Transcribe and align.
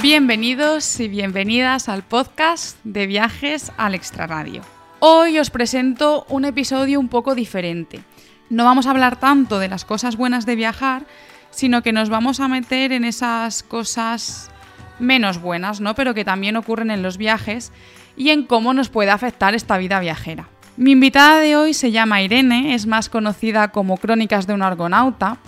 Bienvenidos 0.00 1.00
y 1.00 1.08
bienvenidas 1.08 1.88
al 1.88 2.04
podcast 2.04 2.78
de 2.84 3.08
viajes 3.08 3.72
al 3.76 3.96
extraradio. 3.96 4.62
Hoy 5.00 5.40
os 5.40 5.50
presento 5.50 6.24
un 6.28 6.44
episodio 6.44 7.00
un 7.00 7.08
poco 7.08 7.34
diferente. 7.34 8.04
No 8.48 8.64
vamos 8.64 8.86
a 8.86 8.92
hablar 8.92 9.18
tanto 9.18 9.58
de 9.58 9.66
las 9.66 9.84
cosas 9.84 10.16
buenas 10.16 10.46
de 10.46 10.54
viajar, 10.54 11.04
sino 11.50 11.82
que 11.82 11.92
nos 11.92 12.10
vamos 12.10 12.38
a 12.38 12.46
meter 12.46 12.92
en 12.92 13.04
esas 13.04 13.64
cosas 13.64 14.52
menos 15.00 15.40
buenas, 15.40 15.80
¿no? 15.80 15.96
Pero 15.96 16.14
que 16.14 16.24
también 16.24 16.54
ocurren 16.54 16.92
en 16.92 17.02
los 17.02 17.16
viajes 17.18 17.72
y 18.16 18.30
en 18.30 18.44
cómo 18.44 18.74
nos 18.74 18.90
puede 18.90 19.10
afectar 19.10 19.56
esta 19.56 19.78
vida 19.78 19.98
viajera. 19.98 20.48
Mi 20.76 20.92
invitada 20.92 21.40
de 21.40 21.56
hoy 21.56 21.74
se 21.74 21.90
llama 21.90 22.22
Irene, 22.22 22.74
es 22.74 22.86
más 22.86 23.08
conocida 23.08 23.72
como 23.72 23.96
Crónicas 23.96 24.46
de 24.46 24.54
un 24.54 24.62
Argonauta 24.62 25.38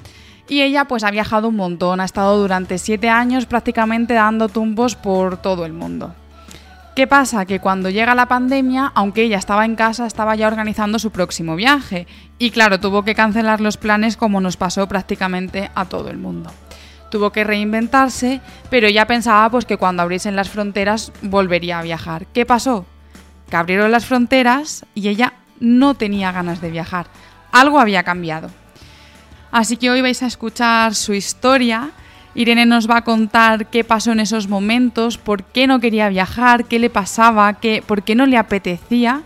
y 0.50 0.62
ella 0.62 0.84
pues 0.84 1.04
ha 1.04 1.12
viajado 1.12 1.48
un 1.48 1.56
montón, 1.56 2.00
ha 2.00 2.04
estado 2.04 2.36
durante 2.36 2.76
siete 2.76 3.08
años 3.08 3.46
prácticamente 3.46 4.14
dando 4.14 4.48
tumbos 4.48 4.96
por 4.96 5.36
todo 5.36 5.64
el 5.64 5.72
mundo. 5.72 6.12
¿Qué 6.96 7.06
pasa? 7.06 7.46
Que 7.46 7.60
cuando 7.60 7.88
llega 7.88 8.16
la 8.16 8.26
pandemia, 8.26 8.90
aunque 8.96 9.22
ella 9.22 9.38
estaba 9.38 9.64
en 9.64 9.76
casa, 9.76 10.06
estaba 10.06 10.34
ya 10.34 10.48
organizando 10.48 10.98
su 10.98 11.12
próximo 11.12 11.54
viaje. 11.54 12.08
Y 12.38 12.50
claro, 12.50 12.80
tuvo 12.80 13.04
que 13.04 13.14
cancelar 13.14 13.60
los 13.60 13.76
planes 13.76 14.16
como 14.16 14.40
nos 14.40 14.56
pasó 14.56 14.88
prácticamente 14.88 15.70
a 15.76 15.84
todo 15.84 16.10
el 16.10 16.18
mundo. 16.18 16.50
Tuvo 17.12 17.30
que 17.30 17.44
reinventarse, 17.44 18.40
pero 18.70 18.88
ella 18.88 19.06
pensaba 19.06 19.48
pues 19.50 19.64
que 19.64 19.76
cuando 19.76 20.02
abriesen 20.02 20.34
las 20.34 20.50
fronteras 20.50 21.12
volvería 21.22 21.78
a 21.78 21.82
viajar. 21.82 22.26
¿Qué 22.26 22.44
pasó? 22.44 22.86
Que 23.48 23.56
abrieron 23.56 23.92
las 23.92 24.04
fronteras 24.04 24.84
y 24.96 25.08
ella 25.08 25.34
no 25.60 25.94
tenía 25.94 26.32
ganas 26.32 26.60
de 26.60 26.70
viajar. 26.70 27.06
Algo 27.52 27.78
había 27.78 28.02
cambiado. 28.02 28.50
Así 29.52 29.76
que 29.76 29.90
hoy 29.90 30.00
vais 30.00 30.22
a 30.22 30.26
escuchar 30.26 30.94
su 30.94 31.12
historia. 31.12 31.90
Irene 32.34 32.66
nos 32.66 32.88
va 32.88 32.98
a 32.98 33.04
contar 33.04 33.66
qué 33.66 33.82
pasó 33.82 34.12
en 34.12 34.20
esos 34.20 34.46
momentos, 34.46 35.18
por 35.18 35.42
qué 35.42 35.66
no 35.66 35.80
quería 35.80 36.08
viajar, 36.08 36.66
qué 36.66 36.78
le 36.78 36.90
pasaba, 36.90 37.54
qué, 37.54 37.82
por 37.84 38.02
qué 38.02 38.14
no 38.14 38.26
le 38.26 38.36
apetecía. 38.36 39.22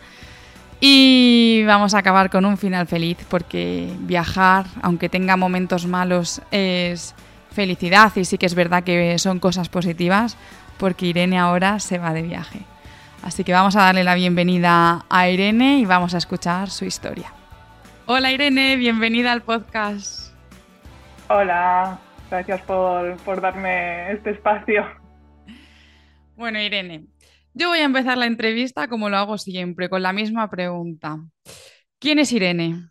Y 0.81 1.63
vamos 1.67 1.95
a 1.95 1.99
acabar 1.99 2.31
con 2.31 2.47
un 2.47 2.57
final 2.57 2.87
feliz, 2.87 3.19
porque 3.29 3.93
viajar, 4.01 4.67
aunque 4.83 5.09
tenga 5.09 5.37
momentos 5.37 5.87
malos, 5.87 6.41
es 6.51 7.15
felicidad 7.53 8.13
y 8.17 8.25
sí 8.25 8.39
que 8.39 8.47
es 8.47 8.55
verdad 8.55 8.83
que 8.83 9.19
son 9.19 9.39
cosas 9.39 9.69
positivas, 9.69 10.37
porque 10.79 11.07
Irene 11.07 11.39
ahora 11.39 11.81
se 11.81 11.99
va 11.99 12.13
de 12.13 12.23
viaje. 12.23 12.61
Así 13.23 13.45
que 13.45 13.53
vamos 13.53 13.77
a 13.77 13.83
darle 13.83 14.05
la 14.05 14.15
bienvenida 14.15 15.05
a 15.09 15.29
Irene 15.29 15.79
y 15.79 15.85
vamos 15.85 16.15
a 16.15 16.19
escuchar 16.19 16.71
su 16.71 16.85
historia. 16.85 17.34
Hola 18.07 18.31
Irene, 18.33 18.77
bienvenida 18.77 19.33
al 19.33 19.41
podcast. 19.41 20.35
Hola, 21.31 21.99
gracias 22.31 22.61
por, 22.63 23.41
darme 23.41 24.13
este 24.13 24.33
espacio. 24.33 24.85
Bueno 26.37 26.61
Irene, 26.61 27.07
yo 27.55 27.69
voy 27.69 27.79
a 27.79 27.85
empezar 27.85 28.19
la 28.19 28.27
entrevista 28.27 28.89
como 28.89 29.09
lo 29.09 29.17
hago 29.17 29.39
siempre, 29.39 29.89
con 29.89 30.03
la 30.03 30.13
misma 30.13 30.51
pregunta. 30.51 31.17
¿Quién 31.99 32.19
es 32.19 32.31
Irene? 32.33 32.91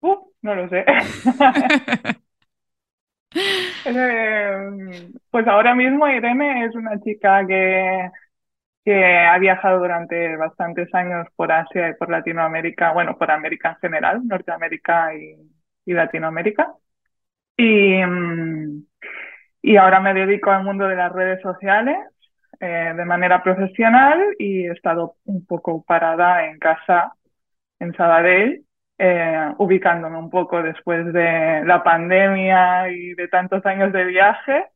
Uh, 0.00 0.16
no 0.42 0.54
lo 0.54 0.68
sé. 0.68 0.84
Eh, 3.86 5.08
pues 5.30 5.46
ahora 5.46 5.74
mismo 5.74 6.06
Irene 6.06 6.66
es 6.66 6.74
una 6.74 7.00
chica 7.00 7.46
que 7.46 8.10
que 8.84 9.04
ha 9.18 9.38
viajado 9.38 9.78
durante 9.80 10.36
bastantes 10.36 10.92
años 10.94 11.26
por 11.36 11.52
Asia 11.52 11.90
y 11.90 11.94
por 11.94 12.10
Latinoamérica, 12.10 12.92
bueno, 12.92 13.16
por 13.18 13.30
América 13.30 13.70
en 13.70 13.76
general, 13.76 14.26
Norteamérica 14.26 15.14
y, 15.14 15.36
Latinoamérica. 15.86 16.74
Y, 17.56 18.04
mm, 18.04 18.84
y 19.62 19.76
ahora 19.76 20.00
me 20.00 20.14
dedico 20.14 20.50
al 20.50 20.64
mundo 20.64 20.86
de 20.88 20.96
las 20.96 21.12
redes 21.12 21.42
sociales 21.42 21.96
eh, 22.60 22.92
de 22.96 23.04
manera 23.06 23.42
profesional 23.42 24.20
y 24.38 24.66
he 24.66 24.72
estado 24.72 25.16
un 25.24 25.46
poco 25.46 25.82
parada 25.82 26.46
en 26.46 26.58
casa 26.58 27.14
en 27.78 27.94
Sabadell, 27.94 28.64
eh, 28.98 29.54
ubicándome 29.58 30.18
un 30.18 30.30
poco 30.30 30.62
después 30.62 31.12
de 31.12 31.62
la 31.64 31.82
pandemia 31.82 32.90
y 32.90 33.14
de 33.14 33.28
tantos 33.28 33.64
años 33.66 33.92
de 33.92 34.04
viaje 34.04 34.66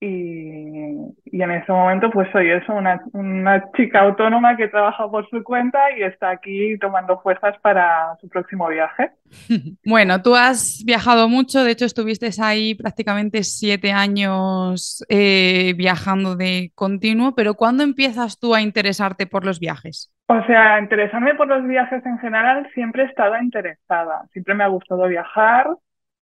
y, 0.00 1.42
en 1.42 1.50
ese 1.50 1.72
momento 1.72 2.10
pues 2.10 2.28
soy 2.32 2.50
eso, 2.50 2.72
una, 2.74 3.00
una, 3.12 3.70
chica 3.72 4.00
autónoma 4.00 4.56
que 4.56 4.68
trabaja 4.68 5.08
por 5.10 5.28
su 5.30 5.42
cuenta 5.42 5.78
y 5.96 6.02
está 6.02 6.30
aquí 6.30 6.78
tomando 6.78 7.20
fuerzas 7.20 7.56
para 7.60 8.16
su 8.20 8.28
próximo 8.28 8.68
viaje. 8.68 9.10
Bueno, 9.84 10.22
tú 10.22 10.34
has 10.34 10.82
viajado 10.84 11.28
mucho, 11.28 11.64
de 11.64 11.72
hecho 11.72 11.84
estuviste 11.84 12.30
ahí 12.42 12.74
prácticamente 12.74 13.42
siete 13.42 13.92
años 13.92 15.04
eh, 15.08 15.74
viajando 15.76 16.36
de 16.36 16.72
continuo, 16.74 17.34
pero 17.34 17.54
¿cuándo 17.54 17.82
empiezas 17.82 18.38
tú 18.38 18.54
a 18.54 18.62
interesarte 18.62 19.26
por 19.26 19.44
los 19.44 19.60
viajes? 19.60 20.12
O 20.26 20.42
sea, 20.46 20.78
interesarme 20.78 21.34
por 21.34 21.48
los 21.48 21.66
viajes 21.66 22.04
en 22.06 22.18
general 22.18 22.68
siempre 22.74 23.02
he 23.02 23.06
estado 23.06 23.36
interesada, 23.40 24.26
siempre 24.32 24.54
me 24.54 24.64
ha 24.64 24.68
gustado 24.68 25.06
viajar, 25.06 25.66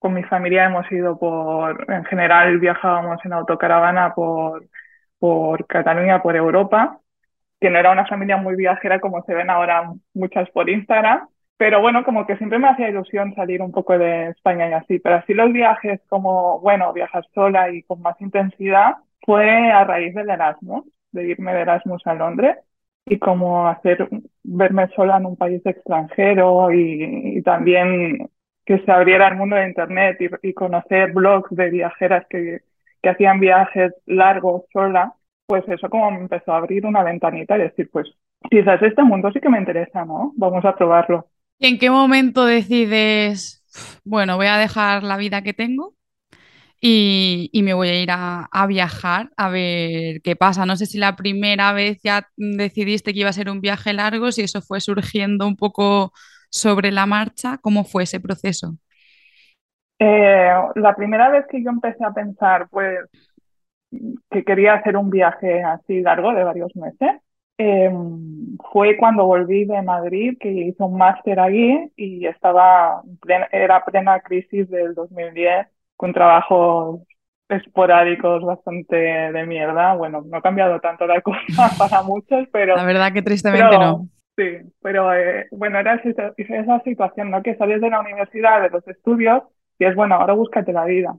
con 0.01 0.15
mi 0.15 0.23
familia 0.23 0.65
hemos 0.65 0.91
ido 0.91 1.19
por, 1.19 1.85
en 1.87 2.03
general 2.05 2.57
viajábamos 2.59 3.23
en 3.23 3.33
autocaravana 3.33 4.15
por, 4.15 4.65
por 5.19 5.67
Cataluña, 5.67 6.23
por 6.23 6.35
Europa, 6.35 6.99
que 7.59 7.69
no 7.69 7.77
era 7.77 7.91
una 7.91 8.07
familia 8.07 8.37
muy 8.37 8.55
viajera 8.55 8.99
como 8.99 9.21
se 9.25 9.35
ven 9.35 9.51
ahora 9.51 9.93
muchas 10.15 10.49
por 10.49 10.71
Instagram, 10.71 11.27
pero 11.55 11.81
bueno, 11.81 12.03
como 12.03 12.25
que 12.25 12.35
siempre 12.37 12.57
me 12.57 12.69
hacía 12.69 12.89
ilusión 12.89 13.35
salir 13.35 13.61
un 13.61 13.71
poco 13.71 13.95
de 13.99 14.29
España 14.29 14.69
y 14.69 14.73
así, 14.73 14.97
pero 14.97 15.17
así 15.17 15.35
los 15.35 15.53
viajes 15.53 16.01
como, 16.09 16.59
bueno, 16.61 16.91
viajar 16.93 17.23
sola 17.35 17.69
y 17.69 17.83
con 17.83 18.01
más 18.01 18.19
intensidad 18.21 18.95
fue 19.23 19.71
a 19.71 19.83
raíz 19.83 20.15
del 20.15 20.31
Erasmus, 20.31 20.83
de 21.11 21.27
irme 21.27 21.53
de 21.53 21.61
Erasmus 21.61 22.01
a 22.07 22.15
Londres 22.15 22.57
y 23.05 23.19
como 23.19 23.67
hacer, 23.67 24.09
verme 24.43 24.87
sola 24.95 25.17
en 25.17 25.27
un 25.27 25.37
país 25.37 25.61
extranjero 25.63 26.71
y, 26.71 27.37
y 27.37 27.41
también 27.43 28.29
que 28.71 28.85
se 28.85 28.91
abriera 28.91 29.27
el 29.27 29.35
mundo 29.35 29.57
de 29.57 29.67
Internet 29.67 30.17
y, 30.41 30.53
conocer 30.53 31.11
blogs 31.11 31.53
de 31.53 31.69
viajeras 31.69 32.25
que, 32.29 32.61
que 33.01 33.09
hacían 33.09 33.41
viajes 33.41 33.91
largos 34.05 34.63
sola, 34.71 35.13
pues 35.45 35.65
eso 35.67 35.89
como 35.89 36.09
me 36.11 36.19
empezó 36.19 36.53
a 36.53 36.57
abrir 36.57 36.85
una 36.85 37.03
ventanita 37.03 37.57
y 37.57 37.63
decir, 37.63 37.89
pues 37.91 38.07
quizás 38.49 38.81
este 38.81 39.03
mundo 39.03 39.29
sí 39.33 39.41
que 39.41 39.49
me 39.49 39.59
interesa, 39.59 40.05
¿no? 40.05 40.31
Vamos 40.37 40.63
a 40.63 40.73
probarlo. 40.73 41.27
¿Y 41.59 41.67
en 41.67 41.79
qué 41.79 41.89
momento 41.89 42.45
decides, 42.45 43.61
bueno, 44.05 44.37
voy 44.37 44.47
a 44.47 44.57
dejar 44.57 45.03
la 45.03 45.17
vida 45.17 45.41
que 45.41 45.53
tengo 45.53 45.93
y, 46.79 47.49
y 47.51 47.63
me 47.63 47.73
voy 47.73 47.89
a 47.89 48.01
ir 48.01 48.11
a, 48.11 48.47
a, 48.53 48.67
viajar 48.67 49.31
a 49.35 49.49
ver 49.49 50.21
qué 50.21 50.37
pasa? 50.37 50.65
No 50.65 50.77
sé 50.77 50.85
si 50.85 50.97
la 50.97 51.17
primera 51.17 51.73
vez 51.73 51.99
ya 52.03 52.29
decidiste 52.37 53.13
que 53.13 53.19
iba 53.19 53.29
a 53.29 53.33
ser 53.33 53.49
un 53.49 53.59
viaje 53.59 53.91
largo, 53.91 54.31
si 54.31 54.43
eso 54.43 54.61
fue 54.61 54.79
surgiendo 54.79 55.45
un 55.45 55.57
poco 55.57 56.13
sobre 56.51 56.91
la 56.91 57.07
marcha? 57.07 57.57
¿Cómo 57.61 57.83
fue 57.83 58.03
ese 58.03 58.19
proceso? 58.19 58.75
Eh, 59.97 60.51
la 60.75 60.95
primera 60.95 61.29
vez 61.29 61.45
que 61.47 61.63
yo 61.63 61.69
empecé 61.69 62.03
a 62.03 62.11
pensar, 62.11 62.67
pues, 62.69 62.99
que 64.29 64.43
quería 64.43 64.73
hacer 64.73 64.97
un 64.97 65.09
viaje 65.09 65.63
así 65.63 66.01
largo 66.01 66.33
de 66.33 66.43
varios 66.43 66.75
meses, 66.75 67.21
em, 67.57 68.57
fue 68.71 68.97
cuando 68.97 69.25
volví 69.25 69.65
de 69.65 69.81
Madrid, 69.81 70.37
que 70.39 70.49
hice 70.49 70.83
un 70.83 70.97
máster 70.97 71.39
allí 71.39 71.91
y 71.95 72.25
estaba, 72.25 73.01
era 73.51 73.83
plena 73.85 74.19
crisis 74.21 74.69
del 74.69 74.95
2010, 74.95 75.67
con 75.95 76.13
trabajos 76.13 77.01
esporádicos 77.47 78.43
bastante 78.43 78.95
de 78.95 79.45
mierda. 79.45 79.93
Bueno, 79.93 80.23
no 80.25 80.37
ha 80.37 80.41
cambiado 80.41 80.79
tanto 80.79 81.05
la 81.05 81.21
cosa 81.21 81.69
para 81.77 82.01
muchos, 82.01 82.47
pero... 82.51 82.75
La 82.75 82.85
verdad 82.85 83.13
que 83.13 83.21
tristemente 83.21 83.77
no. 83.77 84.07
Sí, 84.37 84.43
pero 84.81 85.13
eh, 85.13 85.47
bueno, 85.51 85.79
era 85.79 85.95
esa, 85.95 86.79
situación, 86.83 87.31
¿no? 87.31 87.43
Que 87.43 87.55
sales 87.55 87.81
de 87.81 87.89
la 87.89 87.99
universidad, 87.99 88.61
de 88.61 88.69
los 88.69 88.87
estudios, 88.87 89.43
y 89.77 89.85
es 89.85 89.95
bueno, 89.95 90.15
ahora 90.15 90.33
búscate 90.33 90.73
la 90.73 90.85
vida. 90.85 91.15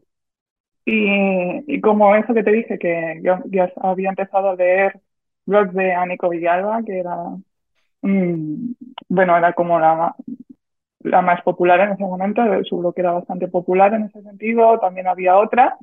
Y, 0.85 1.75
y 1.75 1.81
como 1.81 2.15
eso 2.17 2.35
que 2.35 2.43
te 2.43 2.53
dije, 2.53 2.79
que 2.79 3.21
yo 3.23 3.39
ya 3.47 3.73
había 3.83 4.11
empezado 4.11 4.51
a 4.51 4.57
leer 4.57 5.01
blogs 5.47 5.75
de 5.75 5.95
Anico 5.95 6.29
Villalba, 6.31 6.83
que 6.85 6.99
era, 7.01 7.17
mm, 8.03 8.73
bueno, 9.09 9.37
era 9.37 9.53
como 9.55 9.79
la, 9.81 10.15
más 11.23 11.43
popular 11.43 11.81
en 11.81 11.93
ese 11.93 12.05
momento, 12.05 12.43
su 12.65 12.79
blog 12.79 12.95
era 12.97 13.13
bastante 13.13 13.49
popular 13.49 13.95
en 13.95 14.05
ese 14.05 14.23
sentido, 14.23 14.79
también 14.81 15.09
había 15.09 15.37
otra, 15.39 15.77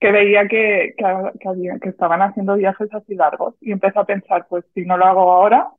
que 0.00 0.12
veía 0.12 0.48
que, 0.48 0.94
que, 0.96 1.88
estaban 1.88 2.22
haciendo 2.22 2.56
viajes 2.56 2.92
así 2.94 3.14
largos 3.14 3.54
y 3.60 3.72
empecé 3.72 3.98
a 3.98 4.04
pensar, 4.04 4.46
pues 4.48 4.64
si 4.74 4.82
no 4.86 4.96
lo 4.96 5.06
hago 5.06 5.32
ahora, 5.32 5.70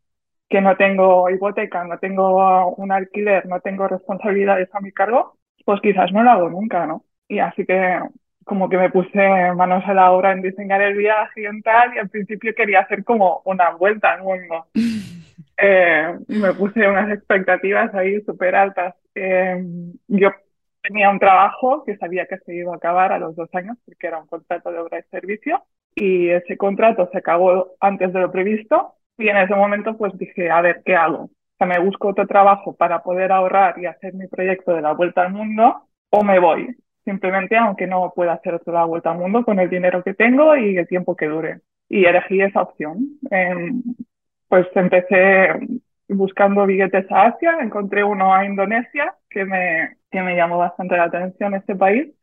que 0.51 0.61
no 0.61 0.75
tengo 0.75 1.29
hipoteca, 1.29 1.83
no 1.85 1.97
tengo 1.97 2.75
un 2.75 2.91
alquiler, 2.91 3.45
no 3.47 3.61
tengo 3.61 3.87
responsabilidades 3.87 4.69
a 4.75 4.81
mi 4.81 4.91
cargo, 4.91 5.37
pues 5.65 5.79
quizás 5.81 6.11
no 6.11 6.21
lo 6.23 6.29
hago 6.29 6.49
nunca, 6.49 6.85
¿no? 6.85 7.05
Y 7.27 7.39
así 7.39 7.65
que 7.65 7.99
como 8.43 8.67
que 8.67 8.77
me 8.77 8.89
puse 8.89 9.53
manos 9.55 9.83
a 9.87 9.93
la 9.93 10.11
obra 10.11 10.33
en 10.33 10.41
diseñar 10.41 10.81
el 10.81 10.97
viaje 10.97 11.43
y 11.43 11.61
tal, 11.61 11.95
y 11.95 11.99
al 11.99 12.09
principio 12.09 12.53
quería 12.53 12.81
hacer 12.81 13.03
como 13.05 13.41
una 13.45 13.71
vuelta 13.71 14.13
al 14.13 14.23
mundo. 14.23 14.67
Eh, 15.63 16.17
me 16.27 16.53
puse 16.53 16.87
unas 16.87 17.11
expectativas 17.11 17.93
ahí 17.93 18.19
súper 18.21 18.55
altas. 18.55 18.95
Eh, 19.13 19.63
yo 20.07 20.31
tenía 20.81 21.11
un 21.11 21.19
trabajo 21.19 21.83
que 21.83 21.97
sabía 21.97 22.25
que 22.25 22.39
se 22.39 22.55
iba 22.55 22.73
a 22.73 22.77
acabar 22.77 23.11
a 23.11 23.19
los 23.19 23.35
dos 23.35 23.47
años 23.53 23.77
porque 23.85 24.07
era 24.07 24.17
un 24.17 24.25
contrato 24.25 24.71
de 24.71 24.79
obra 24.79 24.97
y 24.97 25.03
servicio 25.11 25.63
y 25.93 26.29
ese 26.29 26.57
contrato 26.57 27.07
se 27.11 27.19
acabó 27.19 27.75
antes 27.79 28.11
de 28.11 28.21
lo 28.21 28.31
previsto 28.31 28.95
y 29.21 29.29
en 29.29 29.37
ese 29.37 29.55
momento 29.55 29.97
pues 29.97 30.17
dije, 30.17 30.49
a 30.49 30.61
ver, 30.61 30.81
¿qué 30.85 30.95
hago? 30.95 31.23
O 31.25 31.29
sea, 31.57 31.67
me 31.67 31.79
busco 31.79 32.09
otro 32.09 32.27
trabajo 32.27 32.75
para 32.75 33.03
poder 33.03 33.31
ahorrar 33.31 33.79
y 33.79 33.85
hacer 33.85 34.13
mi 34.13 34.27
proyecto 34.27 34.73
de 34.73 34.81
la 34.81 34.93
vuelta 34.93 35.21
al 35.21 35.33
mundo 35.33 35.87
o 36.09 36.23
me 36.23 36.39
voy. 36.39 36.75
Simplemente, 37.05 37.57
aunque 37.57 37.87
no 37.87 38.13
pueda 38.15 38.33
hacer 38.33 38.55
otra 38.55 38.73
la 38.73 38.85
vuelta 38.85 39.11
al 39.11 39.17
mundo 39.17 39.43
con 39.43 39.59
el 39.59 39.69
dinero 39.69 40.03
que 40.03 40.13
tengo 40.13 40.55
y 40.55 40.77
el 40.77 40.87
tiempo 40.87 41.15
que 41.15 41.27
dure. 41.27 41.61
Y 41.89 42.05
elegí 42.05 42.41
esa 42.41 42.61
opción. 42.61 43.19
Em, 43.31 43.83
pues 44.47 44.67
empecé 44.75 45.49
buscando 46.07 46.65
billetes 46.65 47.09
a 47.11 47.27
Asia, 47.27 47.57
encontré 47.61 48.03
uno 48.03 48.33
a 48.33 48.45
Indonesia 48.45 49.15
que 49.29 49.45
me, 49.45 49.97
que 50.11 50.21
me 50.21 50.35
llamó 50.35 50.57
bastante 50.57 50.97
la 50.97 51.05
atención 51.05 51.55
este 51.55 51.75
país. 51.75 52.13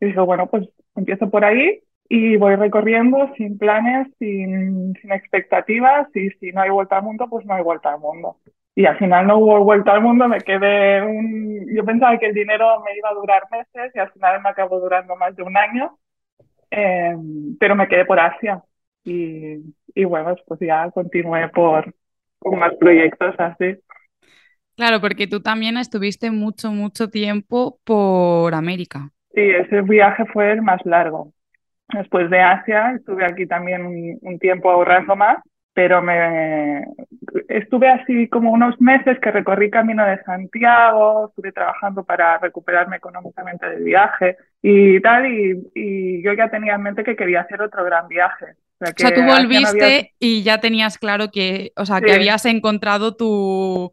Y 0.00 0.06
dije, 0.06 0.20
bueno, 0.20 0.48
pues 0.48 0.68
empiezo 0.94 1.30
por 1.30 1.44
ahí 1.44 1.82
y 2.10 2.36
voy 2.38 2.56
recorriendo 2.56 3.32
sin 3.36 3.58
planes, 3.58 4.08
sin, 4.18 4.94
sin 5.00 5.12
expectativas 5.12 6.08
y 6.16 6.30
si 6.32 6.52
no 6.52 6.62
hay 6.62 6.70
vuelta 6.70 6.98
al 6.98 7.04
mundo, 7.04 7.28
pues 7.30 7.46
no 7.46 7.54
hay 7.54 7.64
vuelta 7.64 7.94
al 7.94 8.00
mundo. 8.00 8.38
Y 8.76 8.86
al 8.86 8.98
final 8.98 9.28
no 9.28 9.38
hubo 9.38 9.64
vuelta 9.64 9.92
al 9.94 10.02
mundo, 10.02 10.28
me 10.28 10.40
quedé 10.40 11.02
un... 11.02 11.66
Yo 11.74 11.84
pensaba 11.86 12.18
que 12.18 12.26
el 12.28 12.34
dinero 12.34 12.80
me 12.82 12.96
iba 12.98 13.10
a 13.10 13.14
durar 13.14 13.44
meses 13.52 13.92
y 13.94 14.00
al 14.00 14.12
final 14.12 14.42
me 14.42 14.50
acabó 14.50 14.80
durando 14.80 15.16
más 15.16 15.36
de 15.36 15.44
un 15.44 15.56
año, 15.56 15.98
eh, 16.70 17.14
pero 17.60 17.76
me 17.76 17.88
quedé 17.88 18.04
por 18.06 18.20
Asia. 18.20 18.62
Y, 19.04 19.56
y 19.94 20.04
bueno, 20.04 20.36
pues 20.46 20.60
ya 20.60 20.90
continué 20.92 21.48
por, 21.50 21.94
con 22.40 22.58
más 22.58 22.74
proyectos 22.76 23.34
así. 23.38 23.76
Claro, 24.76 25.00
porque 25.00 25.26
tú 25.28 25.40
también 25.42 25.76
estuviste 25.76 26.30
mucho, 26.30 26.72
mucho 26.72 27.08
tiempo 27.10 27.78
por 27.84 28.54
América. 28.54 29.12
Sí, 29.34 29.40
ese 29.40 29.82
viaje 29.82 30.24
fue 30.32 30.52
el 30.52 30.62
más 30.62 30.80
largo. 30.84 31.32
Después 31.92 32.30
de 32.30 32.40
Asia 32.40 32.92
estuve 32.96 33.24
aquí 33.24 33.46
también 33.46 34.18
un, 34.20 34.38
tiempo 34.38 34.70
ahorrando 34.70 35.16
más, 35.16 35.38
pero 35.74 36.02
me 36.02 36.84
estuve 37.48 37.88
así 37.88 38.28
como 38.28 38.52
unos 38.52 38.80
meses 38.80 39.18
que 39.20 39.30
recorrí 39.30 39.70
camino 39.70 40.04
de 40.04 40.22
Santiago, 40.22 41.28
estuve 41.28 41.52
trabajando 41.52 42.04
para 42.04 42.38
recuperarme 42.38 42.96
económicamente 42.96 43.68
del 43.68 43.84
viaje 43.84 44.36
y 44.62 45.00
tal, 45.00 45.26
y, 45.26 46.22
yo 46.22 46.32
ya 46.34 46.48
tenía 46.50 46.74
en 46.74 46.82
mente 46.82 47.04
que 47.04 47.16
quería 47.16 47.42
hacer 47.42 47.62
otro 47.62 47.84
gran 47.84 48.08
viaje. 48.08 48.46
O 48.80 48.86
sea, 48.96 49.12
tú 49.12 49.22
volviste 49.22 50.14
y 50.18 50.42
ya 50.42 50.58
tenías 50.58 50.96
claro 50.96 51.30
que, 51.30 51.72
o 51.76 51.84
sea, 51.84 52.00
que 52.00 52.12
habías 52.12 52.46
encontrado 52.46 53.14
tu, 53.14 53.92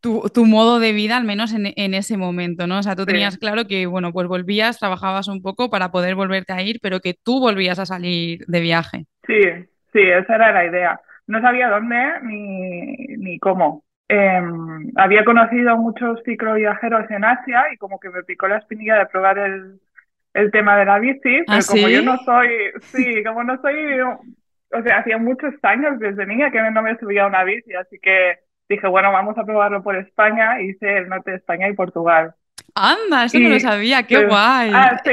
tu, 0.00 0.46
modo 0.46 0.78
de 0.78 0.92
vida, 0.92 1.16
al 1.16 1.24
menos 1.24 1.52
en, 1.54 1.94
ese 1.94 2.16
momento, 2.16 2.66
¿no? 2.66 2.78
O 2.78 2.82
sea, 2.82 2.96
tú 2.96 3.04
tenías 3.04 3.38
claro 3.38 3.66
que, 3.66 3.86
bueno, 3.86 4.12
pues 4.12 4.28
volvías, 4.28 4.78
trabajabas 4.78 5.28
un 5.28 5.42
poco 5.42 5.70
para 5.70 5.90
poder 5.90 6.14
volverte 6.14 6.52
a 6.52 6.62
ir, 6.62 6.78
pero 6.82 7.00
que 7.00 7.14
tú 7.14 7.40
volvías 7.40 7.78
a 7.78 7.86
salir 7.86 8.44
de 8.46 8.60
viaje. 8.60 9.06
Sí, 9.26 9.40
sí, 9.92 10.00
esa 10.00 10.34
era 10.36 10.52
la 10.52 10.66
idea. 10.66 11.00
No 11.26 11.40
sabía 11.40 11.68
dónde 11.68 11.96
ni, 12.22 13.16
ni 13.16 13.38
cómo. 13.38 13.84
Em, 14.08 14.90
había 14.96 15.24
conocido 15.24 15.76
muchos 15.76 16.22
cicloviajeros 16.24 17.10
en 17.10 17.24
Asia 17.24 17.66
y 17.72 17.76
como 17.76 18.00
que 18.00 18.08
me 18.08 18.22
picó 18.22 18.48
la 18.48 18.56
espinilla 18.56 18.96
de 18.96 19.06
probar 19.06 19.38
el, 19.38 19.80
el 20.32 20.50
tema 20.50 20.78
de 20.78 20.84
la 20.86 20.98
bici, 20.98 21.40
¿Ah, 21.46 21.58
pero 21.58 21.66
como 21.68 21.88
yo 21.88 22.02
no 22.02 22.16
soy, 22.18 22.48
sí, 22.80 23.22
como 23.22 23.44
no 23.44 23.60
soy, 23.60 24.00
o 24.00 24.82
sea, 24.82 24.98
hacía 24.98 25.18
muchos 25.18 25.52
años 25.62 25.98
desde 25.98 26.24
niña 26.24 26.50
que 26.50 26.62
no 26.70 26.82
me 26.82 26.96
subía 26.96 27.24
a 27.24 27.26
una 27.26 27.44
bici, 27.44 27.74
así 27.74 27.98
que 28.00 28.38
dije, 28.68 28.86
bueno, 28.86 29.12
vamos 29.12 29.36
a 29.38 29.44
probarlo 29.44 29.82
por 29.82 29.96
España, 29.96 30.60
hice 30.60 30.98
el 30.98 31.08
norte 31.08 31.32
de 31.32 31.36
España 31.38 31.68
y 31.68 31.74
Portugal. 31.74 32.34
Anda, 32.74 33.24
eso 33.24 33.38
no 33.38 33.48
lo 33.48 33.60
sabía, 33.60 34.02
qué 34.04 34.26
guay. 34.26 34.70
Ah, 34.74 35.00
sí, 35.04 35.10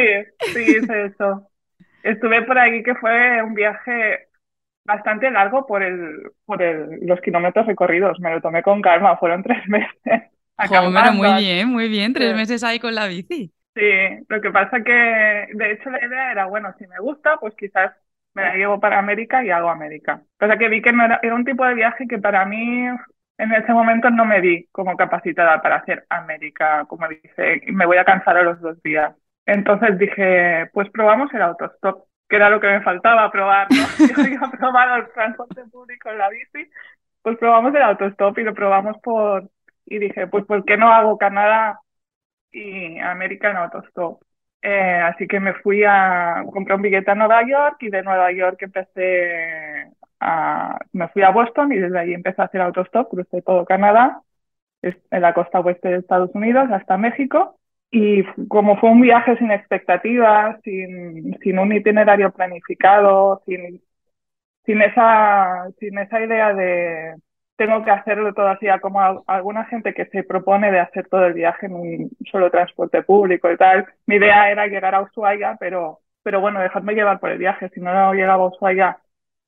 sí, 0.54 0.62
hice 0.62 1.06
eso. 1.06 1.50
Estuve 2.04 2.44
por 2.44 2.58
ahí 2.60 2.84
que 2.84 2.96
fue 2.96 3.42
un 3.42 3.54
viaje 3.54 4.28
bastante 4.86 5.32
largo 5.32 5.66
por 5.66 5.82
el, 5.84 6.32
por 6.46 6.62
el, 6.62 7.00
los 7.02 7.20
kilómetros 7.22 7.66
recorridos, 7.66 8.20
me 8.20 8.32
lo 8.32 8.42
tomé 8.42 8.62
con 8.62 8.82
calma, 8.82 9.18
fueron 9.18 9.44
tres 9.44 9.60
meses. 9.68 10.24
Hombre, 10.70 11.12
muy 11.12 11.34
bien, 11.36 11.70
muy 11.70 11.90
bien, 11.90 12.14
tres 12.14 12.36
meses 12.36 12.64
ahí 12.64 12.80
con 12.80 12.96
la 12.96 13.08
bici. 13.08 13.52
Sí, 13.76 13.82
lo 14.30 14.40
que 14.40 14.52
pasa 14.52 14.84
que, 14.84 14.92
de 15.54 15.72
hecho, 15.72 15.90
la 15.90 16.06
idea 16.06 16.32
era, 16.32 16.46
bueno, 16.46 16.74
si 16.78 16.88
me 16.88 17.00
gusta, 17.00 17.38
pues 17.42 17.54
quizás 17.56 17.92
me 18.34 18.44
la 18.44 18.56
llevo 18.56 18.80
para 18.80 19.00
América 19.00 19.44
y 19.44 19.50
hago 19.50 19.70
América. 19.70 20.24
Pasa 20.38 20.58
que 20.58 20.70
vi 20.70 20.82
que 20.82 20.94
no 20.94 21.04
era, 21.04 21.20
era 21.22 21.36
un 21.36 21.44
tipo 21.44 21.66
de 21.66 21.74
viaje 21.74 22.08
que 22.08 22.18
para 22.18 22.46
mí 22.46 22.88
en 23.38 23.52
ese 23.54 23.74
momento 23.74 24.10
no 24.10 24.26
me 24.26 24.42
vi 24.42 24.68
como 24.72 24.96
capacitada 24.96 25.62
para 25.62 25.78
hacer 25.78 26.06
América, 26.10 26.86
como 26.88 27.08
dice, 27.08 27.62
me 27.68 27.86
voy 27.86 27.98
a 27.98 28.06
cansar 28.06 28.38
a 28.38 28.44
los 28.44 28.60
dos 28.62 28.82
días. 28.84 29.16
Entonces 29.46 29.98
dije, 29.98 30.70
pues 30.74 30.90
probamos 30.90 31.34
el 31.34 31.42
autostop, 31.42 32.06
que 32.30 32.38
era 32.38 32.50
lo 32.50 32.60
que 32.60 32.68
me 32.68 32.82
faltaba 32.82 33.32
probar, 33.32 33.68
¿no? 33.70 33.78
Yo 34.08 34.24
había 34.24 34.52
probado 34.58 34.96
el 34.98 35.12
transporte 35.14 35.64
público 35.72 36.10
en 36.10 36.18
la 36.18 36.30
bici, 36.30 36.70
pues 37.22 37.38
probamos 37.38 37.76
el 37.76 37.82
autostop 37.82 38.38
y 38.40 38.44
lo 38.44 38.54
probamos 38.54 38.98
por, 39.04 39.50
y 39.86 40.00
dije, 40.00 40.28
pues 40.28 40.46
¿por 40.46 40.64
qué 40.66 40.78
no 40.78 40.92
hago 40.92 41.18
Canadá 41.18 41.80
y 42.52 43.00
American 43.00 43.58
Autostop. 43.58 44.22
Eh, 44.62 45.02
así 45.04 45.28
que 45.28 45.40
me 45.40 45.54
fui 45.56 45.84
a 45.84 46.44
comprar 46.52 46.78
un 46.78 46.82
billete 46.84 47.12
a 47.12 47.16
Nueva 47.16 47.48
York 47.48 47.78
y 47.82 47.90
de 47.90 48.02
Nueva 48.02 48.32
York 48.32 48.58
empecé 48.62 49.92
a, 50.20 50.80
me 50.94 51.08
fui 51.10 51.24
a 51.24 51.32
Boston 51.32 51.72
y 51.72 51.78
desde 51.78 52.00
ahí 52.00 52.14
empecé 52.14 52.42
a 52.42 52.46
hacer 52.46 52.62
autostop, 52.62 53.10
crucé 53.10 53.42
todo 53.42 53.66
Canadá, 53.66 54.22
en 54.82 55.22
la 55.22 55.34
costa 55.34 55.60
oeste 55.60 55.90
de 55.90 55.98
Estados 55.98 56.32
Unidos 56.36 56.70
hasta 56.72 56.98
México 56.98 57.58
y 57.92 58.24
como 58.48 58.78
fue 58.78 58.92
un 58.92 59.02
viaje 59.02 59.38
sin 59.38 59.52
expectativas, 59.52 60.60
sin, 60.64 61.38
sin 61.42 61.60
un 61.60 61.74
itinerario 61.74 62.32
planificado, 62.32 63.42
sin, 63.46 63.82
sin, 64.66 64.82
esa, 64.82 65.70
sin 65.80 65.98
esa 65.98 66.22
idea 66.22 66.54
de 66.54 67.16
tengo 67.56 67.84
que 67.86 67.92
hacerlo 67.92 68.34
todo 68.34 68.48
así, 68.50 68.68
como 68.82 69.24
alguna 69.28 69.66
gente 69.66 69.94
que 69.94 70.08
se 70.08 70.24
propone 70.24 70.72
de 70.72 70.80
hacer 70.80 71.08
todo 71.08 71.26
el 71.26 71.34
viaje 71.34 71.68
en 71.68 71.74
un 71.74 72.12
solo 72.30 72.52
transporte 72.52 73.02
público 73.04 73.50
y 73.52 73.58
tal. 73.58 73.88
Mi 74.08 74.16
idea 74.16 74.52
era 74.52 74.68
llegar 74.68 74.94
a 74.94 75.02
Ushuaia, 75.02 75.56
pero, 75.60 76.00
pero 76.24 76.42
bueno, 76.42 76.60
dejarme 76.60 76.96
llevar 76.96 77.20
por 77.20 77.32
el 77.32 77.38
viaje. 77.38 77.70
Si 77.70 77.80
no 77.80 78.14
llegaba 78.14 78.44
a 78.44 78.48
Ushuaia 78.48 78.98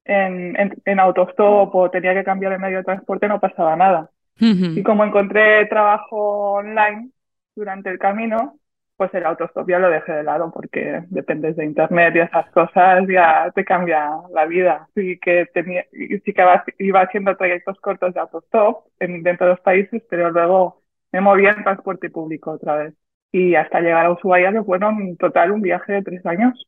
en, 0.08 0.82
en, 0.86 1.00
autostop 1.00 1.74
o 1.74 1.90
tenía 1.90 2.14
que 2.14 2.24
cambiar 2.24 2.54
el 2.54 2.60
medio 2.60 2.78
de 2.78 2.84
transporte, 2.84 3.28
no 3.28 3.40
pasaba 3.40 3.76
nada. 3.76 4.10
Y 4.40 4.84
como 4.84 5.04
encontré 5.04 5.66
trabajo 5.66 6.54
online 6.54 7.10
durante 7.56 7.90
el 7.90 7.98
camino, 7.98 8.60
pues 8.98 9.14
el 9.14 9.26
autostop 9.26 9.70
ya 9.70 9.80
lo 9.80 9.90
dejé 9.90 10.12
de 10.12 10.24
lado 10.24 10.52
porque 10.52 11.04
dependes 11.10 11.56
de 11.56 11.66
internet 11.66 12.16
y 12.16 12.20
esas 12.20 12.50
cosas 12.52 13.08
ya 13.08 13.52
te 13.54 13.64
cambia 13.64 14.10
la 14.34 14.46
vida. 14.46 14.88
Sí 14.96 15.20
que 15.20 15.46
tenía, 15.54 15.86
sí 15.92 16.34
que 16.34 16.44
iba 16.80 17.02
haciendo 17.02 17.36
trayectos 17.38 17.80
cortos 17.80 18.14
de 18.14 18.20
autostop 18.20 18.86
en, 19.00 19.24
dentro 19.24 19.48
de 19.48 19.54
los 19.54 19.62
países, 19.62 20.04
pero 20.10 20.32
luego 20.32 20.82
me 21.12 21.22
movía 21.22 21.52
en 21.52 21.64
transporte 21.64 22.10
público 22.10 22.52
otra 22.52 22.76
vez. 22.76 22.94
Y 23.32 23.56
hasta 23.56 23.82
llegar 23.82 24.06
a 24.06 24.12
Ushuaia, 24.12 24.52
que 24.52 24.64
fueron 24.64 25.00
en 25.02 25.18
total 25.18 25.52
un 25.52 25.62
viaje 25.62 25.94
de 25.94 26.02
tres 26.04 26.26
años. 26.26 26.66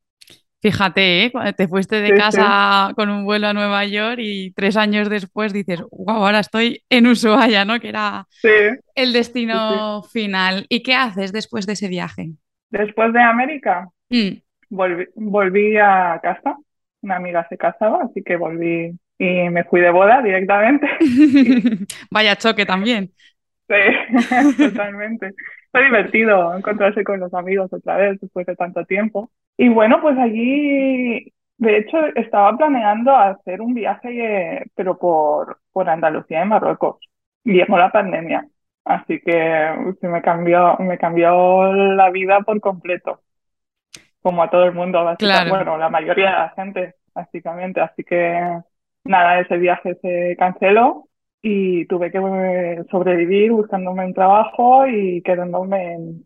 Fíjate, 0.62 1.26
¿eh? 1.26 1.32
te 1.56 1.70
fuiste 1.70 2.02
de 2.02 2.14
casa 2.16 2.92
con 2.96 3.10
un 3.10 3.24
vuelo 3.24 3.48
a 3.48 3.54
Nueva 3.54 3.86
York 3.86 4.20
y 4.20 4.52
tres 4.52 4.76
años 4.76 5.10
después 5.10 5.54
dices, 5.54 5.82
wow, 5.90 6.18
ahora 6.18 6.40
estoy 6.40 6.84
en 6.90 7.08
Ushuaia, 7.08 7.64
¿no? 7.64 7.80
Que 7.80 7.90
era 7.90 8.28
el 8.94 9.14
destino 9.14 10.04
final. 10.04 10.66
¿Y 10.68 10.84
qué 10.84 10.96
haces 10.96 11.32
después 11.32 11.66
de 11.66 11.74
ese 11.74 11.88
viaje? 11.88 12.32
Después 12.70 13.14
de 13.14 13.22
América, 13.22 13.88
mm. 14.10 14.40
volví, 14.70 15.78
a 15.78 16.20
casa. 16.22 16.58
Una 17.02 17.16
amiga 17.16 17.48
se 17.48 17.58
casaba, 17.58 18.04
así 18.04 18.22
que 18.22 18.36
volví 18.36 18.92
y 19.18 19.50
me 19.50 19.64
fui 19.64 19.80
de 19.80 19.92
boda 19.92 20.22
directamente. 20.22 20.88
Vaya 22.12 22.36
choque 22.36 22.66
también. 22.66 23.12
Sí, 23.70 23.76
totalmente. 24.58 25.34
Fue 25.72 25.84
divertido 25.86 26.56
encontrarse 26.58 27.04
con 27.06 27.22
los 27.22 27.34
amigos 27.36 27.72
otra 27.74 27.98
vez 27.98 28.20
después 28.22 28.48
de 28.48 28.58
tanto 28.58 28.86
tiempo. 28.86 29.32
Y 29.58 29.70
bueno, 29.70 30.02
pues 30.02 30.18
allí, 30.18 31.34
de 31.58 31.78
hecho, 31.78 31.98
estaba 32.16 32.58
planeando 32.58 33.16
hacer 33.16 33.62
un 33.62 33.76
viaje, 33.76 34.66
pero 34.76 34.98
por, 34.98 35.60
por 35.72 35.90
Andalucía 35.90 36.44
y 36.44 36.48
Marruecos. 36.48 36.98
Y 37.44 37.54
llegó 37.54 37.78
la 37.78 37.92
pandemia. 37.92 38.48
Así 38.86 39.22
que 39.22 39.96
se 40.02 40.08
me 40.10 40.22
cambió, 40.24 40.76
me 40.80 40.98
cambió 40.98 41.74
la 41.74 42.12
vida 42.12 42.42
por 42.42 42.60
completo. 42.62 43.22
como 44.22 44.44
a 44.44 44.50
todo 44.50 44.66
el 44.66 44.74
mundo, 44.74 45.04
básicamente. 45.04 45.50
Bueno, 45.50 45.78
la 45.78 45.90
mayoría 45.90 46.28
de 46.28 46.32
la 46.32 46.50
gente, 46.56 46.96
básicamente. 47.14 47.82
Así 47.82 48.04
que 48.04 48.62
nada, 49.06 49.40
ese 49.42 49.58
viaje 49.58 49.96
se 50.02 50.36
canceló 50.40 51.09
y 51.42 51.86
tuve 51.86 52.12
que 52.12 52.20
sobrevivir 52.92 53.52
buscándome 53.52 54.06
un 54.06 54.14
trabajo 54.14 54.86
y 54.88 55.22
quedándome 55.22 55.94
en, 55.94 56.26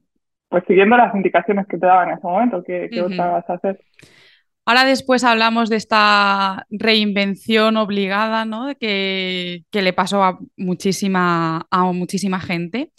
pues 0.50 0.63
siguiendo 0.67 0.98
las 0.98 1.13
indicaciones 1.15 1.67
que 1.67 1.77
te 1.77 1.86
daban 1.86 2.10
en 2.10 2.17
ese 2.17 2.27
momento, 2.27 2.63
que, 2.63 2.89
que 2.89 3.01
vas 3.01 3.50
a 3.50 3.53
hacer. 3.53 3.79
Ahora 4.65 4.86
después 4.86 5.24
hablamos 5.24 5.70
de 5.70 5.75
esta 5.75 6.65
reinvención 6.70 7.75
obligada, 7.75 8.46
¿no? 8.46 8.74
Que, 8.79 9.63
que 9.72 9.82
le 9.82 9.93
pasó 9.93 10.24
a 10.24 10.39
muchísima, 10.55 11.67
a 11.70 11.84
muchísima 11.91 12.39
gente. 12.39 12.91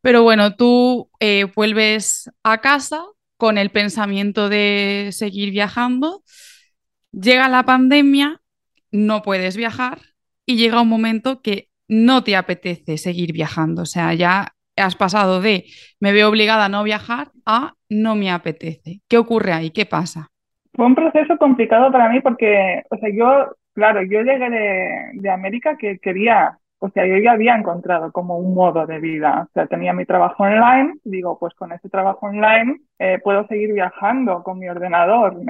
Pero 0.00 0.22
bueno, 0.22 0.56
tú 0.56 1.10
eh, 1.20 1.46
vuelves 1.54 2.30
a 2.42 2.60
casa 2.60 3.04
con 3.36 3.58
el 3.58 3.70
pensamiento 3.70 4.48
de 4.48 5.10
seguir 5.12 5.50
viajando, 5.50 6.22
llega 7.12 7.48
la 7.48 7.64
pandemia, 7.64 8.40
no 8.90 9.22
puedes 9.22 9.56
viajar 9.56 9.98
y 10.46 10.56
llega 10.56 10.80
un 10.80 10.88
momento 10.88 11.42
que 11.42 11.68
no 11.88 12.24
te 12.24 12.36
apetece 12.36 12.96
seguir 12.96 13.32
viajando. 13.32 13.82
O 13.82 13.86
sea, 13.86 14.14
ya 14.14 14.52
has 14.76 14.96
pasado 14.96 15.40
de 15.40 15.64
me 16.00 16.12
veo 16.12 16.28
obligada 16.28 16.66
a 16.66 16.68
no 16.68 16.82
viajar 16.84 17.28
a 17.44 17.74
no 17.88 18.14
me 18.14 18.30
apetece. 18.30 19.00
¿Qué 19.08 19.18
ocurre 19.18 19.52
ahí? 19.52 19.70
¿Qué 19.70 19.86
pasa? 19.86 20.28
Fue 20.74 20.86
un 20.86 20.94
proceso 20.94 21.38
complicado 21.38 21.90
para 21.90 22.08
mí 22.08 22.20
porque, 22.20 22.82
o 22.90 22.96
sea, 22.98 23.08
yo, 23.10 23.56
claro, 23.74 24.02
yo 24.02 24.20
llegué 24.20 24.50
de, 24.50 24.90
de 25.14 25.30
América 25.30 25.76
que 25.78 25.98
quería, 25.98 26.58
o 26.80 26.90
sea, 26.90 27.06
yo 27.06 27.16
ya 27.16 27.32
había 27.32 27.56
encontrado 27.56 28.12
como 28.12 28.36
un 28.36 28.54
modo 28.54 28.86
de 28.86 28.98
vida. 28.98 29.46
O 29.48 29.52
sea, 29.54 29.66
tenía 29.66 29.94
mi 29.94 30.04
trabajo 30.04 30.42
online, 30.42 30.94
digo, 31.04 31.38
pues 31.38 31.54
con 31.54 31.72
ese 31.72 31.88
trabajo 31.88 32.26
online 32.26 32.80
eh, 32.98 33.18
puedo 33.24 33.46
seguir 33.46 33.72
viajando 33.72 34.42
con 34.42 34.58
mi 34.58 34.68
ordenador. 34.68 35.40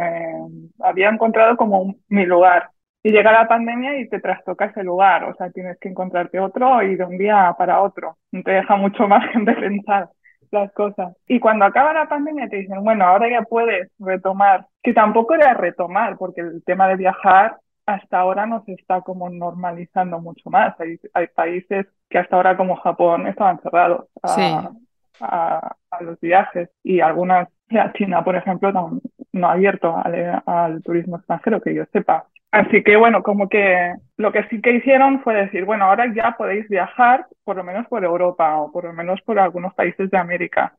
había 0.80 1.08
encontrado 1.08 1.56
como 1.56 1.96
mi 2.08 2.24
lugar. 2.24 2.70
Y 3.06 3.12
llega 3.12 3.30
la 3.30 3.46
pandemia 3.46 4.00
y 4.00 4.08
te 4.08 4.18
trastoca 4.18 4.64
ese 4.64 4.82
lugar, 4.82 5.22
o 5.22 5.34
sea, 5.36 5.48
tienes 5.50 5.78
que 5.78 5.88
encontrarte 5.88 6.40
otro 6.40 6.82
y 6.82 6.96
de 6.96 7.04
un 7.04 7.16
día 7.16 7.54
para 7.56 7.80
otro. 7.80 8.16
No 8.32 8.42
te 8.42 8.50
deja 8.50 8.74
mucho 8.74 9.06
margen 9.08 9.44
de 9.44 9.52
pensar 9.52 10.08
las 10.50 10.72
cosas. 10.72 11.16
Y 11.28 11.38
cuando 11.38 11.66
acaba 11.66 11.92
la 11.92 12.08
pandemia 12.08 12.48
te 12.48 12.56
dicen, 12.56 12.82
bueno, 12.82 13.04
ahora 13.04 13.30
ya 13.30 13.42
puedes 13.42 13.92
retomar, 14.00 14.66
que 14.82 14.92
tampoco 14.92 15.36
era 15.36 15.54
retomar, 15.54 16.16
porque 16.18 16.40
el 16.40 16.64
tema 16.64 16.88
de 16.88 16.96
viajar 16.96 17.58
hasta 17.86 18.18
ahora 18.18 18.44
no 18.44 18.64
se 18.64 18.72
está 18.72 19.00
como 19.02 19.30
normalizando 19.30 20.18
mucho 20.18 20.50
más. 20.50 20.74
Hay, 20.80 20.98
hay 21.14 21.28
países 21.28 21.86
que 22.10 22.18
hasta 22.18 22.34
ahora 22.34 22.56
como 22.56 22.74
Japón 22.74 23.28
estaban 23.28 23.60
cerrados 23.60 24.06
a, 24.20 24.72
a, 25.20 25.76
los 26.00 26.18
viajes 26.18 26.70
y 26.82 26.98
algunas, 26.98 27.48
ya 27.70 27.92
China, 27.92 28.24
por 28.24 28.34
ejemplo, 28.34 28.72
no, 28.72 28.98
no 29.30 29.46
ha 29.48 29.52
abierto 29.52 29.96
al, 29.96 30.42
al 30.44 30.82
turismo 30.82 31.18
extranjero, 31.18 31.60
que 31.60 31.72
yo 31.72 31.84
sepa. 31.92 32.26
Así 32.56 32.82
que 32.82 32.96
bueno, 32.96 33.22
como 33.22 33.50
que 33.50 33.92
lo 34.16 34.32
que 34.32 34.44
sí 34.48 34.62
que 34.62 34.72
hicieron 34.72 35.22
fue 35.22 35.34
decir, 35.34 35.66
bueno, 35.66 35.84
ahora 35.84 36.10
ya 36.14 36.36
podéis 36.38 36.66
viajar 36.70 37.26
por 37.44 37.56
lo 37.56 37.62
menos 37.64 37.86
por 37.88 38.02
Europa 38.02 38.56
o 38.56 38.72
por 38.72 38.84
lo 38.84 38.94
menos 38.94 39.20
por 39.22 39.38
algunos 39.38 39.74
países 39.74 40.10
de 40.10 40.16
América. 40.16 40.74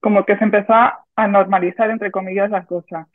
Como 0.00 0.26
que 0.26 0.36
se 0.36 0.44
empezó 0.44 0.74
a 0.74 1.28
normalizar, 1.28 1.88
entre 1.90 2.10
comillas, 2.10 2.50
las 2.50 2.66
cosas. 2.66 3.06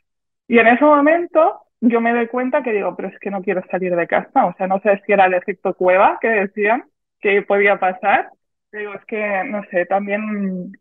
Y 0.48 0.58
en 0.58 0.66
ese 0.66 0.84
momento 0.84 1.60
yo 1.80 2.00
me 2.00 2.12
doy 2.12 2.26
cuenta 2.26 2.60
que 2.64 2.72
digo, 2.72 2.96
pero 2.96 3.06
es 3.08 3.16
que 3.20 3.30
no 3.30 3.40
quiero 3.40 3.62
salir 3.70 3.94
de 3.94 4.08
casa. 4.08 4.46
O 4.46 4.54
sea, 4.54 4.66
no 4.66 4.80
sé 4.80 5.00
si 5.06 5.12
era 5.12 5.26
el 5.26 5.34
efecto 5.34 5.74
cueva 5.74 6.18
que 6.20 6.28
decían 6.28 6.86
que 7.20 7.42
podía 7.42 7.78
pasar. 7.78 8.30
Digo, 8.72 8.94
es 8.94 9.04
que, 9.04 9.44
no 9.44 9.62
sé, 9.70 9.86
también 9.86 10.72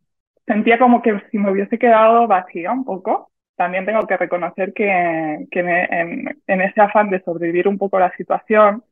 sentía 0.48 0.79
como 0.79 1.03
que 1.03 1.22
si 1.29 1.38
me 1.38 1.51
hubiese 1.51 1.77
quedado 1.77 2.25
vacía 2.27 2.72
un 2.72 2.84
poco 2.84 3.29
también 3.58 3.86
tengo 3.86 4.08
que 4.08 4.18
reconocer 4.18 4.74
que, 4.74 4.88
en, 5.52 6.62
ese 6.62 6.82
afán 6.82 7.10
de 7.10 7.22
sobrevivir 7.24 7.68
un 7.68 7.78
poco 7.78 8.00
la 8.00 8.16
situación, 8.16 8.84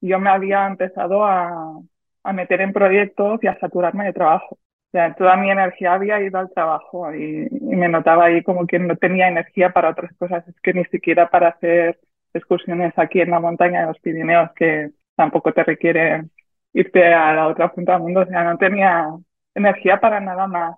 yo 0.00 0.18
me 0.20 0.30
había 0.30 0.66
empezado 0.66 1.24
a, 1.24 1.80
a 2.24 2.32
meter 2.32 2.60
en 2.62 2.72
proyectos 2.72 3.40
y 3.42 3.46
a 3.48 3.58
saturarme 3.60 4.06
de 4.06 4.12
trabajo. 4.12 4.56
O 4.56 4.90
sea, 4.92 5.14
toda 5.14 5.36
mi 5.36 5.50
energía 5.50 5.94
había 5.94 6.20
ido 6.20 6.38
al 6.38 6.50
trabajo 6.52 7.14
y, 7.14 7.46
y, 7.50 7.76
me 7.76 7.88
notaba 7.88 8.26
ahí 8.26 8.42
como 8.42 8.66
que 8.66 8.78
no 8.80 8.96
tenía 8.96 9.28
energía 9.28 9.72
para 9.72 9.90
otras 9.90 10.12
cosas. 10.18 10.46
Es 10.48 10.60
que 10.60 10.74
ni 10.74 10.84
siquiera 10.86 11.30
para 11.30 11.48
hacer 11.50 12.00
excursiones 12.34 12.92
aquí 12.96 13.20
en 13.20 13.30
la 13.30 13.40
montaña 13.40 13.82
de 13.82 13.86
los 13.88 14.00
Pirineos, 14.00 14.50
que 14.56 14.90
tampoco 15.16 15.52
te 15.52 15.64
requiere 15.64 16.24
irte 16.72 17.14
a 17.14 17.34
la 17.34 17.48
otra 17.48 17.72
punta 17.72 17.92
del 17.92 18.02
mundo. 18.02 18.20
O 18.22 18.26
sea, 18.26 18.44
no 18.44 18.58
tenía 18.58 19.08
energía 19.54 20.00
para 20.00 20.20
nada 20.20 20.46
más. 20.48 20.76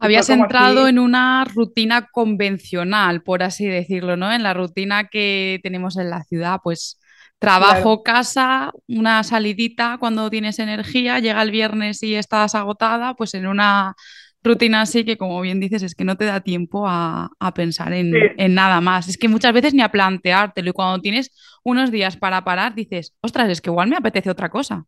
Habías 0.00 0.30
entrado 0.30 0.88
en 0.88 0.98
una 0.98 1.44
rutina 1.44 2.08
convencional, 2.10 3.22
por 3.22 3.42
así 3.42 3.66
decirlo, 3.66 4.16
¿no? 4.16 4.32
En 4.32 4.42
la 4.42 4.54
rutina 4.54 5.08
que 5.08 5.60
tenemos 5.62 5.98
en 5.98 6.08
la 6.08 6.22
ciudad, 6.24 6.60
pues 6.64 6.98
trabajo, 7.38 8.02
casa, 8.02 8.72
una 8.88 9.22
salidita 9.24 9.98
cuando 10.00 10.30
tienes 10.30 10.58
energía, 10.58 11.18
llega 11.18 11.42
el 11.42 11.50
viernes 11.50 12.02
y 12.02 12.14
estás 12.14 12.54
agotada, 12.54 13.14
pues 13.14 13.34
en 13.34 13.46
una 13.46 13.94
rutina 14.42 14.82
así 14.82 15.04
que, 15.04 15.18
como 15.18 15.40
bien 15.40 15.60
dices, 15.60 15.82
es 15.82 15.94
que 15.94 16.04
no 16.04 16.16
te 16.16 16.24
da 16.24 16.40
tiempo 16.40 16.86
a, 16.86 17.30
pensar 17.54 17.92
en, 17.92 18.12
en, 18.38 18.54
nada 18.54 18.80
más. 18.80 19.08
Es 19.08 19.18
que 19.18 19.28
muchas 19.28 19.52
veces 19.52 19.74
ni 19.74 19.82
a 19.82 19.90
planteártelo 19.90 20.70
y 20.70 20.72
cuando 20.72 21.00
tienes 21.00 21.30
unos 21.62 21.90
días 21.90 22.16
para 22.16 22.42
parar, 22.42 22.74
dices, 22.74 23.14
ostras, 23.20 23.50
es 23.50 23.60
que 23.60 23.70
igual 23.70 23.88
me 23.88 23.96
apetece 23.96 24.30
otra 24.30 24.48
cosa. 24.48 24.84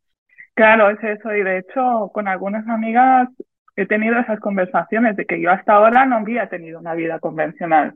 Claro, 0.55 0.91
es 0.91 1.03
eso. 1.03 1.35
Y 1.35 1.43
de 1.43 1.59
hecho, 1.59 2.11
con 2.13 2.29
algunas 2.29 2.67
amigas 2.69 3.29
he 3.77 3.87
tenido 3.87 4.19
esas 4.19 4.41
conversaciones 4.41 5.17
de 5.17 5.27
que 5.27 5.41
yo 5.41 5.51
hasta 5.51 5.75
ahora 5.75 6.07
no 6.07 6.17
había 6.17 6.49
tenido 6.49 6.81
una 6.81 6.95
vida 6.95 7.19
convencional. 7.19 7.95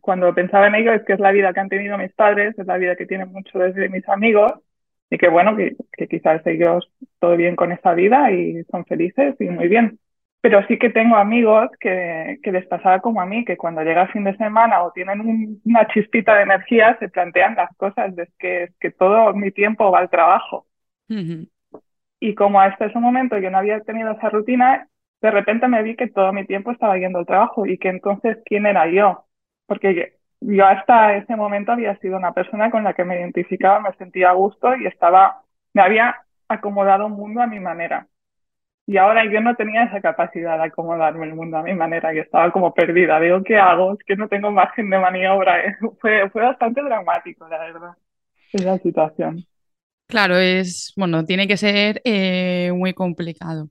Cuando 0.00 0.34
pensaba 0.34 0.68
en 0.68 0.76
ello 0.76 0.92
es 0.92 1.02
que 1.04 1.14
es 1.14 1.20
la 1.20 1.32
vida 1.32 1.52
que 1.52 1.60
han 1.60 1.68
tenido 1.68 1.98
mis 1.98 2.12
padres, 2.12 2.58
es 2.58 2.66
la 2.66 2.78
vida 2.78 2.96
que 2.96 3.06
tienen 3.06 3.32
muchos 3.32 3.74
de 3.74 3.88
mis 3.88 4.08
amigos 4.08 4.52
y 5.10 5.18
que 5.18 5.28
bueno, 5.28 5.56
que, 5.56 5.76
que 5.92 6.06
quizás 6.06 6.46
ellos 6.46 6.90
todo 7.18 7.36
bien 7.36 7.56
con 7.56 7.72
esa 7.72 7.94
vida 7.94 8.30
y 8.30 8.62
son 8.64 8.84
felices 8.86 9.34
y 9.40 9.44
muy 9.50 9.68
bien. 9.68 9.98
Pero 10.40 10.66
sí 10.68 10.78
que 10.78 10.88
tengo 10.88 11.16
amigos 11.16 11.68
que, 11.78 12.38
que 12.42 12.52
les 12.52 12.66
pasaba 12.66 13.00
como 13.00 13.20
a 13.20 13.26
mí, 13.26 13.44
que 13.44 13.58
cuando 13.58 13.82
llega 13.82 14.02
el 14.02 14.12
fin 14.12 14.24
de 14.24 14.36
semana 14.36 14.82
o 14.82 14.92
tienen 14.92 15.60
una 15.64 15.86
chispita 15.88 16.34
de 16.36 16.44
energía 16.44 16.96
se 16.98 17.08
plantean 17.10 17.56
las 17.56 17.76
cosas, 17.76 18.16
es 18.16 18.30
que, 18.38 18.64
es 18.64 18.74
que 18.78 18.90
todo 18.90 19.34
mi 19.34 19.50
tiempo 19.50 19.90
va 19.90 19.98
al 19.98 20.08
trabajo. 20.08 20.66
Y 22.20 22.34
como 22.34 22.60
hasta 22.60 22.86
ese 22.86 22.98
momento 22.98 23.38
yo 23.38 23.50
no 23.50 23.58
había 23.58 23.80
tenido 23.80 24.12
esa 24.12 24.30
rutina, 24.30 24.88
de 25.20 25.30
repente 25.30 25.68
me 25.68 25.82
vi 25.82 25.96
que 25.96 26.08
todo 26.08 26.32
mi 26.32 26.46
tiempo 26.46 26.70
estaba 26.72 26.98
yendo 26.98 27.18
al 27.18 27.26
trabajo 27.26 27.66
y 27.66 27.78
que 27.78 27.88
entonces, 27.88 28.38
¿quién 28.44 28.66
era 28.66 28.88
yo? 28.90 29.26
Porque 29.66 30.18
yo 30.40 30.66
hasta 30.66 31.16
ese 31.16 31.36
momento 31.36 31.72
había 31.72 31.96
sido 31.98 32.16
una 32.16 32.32
persona 32.34 32.70
con 32.70 32.84
la 32.84 32.94
que 32.94 33.04
me 33.04 33.18
identificaba, 33.20 33.80
me 33.80 33.92
sentía 33.94 34.30
a 34.30 34.34
gusto 34.34 34.74
y 34.76 34.86
estaba, 34.86 35.42
me 35.74 35.82
había 35.82 36.22
acomodado 36.48 37.06
un 37.06 37.12
mundo 37.12 37.42
a 37.42 37.46
mi 37.46 37.60
manera. 37.60 38.08
Y 38.86 38.96
ahora 38.98 39.24
yo 39.24 39.40
no 39.40 39.54
tenía 39.56 39.84
esa 39.84 40.00
capacidad 40.00 40.58
de 40.58 40.64
acomodarme 40.64 41.26
el 41.26 41.34
mundo 41.34 41.58
a 41.58 41.62
mi 41.62 41.74
manera, 41.74 42.12
yo 42.12 42.22
estaba 42.22 42.50
como 42.52 42.74
perdida. 42.74 43.20
Digo, 43.20 43.42
¿qué 43.44 43.56
hago? 43.58 43.94
Es 43.94 44.00
que 44.04 44.16
no 44.16 44.28
tengo 44.28 44.50
margen 44.50 44.90
de 44.90 44.98
maniobra. 44.98 45.78
Fue, 46.00 46.28
fue 46.30 46.42
bastante 46.42 46.82
dramático, 46.82 47.48
la 47.48 47.58
verdad, 47.58 47.96
esa 48.52 48.78
situación. 48.78 49.46
Claro, 50.10 50.36
es, 50.38 50.92
bueno, 50.96 51.24
tiene 51.24 51.46
que 51.46 51.56
ser 51.56 52.02
eh, 52.04 52.72
muy 52.74 52.94
complicado. 52.94 53.70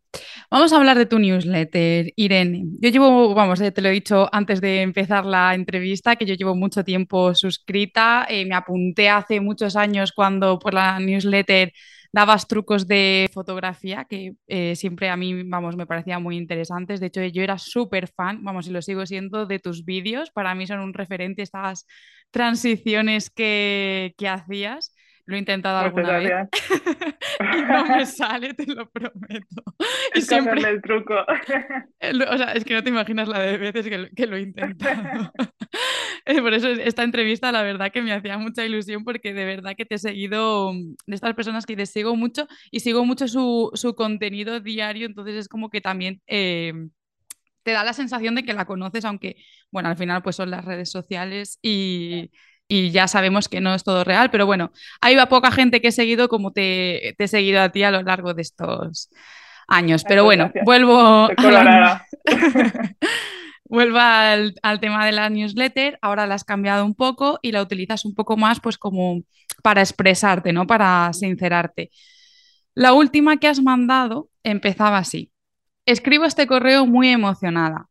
Vamos 0.50 0.72
a 0.72 0.78
hablar 0.78 0.98
de 0.98 1.06
tu 1.06 1.20
newsletter, 1.20 2.14
Irene. 2.16 2.64
Yo 2.80 2.90
llevo, 2.90 3.34
vamos, 3.36 3.60
eh, 3.60 3.72
te 3.72 3.82
lo 3.82 3.90
he 3.90 3.92
dicho 3.92 4.30
antes 4.32 4.62
de 4.62 4.82
empezar 4.82 5.26
la 5.26 5.54
entrevista, 5.54 6.16
que 6.16 6.26
yo 6.26 6.36
llevo 6.36 6.56
mucho 6.56 6.86
tiempo 6.86 7.36
suscrita. 7.36 8.26
Eh, 8.30 8.46
me 8.46 8.56
apunté 8.56 9.10
hace 9.10 9.42
muchos 9.42 9.76
años 9.76 10.14
cuando 10.14 10.58
por 10.60 10.74
la 10.74 10.98
newsletter 11.00 11.74
dabas 12.14 12.48
trucos 12.48 12.88
de 12.88 13.30
fotografía 13.34 14.06
que 14.10 14.34
siempre 14.76 15.10
a 15.10 15.18
mí, 15.18 15.44
vamos, 15.44 15.76
me 15.76 15.86
parecían 15.86 16.24
muy 16.24 16.38
interesantes. 16.38 17.02
De 17.02 17.08
hecho, 17.08 17.22
yo 17.26 17.44
era 17.44 17.58
súper 17.58 18.08
fan, 18.08 18.44
vamos, 18.46 18.66
y 18.68 18.72
lo 18.72 18.82
sigo 18.82 19.06
siendo, 19.06 19.46
de 19.46 19.60
tus 19.60 19.84
vídeos. 19.84 20.32
Para 20.32 20.56
mí 20.56 20.66
son 20.66 20.80
un 20.80 20.94
referente 20.94 21.42
estas 21.42 21.86
transiciones 22.32 23.30
que, 23.30 24.14
que 24.18 24.28
hacías. 24.30 24.94
Lo 25.30 25.36
he 25.36 25.40
intentado 25.40 25.78
alguna 25.78 26.18
vez 26.18 26.32
y 27.40 27.62
no 27.62 27.86
me 27.86 28.04
sale, 28.08 28.56
te 28.56 28.66
lo 28.66 28.90
prometo. 28.90 29.62
Y 30.16 30.22
siempre 30.24 30.68
el 30.68 30.82
truco. 30.82 31.14
o 32.32 32.38
sea, 32.38 32.54
es 32.54 32.66
que 32.66 32.74
no 32.74 32.82
te 32.82 32.90
imaginas 32.90 33.28
la 33.28 33.38
de 33.38 33.60
veces 33.60 33.88
que, 34.16 34.26
lo 34.26 34.38
he 34.38 34.42
intentado. 34.42 35.32
Por 36.26 36.54
eso 36.56 36.70
esta 36.70 37.04
entrevista, 37.04 37.52
la 37.52 37.62
verdad 37.62 37.92
que 37.92 38.02
me 38.02 38.12
hacía 38.12 38.40
mucha 38.40 38.66
ilusión 38.66 39.04
porque 39.04 39.36
de 39.36 39.46
verdad 39.46 39.76
que 39.78 39.86
te 39.86 39.96
he 39.96 40.00
seguido 40.00 40.74
de 40.74 41.16
estas 41.16 41.36
personas 41.36 41.68
que 41.68 41.76
te 41.76 41.86
sigo 41.86 42.16
mucho 42.16 42.48
y 42.72 42.80
sigo 42.80 43.06
mucho 43.06 43.28
su, 43.28 43.70
su 43.76 43.94
contenido 43.94 44.60
diario, 44.62 45.06
entonces 45.06 45.36
es 45.36 45.48
como 45.48 45.70
que 45.70 45.80
también 45.80 46.24
eh, 46.26 46.74
te 47.62 47.72
da 47.74 47.84
la 47.84 47.94
sensación 47.94 48.34
de 48.34 48.42
que 48.42 48.54
la 48.54 48.66
conoces, 48.66 49.06
aunque, 49.06 49.36
bueno, 49.70 49.90
al 49.90 49.98
final 49.98 50.24
pues 50.24 50.38
son 50.38 50.50
las 50.50 50.66
redes 50.66 50.90
sociales 50.90 51.60
y, 51.62 52.32
y 52.72 52.92
ya 52.92 53.08
sabemos 53.08 53.50
que 53.50 53.60
no 53.62 53.74
es 53.74 53.84
todo 53.84 54.04
real, 54.04 54.30
pero 54.30 54.46
bueno, 54.46 54.72
hay 55.02 55.18
poca 55.26 55.52
gente 55.52 55.82
que 55.82 55.88
he 55.88 55.92
seguido 55.92 56.30
como 56.30 56.54
te, 56.54 57.16
he 57.22 57.28
seguido 57.28 57.62
a 57.62 57.70
ti 57.70 57.82
a 57.82 57.90
lo 57.90 58.04
largo 58.04 58.36
de 58.36 58.44
estos 58.44 59.10
años. 59.68 60.04
Pero 60.08 60.24
bueno, 60.24 60.52
vuelvo. 60.64 61.28
vuelvo 63.66 63.98
al, 64.00 64.54
tema 64.80 65.06
de 65.06 65.12
la 65.12 65.30
newsletter, 65.30 65.98
ahora 66.02 66.28
la 66.28 66.36
has 66.36 66.44
cambiado 66.44 66.86
un 66.86 66.94
poco 66.94 67.40
y 67.42 67.52
la 67.52 67.62
utilizas 67.62 68.06
un 68.06 68.14
poco 68.14 68.38
más 68.38 68.60
pues 68.60 68.78
como 68.78 69.24
para 69.64 69.82
expresarte, 69.82 70.54
¿no? 70.54 70.68
Para 70.68 71.12
sincerarte. 71.14 71.90
La 72.76 72.94
última 72.94 73.38
que 73.38 73.48
has 73.48 73.62
mandado 73.62 74.30
empezaba 74.44 75.00
así. 75.00 75.32
Escribo 75.88 76.26
este 76.26 76.46
correo 76.46 76.86
muy 76.86 77.10
emocionada, 77.10 77.88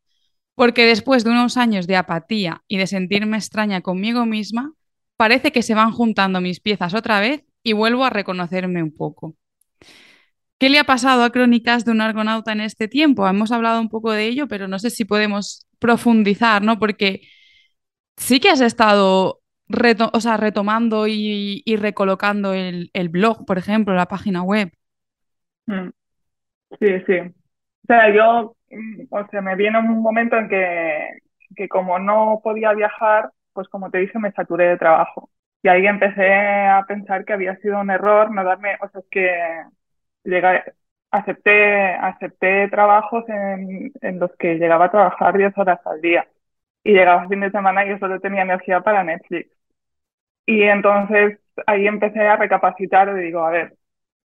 porque 0.59 0.87
después 0.87 1.23
de 1.23 1.31
unos 1.31 1.57
años 1.57 1.87
de 1.87 1.95
apatía 1.95 2.65
y 2.67 2.79
de 2.79 2.89
sentirme 2.89 3.37
extraña 3.37 3.81
conmigo 3.81 4.27
misma, 4.27 4.73
parece 5.17 5.53
que 5.53 5.63
se 5.63 5.73
van 5.73 5.93
juntando 5.93 6.41
mis 6.41 6.59
piezas 6.59 6.95
otra 6.95 7.21
vez 7.21 7.45
y 7.63 7.75
vuelvo 7.75 8.05
a 8.05 8.11
reconocerme 8.11 8.83
un 8.83 8.93
poco. 8.93 9.37
¿Qué 10.59 10.69
le 10.69 10.81
ha 10.81 10.85
pasado 10.85 11.23
a 11.23 11.31
Crónicas 11.31 11.85
de 11.85 11.93
un 11.93 12.01
argonauta 12.01 12.51
en 12.51 12.61
este 12.61 12.89
tiempo? 12.89 13.29
Hemos 13.29 13.53
hablado 13.53 13.81
un 13.81 13.89
poco 13.89 14.11
de 14.11 14.27
ello, 14.27 14.49
pero 14.49 14.67
no 14.67 14.81
sé 14.81 14.91
si 14.91 15.05
podemos 15.05 15.65
profundizar, 15.79 16.61
¿no? 16.61 16.81
Porque 16.81 17.21
sí 18.17 18.41
que 18.41 18.51
has 18.51 18.61
estado 18.61 19.39
retomando 19.69 21.07
y, 21.07 21.63
recolocando 21.79 22.53
el, 22.53 23.09
blog, 23.11 23.47
por 23.47 23.59
ejemplo, 23.59 23.95
la 23.95 24.07
página 24.07 24.43
web. 24.43 24.73
Mm. 25.67 25.91
Sí, 26.81 26.89
sí. 27.07 27.19
O 27.21 27.87
sea, 27.87 28.13
yo, 28.13 28.57
o 29.11 29.27
sea, 29.29 29.41
me 29.43 29.57
viene 29.57 29.79
un 29.79 30.03
momento 30.03 30.37
en 30.37 30.49
que, 30.49 31.19
que 31.57 31.69
como 31.69 31.99
no 31.99 32.41
podía 32.43 32.73
viajar, 32.73 33.31
pues 33.53 33.69
como 33.69 33.91
te 33.91 33.99
dije, 33.99 34.19
me 34.19 34.33
saturé 34.33 34.69
de 34.71 34.79
trabajo. 34.79 35.31
Y 35.63 35.69
ahí 35.69 35.87
empecé 35.87 36.33
a 36.35 36.85
pensar 36.87 37.25
que 37.25 37.33
había 37.33 37.57
sido 37.57 37.81
un 37.81 37.91
error 37.91 38.31
no 38.31 38.45
darme, 38.45 38.77
o 38.81 38.89
sea, 38.89 39.01
es 39.01 39.07
que 39.11 39.31
llegué, 40.25 40.63
acepté, 41.11 41.95
acepté 41.95 42.69
trabajos 42.69 43.25
en, 43.29 43.93
en 44.03 44.19
los 44.21 44.35
que 44.37 44.55
llegaba 44.57 44.87
a 44.87 44.91
trabajar 44.91 45.37
10 45.37 45.57
horas 45.59 45.81
al 45.87 46.01
día 46.01 46.29
y 46.85 46.93
llegaba 46.95 47.29
fin 47.29 47.41
de 47.41 47.51
semana 47.51 47.85
y 47.87 47.91
yo 47.91 47.99
solo 47.99 48.21
tenía 48.21 48.43
energía 48.43 48.81
para 48.83 49.05
Netflix. 49.05 49.51
Y 50.47 50.63
entonces 50.65 51.41
ahí 51.67 51.89
empecé 51.89 52.21
a 52.23 52.37
recapacitar 52.39 53.11
y 53.19 53.25
digo, 53.27 53.45
a 53.47 53.51
ver, 53.53 53.78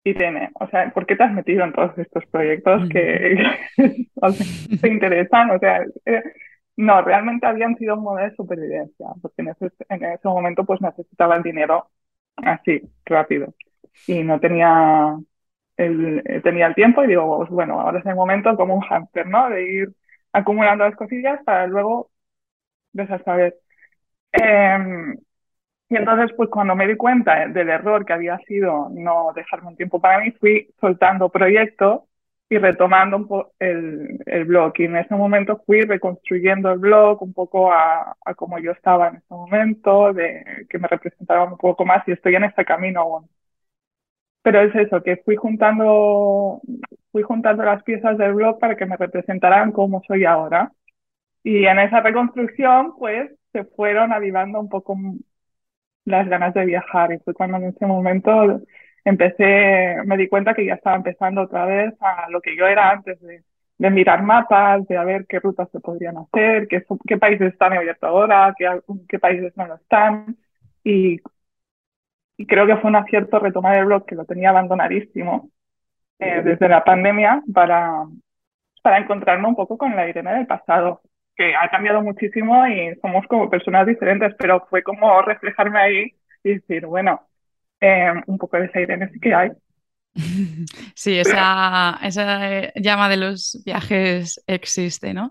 tiene, 0.02 0.50
o 0.54 0.66
sea, 0.68 0.90
¿por 0.92 1.06
qué 1.06 1.16
te 1.16 1.24
has 1.24 1.32
metido 1.32 1.64
en 1.64 1.72
todos 1.72 1.96
estos 1.98 2.24
proyectos 2.26 2.88
que, 2.88 3.36
te 4.80 4.88
interesan? 4.88 5.50
O 5.50 5.58
sea, 5.58 5.84
eh, 6.06 6.22
no, 6.76 7.02
realmente 7.02 7.46
habían 7.46 7.76
sido 7.76 7.96
un 7.96 8.04
modelo 8.04 8.30
de 8.30 8.36
supervivencia, 8.36 9.06
porque 9.20 9.42
en 9.42 9.48
ese, 9.48 9.70
en 9.88 10.04
ese 10.04 10.28
momento 10.28 10.64
pues 10.64 10.80
necesitaba 10.80 11.36
el 11.36 11.42
dinero 11.42 11.90
así, 12.36 12.80
rápido. 13.04 13.54
Y 14.06 14.22
no 14.22 14.40
tenía 14.40 15.16
el, 15.76 16.22
tenía 16.42 16.66
el 16.68 16.74
tiempo 16.74 17.04
y 17.04 17.08
digo, 17.08 17.38
pues 17.38 17.50
bueno, 17.50 17.80
ahora 17.80 17.98
es 18.00 18.06
el 18.06 18.14
momento 18.14 18.56
como 18.56 18.74
un 18.74 18.82
hamster, 18.82 19.26
¿no? 19.26 19.50
De 19.50 19.62
ir 19.64 19.92
acumulando 20.32 20.84
las 20.84 20.96
cosillas 20.96 21.40
para 21.44 21.66
luego 21.66 22.10
saber. 23.24 23.56
Eh, 24.32 24.78
y 25.90 25.96
entonces, 25.96 26.32
pues 26.36 26.48
cuando 26.50 26.76
me 26.76 26.86
di 26.86 26.96
cuenta 26.96 27.48
del 27.48 27.68
error 27.68 28.04
que 28.06 28.12
había 28.12 28.38
sido 28.46 28.88
no 28.90 29.32
dejarme 29.34 29.70
un 29.70 29.76
tiempo 29.76 30.00
para 30.00 30.20
mí, 30.20 30.30
fui 30.32 30.72
soltando 30.80 31.30
proyectos 31.30 32.02
y 32.48 32.58
retomando 32.58 33.16
un 33.16 33.46
el, 33.58 34.22
el, 34.26 34.44
blog. 34.44 34.72
Y 34.78 34.84
en 34.84 34.96
ese 34.96 35.16
momento 35.16 35.62
fui 35.66 35.82
reconstruyendo 35.82 36.70
el 36.72 36.78
blog 36.78 37.22
un 37.22 37.32
poco 37.32 37.72
a, 37.72 38.16
a 38.24 38.34
como 38.34 38.58
yo 38.60 38.72
estaba 38.72 39.08
en 39.08 39.16
ese 39.16 39.26
momento, 39.34 40.12
de 40.12 40.66
que 40.68 40.78
me 40.78 40.88
representaba 40.88 41.44
un 41.44 41.58
poco 41.58 41.84
más 41.84 42.06
y 42.06 42.12
estoy 42.12 42.36
en 42.36 42.44
ese 42.44 42.64
camino 42.64 43.00
aún. 43.00 43.28
Pero 44.42 44.60
es 44.62 44.74
eso, 44.74 45.02
que 45.02 45.16
fui 45.18 45.36
juntando, 45.36 46.60
fui 47.12 47.22
juntando 47.22 47.64
las 47.64 47.82
piezas 47.82 48.16
del 48.16 48.34
blog 48.34 48.58
para 48.58 48.76
que 48.76 48.86
me 48.86 48.96
representaran 48.96 49.72
como 49.72 50.02
soy 50.06 50.24
ahora. 50.24 50.72
Y 51.42 51.66
en 51.66 51.78
esa 51.80 52.00
reconstrucción, 52.00 52.94
pues, 52.98 53.30
se 53.52 53.64
fueron 53.64 54.12
avivando 54.12 54.60
un 54.60 54.68
poco 54.68 54.96
las 56.10 56.28
ganas 56.28 56.54
de 56.54 56.64
viajar. 56.64 57.12
Y 57.12 57.18
fue 57.20 57.34
cuando 57.34 57.58
en 57.58 57.64
ese 57.64 57.86
momento 57.86 58.60
empecé, 59.04 59.96
me 60.04 60.16
di 60.16 60.28
cuenta 60.28 60.54
que 60.54 60.66
ya 60.66 60.74
estaba 60.74 60.96
empezando 60.96 61.42
otra 61.42 61.64
vez 61.66 61.94
a 62.00 62.28
lo 62.30 62.40
que 62.40 62.56
yo 62.56 62.66
era 62.66 62.90
antes 62.90 63.20
de, 63.20 63.44
de 63.78 63.90
mirar 63.90 64.22
mapas, 64.22 64.86
de 64.88 64.96
a 64.96 65.04
ver 65.04 65.26
qué 65.26 65.40
rutas 65.40 65.68
se 65.72 65.80
podrían 65.80 66.18
hacer, 66.18 66.68
qué, 66.68 66.84
qué 67.06 67.18
países 67.18 67.52
están 67.52 67.72
abiertos 67.72 68.08
ahora, 68.08 68.54
qué, 68.58 68.68
qué 69.08 69.18
países 69.18 69.56
no 69.56 69.66
lo 69.66 69.76
están. 69.76 70.36
Y 70.84 71.20
y 72.40 72.46
creo 72.46 72.66
que 72.66 72.78
fue 72.78 72.88
un 72.88 72.96
acierto 72.96 73.38
retomar 73.38 73.76
el 73.76 73.84
blog 73.84 74.06
que 74.06 74.14
lo 74.14 74.24
tenía 74.24 74.48
abandonadísimo 74.48 75.50
eh, 76.18 76.40
desde 76.42 76.70
la 76.70 76.82
pandemia 76.84 77.42
para, 77.52 78.06
para 78.82 78.96
encontrarme 78.96 79.46
un 79.46 79.54
poco 79.54 79.76
con 79.76 79.94
la 79.94 80.08
Irene 80.08 80.32
del 80.32 80.46
pasado, 80.46 81.02
que 81.40 81.54
ha 81.56 81.70
cambiado 81.70 82.02
muchísimo 82.02 82.66
y 82.66 82.94
somos 83.00 83.26
como 83.26 83.48
personas 83.48 83.86
diferentes, 83.86 84.34
pero 84.38 84.66
fue 84.68 84.82
como 84.82 85.22
reflejarme 85.22 85.80
ahí 85.80 86.14
y 86.44 86.54
decir, 86.56 86.84
bueno, 86.84 87.26
eh, 87.80 88.12
un 88.26 88.36
poco 88.36 88.58
de 88.58 88.66
esa 88.66 88.78
Irene 88.78 89.08
sí 89.10 89.18
que 89.18 89.34
hay. 89.34 89.50
Sí, 90.94 91.18
esa, 91.18 91.98
esa 92.02 92.72
llama 92.74 93.08
de 93.08 93.16
los 93.16 93.62
viajes 93.64 94.42
existe, 94.46 95.14
¿no? 95.14 95.30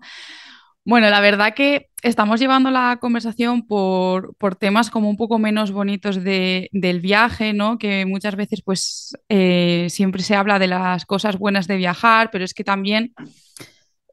Bueno, 0.83 1.11
la 1.11 1.21
verdad 1.21 1.53
que 1.53 1.89
estamos 2.01 2.39
llevando 2.39 2.71
la 2.71 2.97
conversación 2.99 3.67
por, 3.67 4.33
temas 4.57 4.89
como 4.89 5.07
un 5.11 5.17
poco 5.17 5.37
menos 5.37 5.71
bonitos 5.71 6.23
del 6.23 6.99
viaje, 7.01 7.53
¿no? 7.53 7.77
Que 7.77 8.07
muchas 8.07 8.35
veces 8.35 8.63
pues 8.63 9.15
eh, 9.29 9.85
siempre 9.91 10.23
se 10.23 10.33
habla 10.33 10.57
de 10.57 10.65
las 10.65 11.05
cosas 11.05 11.37
buenas 11.37 11.67
de 11.67 11.77
viajar, 11.77 12.31
pero 12.31 12.43
es 12.43 12.55
que 12.55 12.63
también, 12.63 13.13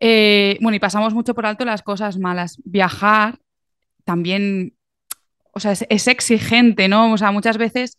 eh, 0.00 0.58
bueno, 0.60 0.76
y 0.76 0.80
pasamos 0.80 1.14
mucho 1.14 1.34
por 1.34 1.46
alto 1.46 1.64
las 1.64 1.82
cosas 1.82 2.18
malas. 2.18 2.60
Viajar 2.64 3.38
también, 4.04 4.76
o 5.52 5.60
sea, 5.60 5.72
es, 5.72 6.06
exigente, 6.08 6.88
¿no? 6.88 7.12
O 7.12 7.18
sea, 7.18 7.32
muchas 7.32 7.58
veces 7.58 7.98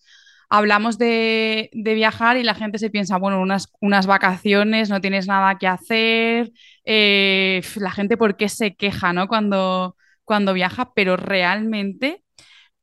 hablamos 0.50 0.98
de, 0.98 1.70
viajar 1.74 2.38
y 2.38 2.44
la 2.44 2.56
gente 2.56 2.80
se 2.80 2.90
piensa, 2.90 3.18
bueno, 3.18 3.42
unas, 3.42 3.70
unas 3.82 4.08
vacaciones, 4.08 4.90
no 4.90 5.02
tienes 5.02 5.28
nada 5.28 5.58
que 5.58 5.68
hacer, 5.68 6.52
eh, 6.86 7.62
la 7.76 7.92
gente 7.92 8.18
por 8.18 8.38
qué 8.38 8.50
se 8.50 8.76
queja, 8.76 9.14
¿no? 9.14 9.28
Cuando, 9.28 9.98
cuando 10.24 10.54
viaja, 10.54 10.94
pero 10.94 11.18
realmente 11.18 12.24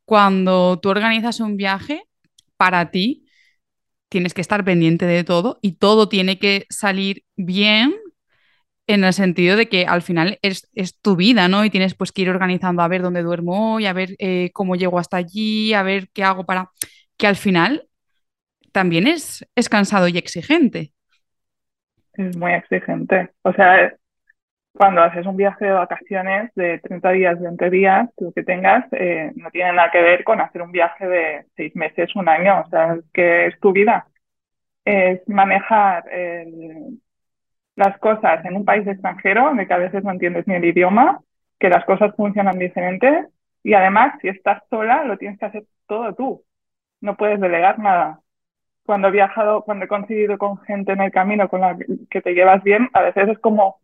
cuando 0.05 0.79
tú 0.81 0.91
organizas 0.91 1.41
un 1.41 1.57
viaje, 1.57 2.05
para 2.57 2.91
ti 2.91 3.27
tienes 4.09 4.35
que 4.35 4.41
estar 4.43 4.65
pendiente 4.65 5.07
de 5.07 5.25
todo 5.25 5.59
y 5.63 5.73
todo 5.73 6.09
tiene 6.09 6.39
que 6.39 6.67
salir 6.71 7.25
bien 7.37 7.95
en 8.87 9.05
el 9.05 9.13
sentido 9.13 9.57
de 9.57 9.69
que 9.69 9.87
al 9.87 10.03
final 10.03 10.39
es, 10.43 10.69
tu 11.01 11.17
vida, 11.17 11.49
¿no? 11.49 11.65
Y 11.65 11.71
tienes 11.71 11.95
pues 11.95 12.13
que 12.13 12.23
ir 12.23 12.31
organizando 12.31 12.83
a 12.83 12.89
ver 12.89 13.03
dónde 13.03 13.23
duermo 13.23 13.75
hoy, 13.75 13.87
a 13.87 13.93
ver 13.93 14.11
eh, 14.19 14.51
cómo 14.53 14.77
llego 14.77 14.99
hasta 14.99 15.17
allí, 15.17 15.75
a 15.75 15.83
ver 15.83 16.09
qué 16.13 16.25
hago 16.25 16.45
para... 16.45 16.71
que 17.17 17.27
al 17.27 17.37
final 17.37 17.89
también 18.73 19.07
es, 19.07 19.47
es 19.55 19.69
cansado 19.69 20.09
y 20.09 20.19
exigente 20.19 20.95
es 22.17 22.37
muy 22.37 22.53
exigente. 22.53 23.31
O 23.43 23.53
sea, 23.53 23.93
cuando 24.73 25.03
haces 25.03 25.27
un 25.27 25.37
viaje 25.37 25.67
de 25.67 25.73
vacaciones 25.73 26.51
de 26.55 26.79
30 26.81 27.11
días, 27.11 27.41
20 27.41 27.71
días, 27.71 28.09
lo 28.19 28.33
que 28.33 28.43
tengas, 28.43 28.87
eh, 28.93 29.33
no 29.37 29.51
tiene 29.51 29.73
nada 29.73 29.91
que 29.91 30.03
ver 30.03 30.25
con 30.25 30.41
hacer 30.41 30.63
un 30.63 30.73
viaje 30.73 31.07
de 31.07 31.47
seis 31.57 31.75
meses, 31.77 32.15
un 32.17 32.29
año. 32.29 32.63
O 32.67 32.69
sea, 32.71 32.95
es 32.95 33.05
que 33.13 33.47
es 33.47 33.61
tu 33.61 33.73
vida. 33.73 34.07
Es 34.85 35.27
manejar 35.29 36.05
las 37.77 37.99
cosas 37.99 38.45
en 38.45 38.57
un 38.57 38.65
país 38.65 38.87
extranjero, 38.87 39.51
en 39.51 39.61
el 39.61 39.67
que 39.67 39.75
a 39.75 39.79
veces 39.79 40.05
no 40.05 40.13
entiendes 40.13 40.47
ni 40.47 40.55
el 40.55 40.65
idioma, 40.65 41.21
que 41.59 41.69
las 41.69 41.85
cosas 41.85 42.15
funcionan 42.17 42.59
diferentes. 42.59 43.27
Y 43.63 43.75
además, 43.75 44.15
si 44.21 44.29
estás 44.29 44.63
sola, 44.71 45.05
lo 45.05 45.17
tienes 45.17 45.39
que 45.39 45.47
hacer 45.47 45.65
todo 45.87 46.15
tú. 46.15 46.45
No 47.01 47.17
puedes 47.17 47.41
delegar 47.41 47.79
nada 47.79 48.21
cuando 48.85 49.09
he 49.09 49.13
viajado, 49.13 49.63
cuando 49.63 49.87
he 49.87 49.89
coincidido 49.89 50.39
con 50.39 50.59
gente 50.59 50.93
en 50.93 51.01
el 51.01 51.11
camino 51.11 51.49
con 51.49 51.63
la 51.63 51.77
que 52.11 52.21
te 52.21 52.35
llevas 52.35 52.63
bien, 52.63 52.91
a 52.93 53.01
veces 53.01 53.29
es 53.29 53.39
como, 53.39 53.81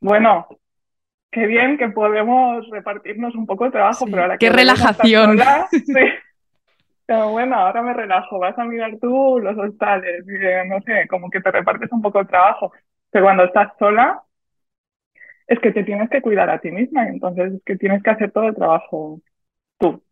bueno, 0.00 0.46
qué 1.30 1.46
bien 1.46 1.76
que 1.76 1.88
podemos 1.88 2.68
repartirnos 2.70 3.34
un 3.34 3.46
poco 3.46 3.64
de 3.64 3.72
trabajo, 3.72 4.06
pero 4.06 4.22
ahora 4.22 4.38
qué 4.38 4.50
relajación. 4.50 5.38
sí. 5.70 5.94
Pero 7.06 7.30
bueno, 7.30 7.56
ahora 7.56 7.82
me 7.82 7.94
relajo, 7.94 8.38
vas 8.38 8.56
a 8.58 8.64
mirar 8.64 8.92
tú 9.00 9.40
los 9.40 9.56
hostales, 9.56 10.24
no 10.66 10.80
sé, 10.82 11.08
como 11.08 11.30
que 11.30 11.40
te 11.40 11.50
repartes 11.50 11.90
un 11.90 12.02
poco 12.02 12.20
el 12.20 12.26
trabajo. 12.26 12.72
Pero 13.10 13.24
cuando 13.24 13.44
estás 13.44 13.72
sola, 13.78 14.22
es 15.46 15.58
que 15.60 15.72
te 15.72 15.84
tienes 15.84 16.10
que 16.10 16.20
cuidar 16.22 16.50
a 16.50 16.60
ti 16.60 16.70
misma, 16.70 17.08
entonces 17.08 17.54
es 17.54 17.62
que 17.64 17.76
tienes 17.76 18.02
que 18.02 18.10
hacer 18.10 18.30
todo 18.32 18.48
el 18.48 18.54
trabajo 18.54 19.20
tú. 19.78 20.02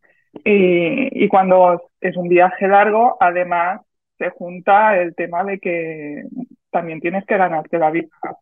Y, 0.43 1.25
y 1.25 1.27
cuando 1.29 1.91
es 2.01 2.17
un 2.17 2.27
viaje 2.29 2.67
largo, 2.67 3.17
además, 3.19 3.81
se 4.17 4.29
junta 4.31 4.97
el 4.97 5.15
tema 5.15 5.43
de 5.43 5.59
que 5.59 6.23
también 6.71 6.99
tienes 6.99 7.25
que 7.25 7.37
ganarte 7.37 7.77
la 7.77 7.91
vida. 7.91 8.09
O 8.23 8.39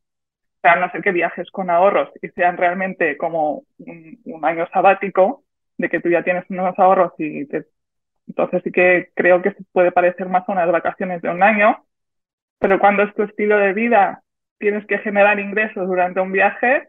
sea, 0.62 0.76
no 0.78 0.90
sé 0.92 1.02
que 1.02 1.12
viajes 1.12 1.50
con 1.52 1.70
ahorros 1.70 2.10
y 2.22 2.30
sean 2.30 2.58
realmente 2.58 3.18
como 3.18 3.64
un, 3.80 4.46
año 4.46 4.68
sabático, 4.74 5.44
de 5.78 5.90
que 5.90 6.00
tú 6.00 6.10
ya 6.10 6.24
tienes 6.24 6.46
unos 6.50 6.78
ahorros 6.80 7.14
y 7.18 7.46
te... 7.48 7.66
entonces 8.28 8.62
sí 8.64 8.72
que 8.72 9.12
creo 9.16 9.42
que 9.42 9.52
se 9.52 9.64
puede 9.72 9.92
parecer 9.92 10.28
más 10.30 10.48
a 10.48 10.52
unas 10.52 10.72
vacaciones 10.72 11.22
de 11.22 11.30
un 11.30 11.44
año, 11.44 11.86
pero 12.60 12.80
cuando 12.80 13.04
es 13.04 13.14
tu 13.16 13.24
estilo 13.24 13.58
de 13.58 13.74
vida, 13.74 14.24
tienes 14.58 14.86
que 14.88 15.00
generar 15.00 15.40
ingresos 15.40 15.88
durante 15.88 16.20
un 16.22 16.32
viaje, 16.32 16.88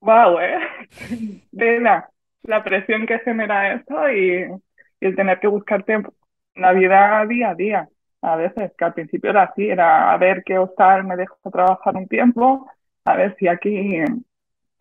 wow, 0.00 0.38
¿eh? 0.40 0.58
la, 1.52 2.08
la 2.42 2.64
presión 2.64 3.06
que 3.06 3.18
genera 3.20 3.74
esto 3.74 4.10
y, 4.10 4.44
y 5.00 5.06
el 5.06 5.16
tener 5.16 5.40
que 5.40 5.48
buscarte 5.48 6.02
la 6.54 6.72
vida 6.72 7.24
día 7.26 7.50
a 7.50 7.54
día. 7.54 7.88
A 8.20 8.36
veces, 8.36 8.72
que 8.76 8.84
al 8.84 8.94
principio 8.94 9.30
era 9.30 9.44
así, 9.44 9.68
era 9.68 10.12
a 10.12 10.16
ver 10.18 10.42
qué 10.44 10.58
hostal 10.58 11.04
me 11.04 11.16
dejo 11.16 11.36
trabajar 11.52 11.96
un 11.96 12.08
tiempo, 12.08 12.68
a 13.04 13.14
ver 13.14 13.36
si 13.38 13.46
aquí, 13.46 14.02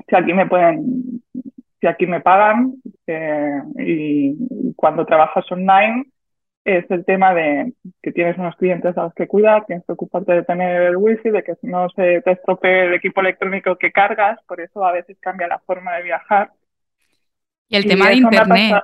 si 0.10 0.16
aquí 0.16 0.34
me 0.34 0.48
pueden, 0.48 1.22
si 1.80 1.88
aquí 1.88 2.08
me 2.08 2.22
pagan, 2.22 2.74
eh, 3.06 3.62
y 3.78 4.74
cuando 4.76 5.06
trabajas 5.06 5.46
online, 5.52 6.06
es 6.68 6.92
el 6.92 7.06
tema 7.06 7.34
de 7.34 7.72
que 8.04 8.12
tienes 8.12 8.38
unos 8.38 8.58
clientes 8.58 8.98
a 8.98 9.04
los 9.04 9.14
que 9.14 9.26
cuidar, 9.26 9.66
tienes 9.66 9.86
que 9.86 9.94
ocuparte 9.94 10.34
de 10.34 10.44
tener 10.44 10.82
el 10.82 10.98
wifi, 10.98 11.30
de 11.30 11.42
que 11.42 11.54
no 11.62 11.90
se 11.92 12.22
te 12.22 12.32
estropee 12.32 12.88
el 12.88 12.94
equipo 12.94 13.22
electrónico 13.22 13.78
que 13.78 13.94
cargas, 13.94 14.38
por 14.46 14.60
eso 14.60 14.84
a 14.84 14.92
veces 14.92 15.18
cambia 15.22 15.48
la 15.48 15.60
forma 15.60 15.96
de 15.96 16.04
viajar. 16.04 16.52
Y 17.70 17.78
el 17.78 17.86
tema 17.86 18.10
de 18.10 18.16
internet. 18.16 18.76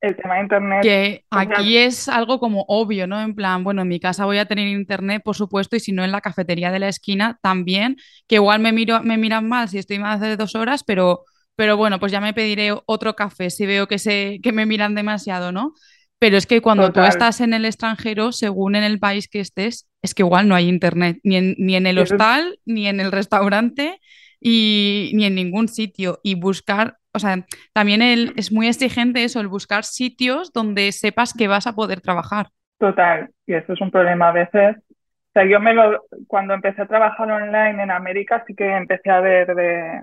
El 0.00 0.16
tema 0.16 0.36
de 0.36 0.40
internet. 0.40 0.82
Que 0.82 1.24
aquí 1.30 1.78
es 1.78 2.08
algo 2.08 2.38
como 2.38 2.64
obvio, 2.68 3.08
¿no? 3.08 3.20
En 3.20 3.34
plan, 3.34 3.64
bueno, 3.64 3.82
en 3.82 3.88
mi 3.88 3.98
casa 3.98 4.24
voy 4.24 4.38
a 4.38 4.46
tener 4.46 4.68
internet, 4.68 5.20
por 5.24 5.34
supuesto, 5.34 5.74
y 5.74 5.80
si 5.80 5.90
no 5.90 6.04
en 6.04 6.12
la 6.12 6.20
cafetería 6.20 6.70
de 6.70 6.78
la 6.78 6.88
esquina 6.88 7.40
también, 7.42 7.96
que 8.28 8.36
igual 8.36 8.60
me, 8.60 8.72
miro, 8.72 9.02
me 9.02 9.18
miran 9.18 9.48
mal 9.48 9.68
si 9.68 9.78
estoy 9.78 9.98
más 9.98 10.20
de 10.20 10.36
dos 10.36 10.54
horas, 10.54 10.84
pero, 10.84 11.24
pero 11.56 11.76
bueno, 11.76 11.98
pues 11.98 12.12
ya 12.12 12.20
me 12.20 12.34
pediré 12.34 12.72
otro 12.86 13.16
café 13.16 13.50
si 13.50 13.66
veo 13.66 13.88
que, 13.88 13.98
se, 13.98 14.38
que 14.44 14.52
me 14.52 14.64
miran 14.64 14.94
demasiado, 14.94 15.50
¿no? 15.50 15.74
Pero 16.20 16.36
es 16.36 16.46
que 16.46 16.60
cuando 16.60 16.92
tú 16.92 17.00
estás 17.00 17.40
en 17.40 17.54
el 17.54 17.64
extranjero, 17.64 18.30
según 18.30 18.76
en 18.76 18.84
el 18.84 18.98
país 18.98 19.26
que 19.26 19.40
estés, 19.40 19.88
es 20.02 20.14
que 20.14 20.22
igual 20.22 20.48
no 20.48 20.54
hay 20.54 20.68
internet, 20.68 21.18
ni 21.24 21.36
en, 21.36 21.54
ni 21.56 21.76
en 21.76 21.86
el 21.86 21.98
hostal, 21.98 22.58
ni 22.66 22.88
en 22.88 23.00
el 23.00 23.10
restaurante, 23.10 23.98
y, 24.38 25.12
ni 25.14 25.24
en 25.24 25.34
ningún 25.34 25.68
sitio. 25.68 26.20
Y 26.22 26.34
buscar, 26.34 26.98
o 27.14 27.18
sea, 27.18 27.46
también 27.72 28.02
el, 28.02 28.34
es 28.36 28.52
muy 28.52 28.68
exigente 28.68 29.24
eso, 29.24 29.40
el 29.40 29.48
buscar 29.48 29.84
sitios 29.84 30.52
donde 30.52 30.92
sepas 30.92 31.32
que 31.32 31.48
vas 31.48 31.66
a 31.66 31.74
poder 31.74 32.02
trabajar. 32.02 32.48
Total, 32.78 33.30
y 33.46 33.54
eso 33.54 33.72
es 33.72 33.80
un 33.80 33.90
problema 33.90 34.28
a 34.28 34.32
veces. 34.32 34.76
O 34.76 35.32
sea, 35.32 35.46
yo 35.46 35.58
me 35.58 35.72
lo, 35.72 36.04
cuando 36.26 36.52
empecé 36.52 36.82
a 36.82 36.86
trabajar 36.86 37.30
online 37.30 37.82
en 37.82 37.90
América, 37.90 38.44
sí 38.46 38.54
que 38.54 38.76
empecé 38.76 39.08
a 39.08 39.20
ver 39.20 39.54
de, 39.54 40.02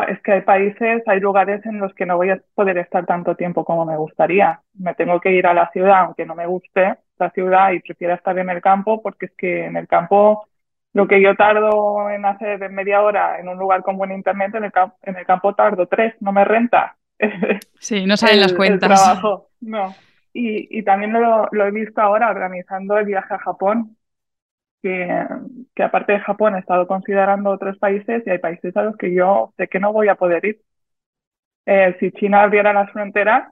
es 0.00 0.20
que 0.22 0.32
hay 0.32 0.40
países, 0.42 1.02
hay 1.06 1.20
lugares 1.20 1.64
en 1.66 1.78
los 1.78 1.94
que 1.94 2.06
no 2.06 2.16
voy 2.16 2.30
a 2.30 2.40
poder 2.54 2.78
estar 2.78 3.04
tanto 3.06 3.36
tiempo 3.36 3.64
como 3.64 3.84
me 3.84 3.96
gustaría. 3.96 4.60
Me 4.74 4.94
tengo 4.94 5.20
que 5.20 5.32
ir 5.32 5.46
a 5.46 5.54
la 5.54 5.70
ciudad, 5.70 6.00
aunque 6.00 6.26
no 6.26 6.34
me 6.34 6.46
guste 6.46 6.96
la 7.18 7.30
ciudad 7.30 7.72
y 7.72 7.80
prefiera 7.80 8.14
estar 8.14 8.38
en 8.38 8.50
el 8.50 8.60
campo, 8.60 9.02
porque 9.02 9.26
es 9.26 9.32
que 9.36 9.66
en 9.66 9.76
el 9.76 9.86
campo 9.86 10.46
lo 10.94 11.06
que 11.06 11.22
yo 11.22 11.34
tardo 11.36 12.10
en 12.10 12.24
hacer 12.24 12.62
en 12.62 12.74
media 12.74 13.02
hora 13.02 13.38
en 13.40 13.48
un 13.48 13.58
lugar 13.58 13.82
con 13.82 13.96
buen 13.96 14.12
internet, 14.12 14.54
en 14.54 14.64
el, 14.64 14.72
campo, 14.72 14.96
en 15.02 15.16
el 15.16 15.26
campo 15.26 15.54
tardo 15.54 15.86
tres, 15.86 16.14
no 16.20 16.32
me 16.32 16.44
renta. 16.44 16.96
Sí, 17.78 18.06
no 18.06 18.16
salen 18.16 18.40
las 18.40 18.52
cuentas. 18.52 18.88
trabajo, 18.88 19.48
no. 19.60 19.92
Y, 20.32 20.78
y 20.78 20.84
también 20.84 21.12
lo, 21.12 21.48
lo 21.50 21.66
he 21.66 21.70
visto 21.72 22.00
ahora 22.00 22.30
organizando 22.30 22.96
el 22.96 23.06
viaje 23.06 23.34
a 23.34 23.38
Japón 23.38 23.96
que, 24.80 25.26
aparte 25.78 26.12
de 26.12 26.20
Japón 26.20 26.54
he 26.54 26.58
estado 26.58 26.86
considerando 26.86 27.50
otros 27.50 27.78
países 27.78 28.22
y 28.26 28.30
hay 28.30 28.38
países 28.38 28.76
a 28.76 28.82
los 28.82 28.96
que 28.96 29.14
yo 29.14 29.52
sé 29.56 29.68
que 29.68 29.80
no 29.80 29.92
voy 29.92 30.08
a 30.08 30.16
poder 30.16 30.44
ir. 30.44 30.60
Eh, 31.64 31.96
si 32.00 32.10
China 32.12 32.42
abriera 32.42 32.72
las 32.72 32.90
fronteras, 32.90 33.48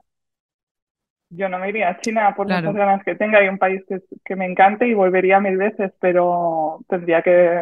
yo 1.29 1.47
no 1.49 1.59
me 1.59 1.69
iría 1.69 1.89
a 1.89 1.99
China 1.99 2.35
por 2.35 2.47
las 2.47 2.61
ganas 2.61 3.03
que 3.03 3.15
tenga. 3.15 3.39
Hay 3.39 3.47
un 3.47 3.57
país 3.57 3.81
que, 3.87 3.99
que, 4.23 4.35
me 4.35 4.45
encante 4.45 4.85
y 4.87 4.93
volvería 4.93 5.39
mil 5.39 5.57
veces, 5.57 5.93
pero 5.99 6.79
tendría 6.89 7.21
que, 7.21 7.57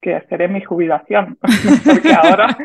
que 0.00 0.14
hacer 0.14 0.42
en 0.42 0.52
mi 0.52 0.62
jubilación. 0.62 1.38
Porque 1.84 2.12
ahora. 2.12 2.56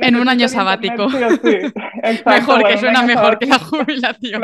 en 0.00 0.16
un 0.16 0.28
año 0.28 0.48
sabático. 0.48 1.08
mejor, 2.26 2.64
que 2.66 2.78
suena 2.78 3.02
mejor 3.02 3.38
que 3.38 3.46
la 3.46 3.58
jubilación. 3.58 4.42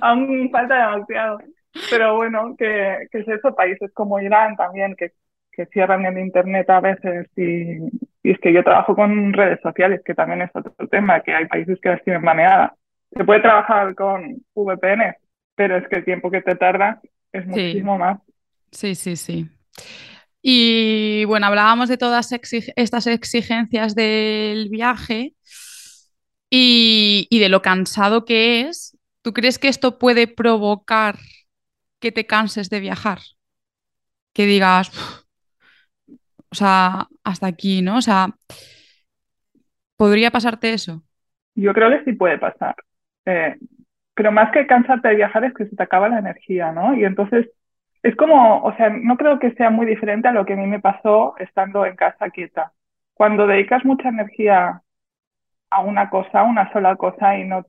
Aún 0.00 0.50
falta 0.50 0.74
demasiado. 0.74 1.38
Pero 1.90 2.16
bueno, 2.16 2.54
que, 2.56 3.08
que 3.10 3.18
es 3.18 3.28
eso, 3.28 3.54
países 3.54 3.90
como 3.92 4.20
Irán 4.20 4.56
también, 4.56 4.94
que, 4.96 5.12
que 5.52 5.66
cierran 5.66 6.04
el 6.04 6.18
Internet 6.18 6.68
a 6.70 6.80
veces 6.80 7.28
y, 7.36 7.78
y, 8.22 8.30
es 8.30 8.38
que 8.40 8.52
yo 8.52 8.62
trabajo 8.62 8.94
con 8.94 9.32
redes 9.32 9.60
sociales, 9.60 10.00
que 10.04 10.14
también 10.14 10.42
es 10.42 10.50
otro 10.54 10.88
tema, 10.88 11.20
que 11.20 11.34
hay 11.34 11.46
países 11.46 11.78
que 11.80 11.90
las 11.90 12.02
tienen 12.04 12.22
maneadas. 12.22 12.72
Se 13.10 13.24
puede 13.24 13.40
trabajar 13.40 13.94
con 13.94 14.42
VPN, 14.54 15.16
pero 15.54 15.76
es 15.76 15.86
que 15.88 15.96
el 15.96 16.04
tiempo 16.04 16.30
que 16.30 16.42
te 16.42 16.54
tarda 16.56 17.00
es 17.32 17.46
muchísimo 17.46 17.98
más. 17.98 18.20
Sí, 18.70 18.94
sí, 18.94 19.16
sí. 19.16 19.48
Y 20.42 21.24
bueno, 21.26 21.46
hablábamos 21.46 21.88
de 21.88 21.96
todas 21.96 22.30
estas 22.32 23.06
exigencias 23.06 23.94
del 23.94 24.68
viaje 24.68 25.32
y, 26.50 27.26
y 27.30 27.38
de 27.38 27.48
lo 27.48 27.62
cansado 27.62 28.24
que 28.24 28.62
es. 28.62 28.98
¿Tú 29.22 29.32
crees 29.32 29.58
que 29.58 29.68
esto 29.68 29.98
puede 29.98 30.26
provocar 30.26 31.16
que 32.04 32.12
te 32.12 32.26
canses 32.26 32.68
de 32.68 32.80
viajar, 32.80 33.20
que 34.34 34.44
digas, 34.44 34.90
o 36.50 36.54
sea, 36.54 37.06
hasta 37.24 37.46
aquí, 37.46 37.80
¿no? 37.80 37.96
O 37.96 38.02
sea, 38.02 38.26
¿podría 39.96 40.30
pasarte 40.30 40.74
eso? 40.74 41.02
Yo 41.54 41.72
creo 41.72 41.88
que 41.88 42.04
sí 42.04 42.12
puede 42.12 42.36
pasar. 42.36 42.74
Eh, 43.24 43.56
pero 44.12 44.32
más 44.32 44.52
que 44.52 44.66
cansarte 44.66 45.08
de 45.08 45.14
viajar 45.14 45.44
es 45.44 45.54
que 45.54 45.64
se 45.64 45.76
te 45.76 45.82
acaba 45.82 46.10
la 46.10 46.18
energía, 46.18 46.72
¿no? 46.72 46.94
Y 46.94 47.06
entonces 47.06 47.48
es 48.02 48.14
como, 48.16 48.62
o 48.62 48.76
sea, 48.76 48.90
no 48.90 49.16
creo 49.16 49.38
que 49.38 49.54
sea 49.54 49.70
muy 49.70 49.86
diferente 49.86 50.28
a 50.28 50.32
lo 50.32 50.44
que 50.44 50.52
a 50.52 50.56
mí 50.56 50.66
me 50.66 50.80
pasó 50.80 51.34
estando 51.38 51.86
en 51.86 51.96
casa 51.96 52.28
quieta. 52.28 52.74
Cuando 53.14 53.46
dedicas 53.46 53.82
mucha 53.86 54.10
energía 54.10 54.82
a 55.70 55.80
una 55.80 56.10
cosa, 56.10 56.40
a 56.40 56.42
una 56.42 56.70
sola 56.70 56.96
cosa 56.96 57.38
y 57.38 57.44
no 57.44 57.64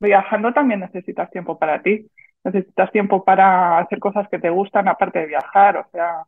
viajando 0.00 0.54
también 0.54 0.80
necesitas 0.80 1.30
tiempo 1.30 1.58
para 1.58 1.82
ti 1.82 2.08
necesitas 2.44 2.90
tiempo 2.92 3.24
para 3.24 3.78
hacer 3.78 3.98
cosas 3.98 4.28
que 4.28 4.38
te 4.38 4.50
gustan 4.50 4.88
aparte 4.88 5.20
de 5.20 5.26
viajar. 5.26 5.76
O 5.78 5.86
sea, 5.92 6.24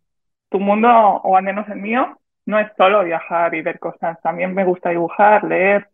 tu 0.48 0.60
mundo, 0.60 0.88
o 0.88 1.36
al 1.36 1.44
menos 1.44 1.68
el 1.68 1.80
mío, 1.80 2.18
no 2.46 2.58
es 2.58 2.70
solo 2.76 3.04
viajar 3.04 3.54
y 3.54 3.62
ver 3.62 3.78
cosas. 3.78 4.20
También 4.22 4.54
me 4.54 4.64
gusta 4.64 4.90
dibujar, 4.90 5.44
leer, 5.44 5.88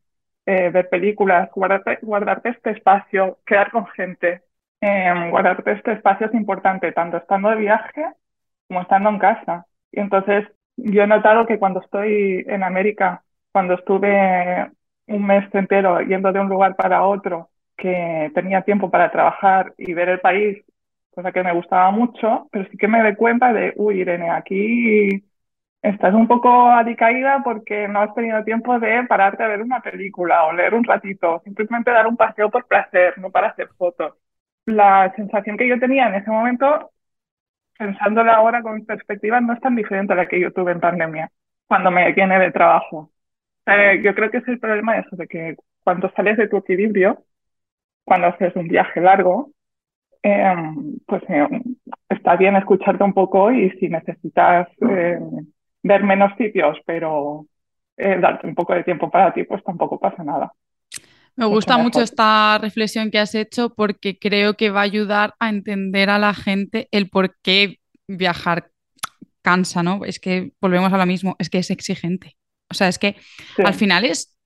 eh, 0.47 0.71
ver 0.71 0.89
películas, 0.89 1.51
guardarte, 1.55 1.99
guardarte 2.03 2.51
este 2.51 2.71
espacio, 2.71 3.39
quedar 3.47 3.71
con 3.71 3.87
gente. 3.89 4.43
Eh, 4.81 5.29
guardarte 5.31 5.73
este 5.73 5.93
espacio 5.93 6.27
es 6.27 6.35
importante, 6.35 6.93
tanto 6.93 7.19
estando 7.19 7.51
de 7.51 7.57
viaje 7.57 8.05
como 8.69 8.83
estando 8.83 9.11
en 9.11 9.19
casa. 9.19 9.67
Y 9.93 10.01
entonces 10.01 10.47
yo 10.77 11.03
he 11.03 11.07
notado 11.07 11.47
que 11.47 11.59
cuando 11.59 11.81
estoy 11.81 12.45
en 12.49 12.63
América, 12.63 13.23
cuando 13.53 13.75
estuve 13.75 14.71
un 15.09 15.27
mes 15.27 15.53
entero 15.55 16.01
yendo 16.03 16.33
de 16.33 16.41
un 16.41 16.49
lugar 16.49 16.77
para 16.77 17.05
otro, 17.05 17.50
que 17.81 18.31
tenía 18.35 18.63
tiempo 18.63 18.91
para 18.91 19.11
trabajar 19.11 19.75
y 19.79 19.95
ver 19.95 20.11
el 20.11 20.21
país, 20.21 20.65
cosa 21.11 21.33
que 21.33 21.43
me 21.43 21.55
gustaba 21.55 21.91
mucho, 21.91 22.49
pero 22.53 22.69
sí 22.71 22.77
que 22.79 22.89
me 22.89 23.03
doy 23.03 23.17
cuenta 23.17 23.53
de, 23.53 23.73
uy, 23.77 24.01
Irene, 24.01 24.31
aquí 24.31 25.25
estás 25.83 26.15
un 26.15 26.29
poco 26.29 26.71
alicaída 26.71 27.43
porque 27.45 27.89
no 27.89 28.01
has 28.03 28.15
tenido 28.15 28.45
tiempo 28.45 28.79
de 28.79 29.05
pararte 29.09 29.43
a 29.43 29.49
ver 29.49 29.63
una 29.63 29.81
película 29.81 30.45
o 30.47 30.53
leer 30.53 30.75
un 30.75 30.85
ratito, 30.85 31.41
simplemente 31.45 31.91
dar 31.91 32.07
un 32.07 32.17
paseo 32.17 32.51
por 32.51 32.67
placer, 32.67 33.19
no 33.19 33.31
para 33.31 33.49
hacer 33.49 33.69
fotos. 33.79 34.15
La 34.67 35.13
sensación 35.17 35.57
que 35.57 35.69
yo 35.69 35.79
tenía 35.81 36.09
en 36.09 36.17
ese 36.17 36.31
momento, 36.31 36.91
pensándola 37.79 38.35
ahora 38.35 38.63
con 38.63 38.85
perspectiva, 38.87 39.41
no 39.41 39.55
es 39.55 39.61
tan 39.61 39.77
diferente 39.77 40.13
a 40.13 40.17
la 40.17 40.29
que 40.29 40.41
yo 40.41 40.53
tuve 40.53 40.73
en 40.73 40.81
pandemia, 40.81 41.31
cuando 41.67 41.91
me 41.91 42.13
llené 42.13 42.39
de 42.39 42.53
trabajo. 42.53 43.13
Eh, 43.67 44.01
yo 44.05 44.15
creo 44.15 44.31
que 44.31 44.39
es 44.39 44.49
el 44.49 44.61
problema 44.61 44.95
de 44.95 45.01
eso, 45.01 45.17
de 45.17 45.29
que 45.29 45.57
cuando 45.85 46.11
sales 46.13 46.37
de 46.39 46.49
tu 46.49 46.59
equilibrio, 46.59 47.25
cuando 48.11 48.27
haces 48.27 48.57
un 48.57 48.67
viaje 48.67 49.01
largo, 49.01 49.53
em, 50.21 50.99
pues 51.07 51.23
em, 51.29 51.63
está 52.09 52.35
bien 52.35 52.57
escucharte 52.57 53.05
un 53.05 53.15
poco 53.15 53.53
y 53.53 53.71
si 53.79 53.89
necesitas 53.89 54.67
em, 54.81 55.47
ver 55.85 56.03
menos 56.03 56.33
sitios, 56.37 56.77
pero 56.85 57.47
eh, 57.97 58.19
darte 58.21 58.49
un 58.49 58.57
poco 58.57 58.75
de 58.75 58.83
tiempo 58.83 59.09
para 59.09 59.33
ti, 59.33 59.45
pues 59.45 59.63
tampoco 59.63 60.01
pasa 60.01 60.25
nada. 60.25 60.53
Me 61.37 61.47
gusta 61.47 61.79
mucho 61.79 62.03
esta 62.03 62.59
reflexión 62.59 63.13
que 63.13 63.21
has 63.21 63.37
hecho 63.37 63.77
porque 63.77 64.19
creo 64.19 64.55
que 64.55 64.71
va 64.71 64.81
a 64.81 64.91
ayudar 64.93 65.35
a 65.39 65.49
entender 65.49 66.11
a 66.11 66.19
la 66.19 66.35
gente 66.35 66.89
el 66.91 67.09
por 67.09 67.37
qué 67.43 67.77
viajar 68.09 68.73
cansa, 69.41 69.85
¿no? 69.85 70.05
Es 70.05 70.19
que 70.19 70.51
volvemos 70.61 70.93
a 70.93 70.99
lo 70.99 71.07
mismo, 71.07 71.37
es 71.39 71.49
que 71.49 71.59
es 71.59 71.71
exigente. 71.71 72.37
O 72.69 72.75
sea, 72.75 72.89
es 72.89 72.99
que 72.99 73.15
al 73.65 73.75
final 73.75 74.05
es 74.05 74.37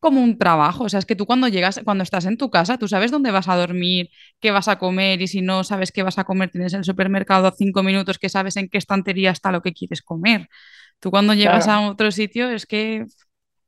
como 0.00 0.22
un 0.22 0.38
trabajo. 0.38 0.84
O 0.84 0.88
sea, 0.88 0.98
es 0.98 1.06
que 1.06 1.16
tú 1.16 1.26
cuando 1.26 1.48
llegas, 1.48 1.80
cuando 1.84 2.02
estás 2.02 2.26
en 2.26 2.36
tu 2.36 2.50
casa, 2.50 2.78
tú 2.78 2.88
sabes 2.88 3.10
dónde 3.10 3.30
vas 3.30 3.48
a 3.48 3.56
dormir, 3.56 4.10
qué 4.40 4.50
vas 4.50 4.68
a 4.68 4.78
comer, 4.78 5.20
y 5.22 5.26
si 5.26 5.42
no 5.42 5.64
sabes 5.64 5.92
qué 5.92 6.02
vas 6.02 6.18
a 6.18 6.24
comer, 6.24 6.50
tienes 6.50 6.74
el 6.74 6.84
supermercado 6.84 7.46
a 7.46 7.52
cinco 7.52 7.82
minutos 7.82 8.18
que 8.18 8.28
sabes 8.28 8.56
en 8.56 8.68
qué 8.68 8.78
estantería 8.78 9.30
está 9.30 9.52
lo 9.52 9.62
que 9.62 9.72
quieres 9.72 10.02
comer. 10.02 10.48
Tú 11.00 11.10
cuando 11.10 11.34
llegas 11.34 11.68
a 11.68 11.80
otro 11.88 12.10
sitio 12.10 12.50
es 12.50 12.66
que, 12.66 13.06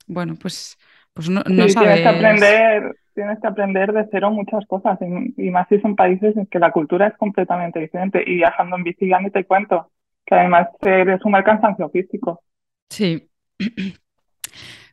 bueno, 0.07 0.35
pues, 0.41 0.77
pues 1.13 1.29
no, 1.29 1.43
sabes. 1.43 1.75
Tienes 1.75 2.01
que, 2.01 2.09
aprender, 2.09 2.97
tienes 3.15 3.39
que 3.41 3.47
aprender 3.47 3.93
de 3.93 4.09
cero 4.11 4.31
muchas 4.31 4.67
cosas, 4.67 4.99
y, 5.37 5.51
más 5.51 5.69
si 5.69 5.81
son 5.81 5.95
países 5.95 6.37
en 6.37 6.47
que 6.47 6.59
la 6.59 6.73
cultura 6.73 7.09
es 7.09 7.17
completamente 7.17 7.79
diferente. 7.79 8.23
Y 8.27 8.37
viajando 8.37 8.77
en 8.77 8.85
bici 8.85 9.09
ya 9.09 9.21
ni 9.21 9.31
te 9.31 9.45
cuento, 9.45 9.91
que 10.27 10.35
además 10.35 10.69
eres 10.83 11.25
un 11.25 11.33
cansancio 11.43 11.89
físico. 11.91 12.43
Sí. 12.89 13.29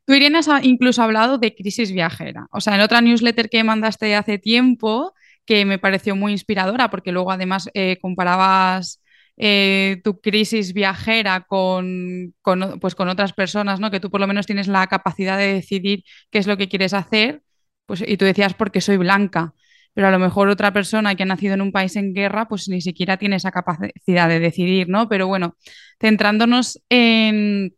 Tú, 0.08 0.14
Irene, 0.14 0.40
has 0.40 0.48
incluso 0.64 1.04
hablado 1.04 1.38
de 1.38 1.54
crisis 1.54 1.92
viajera. 1.92 2.48
O 2.52 2.62
sea, 2.62 2.76
en 2.76 2.82
otra 2.82 3.02
newsletter 3.02 3.50
que 3.50 3.62
mandaste 3.66 4.16
hace 4.16 4.40
tiempo, 4.40 5.14
que 5.46 5.66
me 5.66 5.80
pareció 5.80 6.16
muy 6.16 6.32
inspiradora, 6.32 6.90
porque 6.90 7.12
luego 7.12 7.30
además 7.30 7.70
eh, 7.74 7.98
comparabas 8.02 9.02
eh, 9.36 10.00
tu 10.06 10.22
crisis 10.22 10.74
viajera 10.74 11.42
con, 11.42 12.34
pues 12.80 12.96
con 12.96 13.10
otras 13.10 13.34
personas, 13.34 13.82
¿no? 13.82 13.92
Que 13.92 14.00
tú 14.00 14.10
por 14.10 14.22
lo 14.22 14.28
menos 14.28 14.46
tienes 14.46 14.70
la 14.70 14.88
capacidad 14.88 15.38
de 15.38 15.54
decidir 15.56 16.04
qué 16.32 16.40
es 16.40 16.48
lo 16.48 16.56
que 16.56 16.70
quieres 16.70 16.94
hacer, 16.94 17.42
pues, 17.86 18.02
y 18.08 18.16
tú 18.16 18.24
decías 18.26 18.54
porque 18.54 18.82
soy 18.82 18.98
blanca 18.98 19.54
pero 19.94 20.10
a 20.10 20.12
lo 20.12 20.20
mejor 20.20 20.48
otra 20.48 20.72
persona 20.74 21.16
que 21.16 21.24
ha 21.24 21.26
nacido 21.26 21.56
en 21.56 21.62
un 21.62 21.72
país 21.72 21.96
en 21.96 22.14
guerra, 22.14 22.48
pues 22.48 22.70
ni 22.70 22.82
siquiera 22.82 23.18
tiene 23.18 23.38
esa 23.38 23.52
capacidad 23.52 24.30
de 24.30 24.40
decidir, 24.40 24.90
¿no? 24.90 25.10
Pero 25.10 25.26
bueno, 25.26 25.56
centrándonos 26.00 26.80
en, 26.88 27.74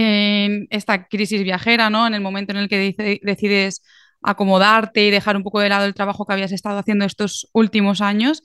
en 0.00 0.66
esta 0.70 1.06
crisis 1.06 1.42
viajera, 1.42 1.90
¿no? 1.90 2.06
En 2.06 2.14
el 2.14 2.20
momento 2.20 2.52
en 2.52 2.58
el 2.58 2.68
que 2.68 3.20
decides 3.22 3.82
acomodarte 4.22 5.04
y 5.04 5.10
dejar 5.10 5.36
un 5.36 5.42
poco 5.42 5.60
de 5.60 5.68
lado 5.68 5.86
el 5.86 5.94
trabajo 5.94 6.26
que 6.26 6.32
habías 6.32 6.52
estado 6.52 6.78
haciendo 6.78 7.04
estos 7.04 7.50
últimos 7.52 8.00
años, 8.00 8.42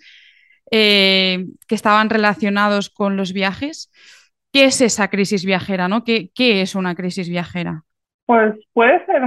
eh, 0.72 1.46
que 1.68 1.76
estaban 1.76 2.10
relacionados 2.10 2.90
con 2.90 3.18
los 3.18 3.34
viajes. 3.34 3.92
¿Qué 4.52 4.66
es 4.66 4.82
esa 4.82 5.10
crisis 5.10 5.46
viajera, 5.46 5.88
¿no? 5.88 6.04
¿Qué, 6.04 6.30
qué 6.34 6.62
es 6.62 6.76
una 6.76 6.96
crisis 6.96 7.30
viajera? 7.30 7.84
Pues 8.26 8.56
puede 8.74 9.06
ser 9.06 9.22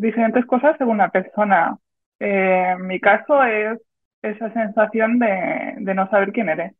diferentes 0.00 0.44
cosas 0.46 0.76
según 0.78 0.98
la 0.98 1.10
persona. 1.10 1.78
Eh, 2.18 2.74
en 2.76 2.86
mi 2.86 3.00
caso 3.00 3.42
es 3.44 3.78
esa 4.22 4.52
sensación 4.52 5.18
de, 5.18 5.74
de 5.78 5.94
no 5.94 6.08
saber 6.10 6.32
quién 6.32 6.48
eres 6.48 6.72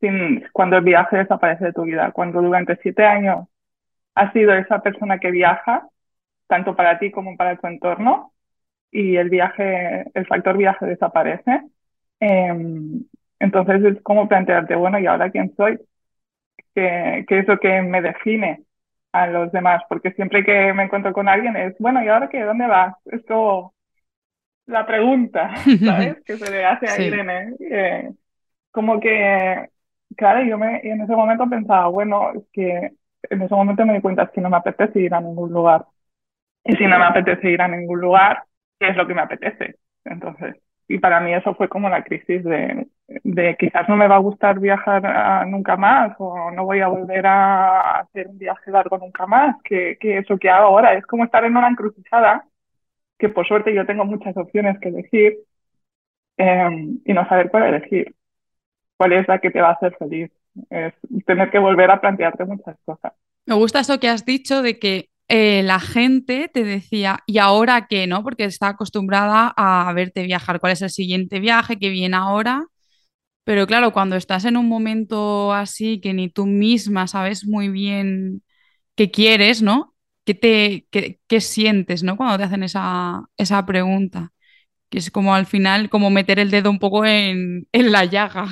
sin, 0.00 0.44
cuando 0.52 0.78
el 0.78 0.84
viaje 0.84 1.18
desaparece 1.18 1.66
de 1.66 1.72
tu 1.72 1.82
vida, 1.82 2.10
cuando 2.12 2.40
durante 2.40 2.76
siete 2.82 3.04
años 3.04 3.46
has 4.14 4.32
sido 4.32 4.52
esa 4.54 4.80
persona 4.82 5.18
que 5.18 5.30
viaja, 5.30 5.88
tanto 6.46 6.76
para 6.76 6.98
ti 6.98 7.10
como 7.10 7.36
para 7.36 7.56
tu 7.56 7.66
entorno, 7.66 8.32
y 8.90 9.16
el 9.16 9.30
viaje, 9.30 10.04
el 10.14 10.26
factor 10.26 10.56
viaje 10.56 10.86
desaparece. 10.86 11.62
Em, 12.20 13.04
entonces 13.38 13.84
es 13.84 14.02
como 14.02 14.28
plantearte, 14.28 14.74
bueno, 14.76 14.98
¿y 14.98 15.06
ahora 15.06 15.30
quién 15.30 15.54
soy? 15.56 15.78
¿Qué, 16.74 17.24
¿Qué 17.28 17.40
es 17.40 17.48
lo 17.48 17.58
que 17.58 17.82
me 17.82 18.02
define 18.02 18.64
a 19.12 19.26
los 19.26 19.52
demás? 19.52 19.82
Porque 19.88 20.12
siempre 20.12 20.44
que 20.44 20.72
me 20.72 20.84
encuentro 20.84 21.12
con 21.12 21.28
alguien 21.28 21.56
es, 21.56 21.76
bueno, 21.78 22.02
¿y 22.04 22.08
ahora 22.08 22.28
qué? 22.28 22.42
¿Dónde 22.42 22.66
vas? 22.66 22.94
Es 23.06 23.24
como 23.26 23.74
la 24.66 24.86
pregunta, 24.86 25.54
¿sabes? 25.84 26.22
que 26.24 26.36
se 26.36 26.50
le 26.50 26.64
hace 26.64 26.86
a 26.86 27.00
Irene. 27.00 27.54
Eh, 27.60 28.10
como 28.70 29.00
que, 29.00 29.68
claro, 30.16 30.44
yo 30.44 30.58
me, 30.58 30.80
en 30.82 31.00
ese 31.02 31.14
momento 31.14 31.48
pensaba, 31.48 31.88
bueno, 31.88 32.32
es 32.32 32.44
que 32.52 32.90
en 33.28 33.42
ese 33.42 33.54
momento 33.54 33.84
me 33.86 33.94
di 33.94 34.00
cuenta 34.00 34.30
que 34.30 34.40
no 34.40 34.50
me 34.50 34.56
apetece 34.56 35.00
ir 35.00 35.14
a 35.14 35.20
ningún 35.20 35.50
lugar. 35.52 35.86
Y 36.64 36.76
si 36.76 36.86
no 36.86 36.98
me 36.98 37.06
apetece 37.06 37.50
ir 37.50 37.62
a 37.62 37.68
ningún 37.68 38.00
lugar, 38.00 38.44
¿qué 38.78 38.88
es 38.88 38.96
lo 38.96 39.06
que 39.06 39.14
me 39.14 39.22
apetece? 39.22 39.76
Entonces, 40.04 40.56
y 40.88 40.98
para 40.98 41.20
mí 41.20 41.32
eso 41.34 41.54
fue 41.54 41.68
como 41.68 41.88
la 41.88 42.04
crisis 42.04 42.44
de, 42.44 42.88
de 43.08 43.56
quizás 43.58 43.88
no 43.88 43.96
me 43.96 44.08
va 44.08 44.16
a 44.16 44.18
gustar 44.20 44.58
viajar 44.60 45.46
nunca 45.48 45.76
más 45.76 46.14
o 46.18 46.50
no 46.50 46.64
voy 46.64 46.80
a 46.80 46.88
volver 46.88 47.26
a 47.26 48.00
hacer 48.00 48.28
un 48.28 48.38
viaje 48.38 48.70
largo 48.70 48.98
nunca 48.98 49.26
más, 49.26 49.56
que, 49.64 49.96
que 50.00 50.18
eso 50.18 50.38
que 50.38 50.50
hago 50.50 50.66
ahora 50.68 50.94
es 50.94 51.06
como 51.06 51.24
estar 51.24 51.44
en 51.44 51.56
una 51.56 51.68
encrucijada 51.68 52.44
que 53.18 53.28
por 53.30 53.46
suerte 53.46 53.74
yo 53.74 53.86
tengo 53.86 54.04
muchas 54.04 54.36
opciones 54.36 54.78
que 54.80 54.88
elegir 54.90 55.38
em, 56.36 57.00
y 57.04 57.12
no 57.12 57.28
saber 57.28 57.50
cuál 57.50 57.64
elegir, 57.74 58.14
cuál 58.96 59.12
es 59.14 59.28
la 59.28 59.40
que 59.40 59.50
te 59.50 59.60
va 59.62 59.70
a 59.70 59.72
hacer 59.72 59.96
feliz. 59.98 60.30
Tener 61.26 61.50
que 61.50 61.58
volver 61.58 61.90
a 61.90 62.00
plantearte 62.00 62.44
muchas 62.44 62.76
cosas. 62.84 63.12
Me 63.46 63.54
gusta 63.54 63.80
eso 63.80 63.98
que 64.00 64.08
has 64.08 64.24
dicho 64.24 64.62
de 64.62 64.78
que 64.78 65.10
eh, 65.28 65.62
la 65.62 65.78
gente 65.80 66.48
te 66.52 66.64
decía, 66.64 67.20
¿y 67.26 67.38
ahora 67.38 67.86
qué? 67.88 68.06
¿no? 68.06 68.24
Porque 68.24 68.44
está 68.44 68.68
acostumbrada 68.68 69.52
a 69.56 69.92
verte 69.92 70.24
viajar, 70.24 70.60
cuál 70.60 70.72
es 70.72 70.82
el 70.82 70.90
siguiente 70.90 71.40
viaje 71.40 71.78
que 71.78 71.88
viene 71.88 72.16
ahora. 72.16 72.66
Pero 73.44 73.66
claro, 73.66 73.92
cuando 73.92 74.16
estás 74.16 74.44
en 74.44 74.56
un 74.56 74.68
momento 74.68 75.52
así 75.52 76.00
que 76.00 76.14
ni 76.14 76.30
tú 76.30 76.46
misma 76.46 77.06
sabes 77.06 77.46
muy 77.46 77.68
bien 77.68 78.42
qué 78.96 79.10
quieres, 79.10 79.62
¿no? 79.62 79.94
¿Qué, 80.24 80.34
te, 80.34 80.88
qué, 81.26 81.40
sientes 81.40 82.02
¿no? 82.02 82.16
cuando 82.16 82.38
te 82.38 82.44
hacen 82.44 82.62
esa, 82.62 83.22
esa 83.36 83.66
pregunta? 83.66 84.32
Que 84.90 84.98
es 84.98 85.10
como 85.10 85.34
al 85.34 85.46
final, 85.46 85.90
como 85.90 86.10
meter 86.10 86.38
el 86.38 86.50
dedo 86.50 86.70
un 86.70 86.78
poco 86.80 87.04
en, 87.06 87.68
en 87.72 87.92
la 87.92 88.04
llaga. 88.04 88.46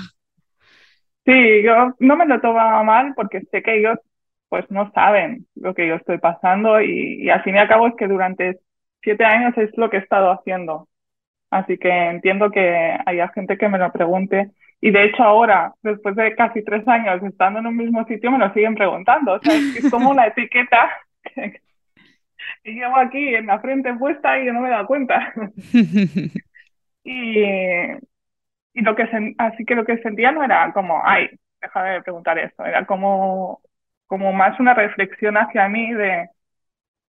Sí, 1.28 1.62
yo 1.62 1.94
no 1.98 2.16
me 2.16 2.24
lo 2.24 2.40
tomo 2.40 2.84
mal 2.84 3.12
porque 3.14 3.42
sé 3.50 3.62
que 3.62 3.78
ellos 3.78 3.98
pues 4.48 4.64
no 4.70 4.90
saben 4.92 5.46
lo 5.56 5.74
que 5.74 5.86
yo 5.86 5.96
estoy 5.96 6.16
pasando 6.16 6.80
y, 6.80 7.22
y, 7.22 7.28
al 7.28 7.42
fin 7.42 7.54
y 7.54 7.58
al 7.58 7.68
cabo 7.68 7.86
es 7.86 7.94
que 7.96 8.08
durante 8.08 8.60
siete 9.02 9.26
años 9.26 9.52
es 9.58 9.76
lo 9.76 9.90
que 9.90 9.98
he 9.98 10.00
estado 10.00 10.30
haciendo. 10.30 10.88
Así 11.50 11.76
que 11.76 11.90
entiendo 11.90 12.50
que 12.50 12.96
haya 13.04 13.28
gente 13.28 13.58
que 13.58 13.68
me 13.68 13.76
lo 13.76 13.92
pregunte 13.92 14.52
y 14.80 14.90
de 14.90 15.04
hecho 15.04 15.22
ahora, 15.22 15.74
después 15.82 16.16
de 16.16 16.34
casi 16.34 16.64
tres 16.64 16.88
años 16.88 17.22
estando 17.22 17.58
en 17.58 17.66
un 17.66 17.76
mismo 17.76 18.06
sitio, 18.06 18.30
me 18.30 18.38
lo 18.38 18.50
siguen 18.54 18.74
preguntando. 18.74 19.34
O 19.34 19.40
sea, 19.40 19.54
es 19.54 19.90
como 19.90 20.10
una 20.10 20.28
etiqueta 20.28 20.90
y 22.64 22.72
llevo 22.72 22.96
aquí 22.96 23.34
en 23.34 23.46
la 23.46 23.60
frente 23.60 23.92
puesta 23.94 24.38
y 24.40 24.46
yo 24.46 24.54
no 24.54 24.62
me 24.62 24.68
he 24.68 24.70
dado 24.70 24.86
cuenta. 24.86 25.34
y, 27.04 27.42
y 28.78 28.82
lo 28.82 28.94
que 28.94 29.08
así 29.38 29.64
que 29.64 29.74
lo 29.74 29.84
que 29.84 29.98
sentía 29.98 30.30
no 30.30 30.44
era 30.44 30.72
como, 30.72 31.02
ay, 31.04 31.28
déjame 31.60 31.90
de 31.90 32.02
preguntar 32.02 32.38
esto, 32.38 32.64
era 32.64 32.86
como, 32.86 33.60
como 34.06 34.32
más 34.32 34.58
una 34.60 34.72
reflexión 34.72 35.36
hacia 35.36 35.68
mí 35.68 35.92
de, 35.92 36.28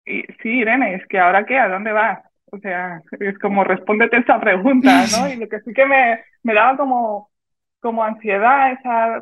y, 0.04 0.22
sí, 0.40 0.48
Irene, 0.60 0.94
es 0.94 1.06
que 1.08 1.18
ahora 1.18 1.44
qué, 1.44 1.58
¿a 1.58 1.68
dónde 1.68 1.90
vas? 1.90 2.20
O 2.52 2.58
sea, 2.58 3.02
es 3.18 3.36
como 3.40 3.64
respóndete 3.64 4.18
esa 4.18 4.38
pregunta, 4.38 4.90
¿no? 5.10 5.28
Y 5.32 5.36
lo 5.36 5.48
que 5.48 5.60
sí 5.62 5.74
que 5.74 5.86
me, 5.86 6.20
me 6.44 6.54
daba 6.54 6.76
como, 6.76 7.30
como 7.80 8.04
ansiedad 8.04 8.70
esa 8.72 9.20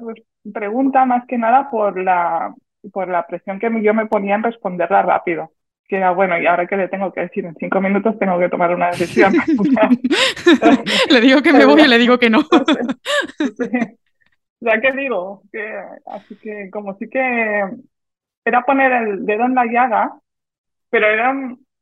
pregunta 0.52 1.06
más 1.06 1.26
que 1.26 1.38
nada 1.38 1.70
por 1.70 1.98
la, 1.98 2.54
por 2.92 3.08
la 3.08 3.26
presión 3.26 3.58
que 3.58 3.70
yo 3.82 3.94
me 3.94 4.04
ponía 4.04 4.34
en 4.34 4.42
responderla 4.42 5.00
rápido. 5.00 5.50
Que 5.86 5.96
era, 5.96 6.12
bueno, 6.12 6.40
¿y 6.40 6.46
ahora 6.46 6.66
qué 6.66 6.76
le 6.76 6.88
tengo 6.88 7.12
que 7.12 7.22
decir? 7.22 7.44
En 7.44 7.54
cinco 7.56 7.80
minutos 7.80 8.18
tengo 8.18 8.38
que 8.38 8.48
tomar 8.48 8.74
una 8.74 8.88
decisión. 8.88 9.32
le 11.10 11.20
digo 11.20 11.42
que 11.42 11.52
me 11.52 11.66
voy 11.66 11.82
y 11.82 11.88
le 11.88 11.98
digo 11.98 12.18
que 12.18 12.30
no. 12.30 12.40
Ya 14.60 14.80
que 14.80 14.92
digo, 14.92 15.42
que, 15.52 15.78
así 16.06 16.36
que 16.36 16.70
como 16.70 16.96
sí 16.96 17.10
que 17.10 17.64
era 18.46 18.62
poner 18.62 18.92
el 18.92 19.26
dedo 19.26 19.44
en 19.44 19.54
la 19.54 19.66
llaga, 19.66 20.18
pero 20.88 21.06
era 21.06 21.34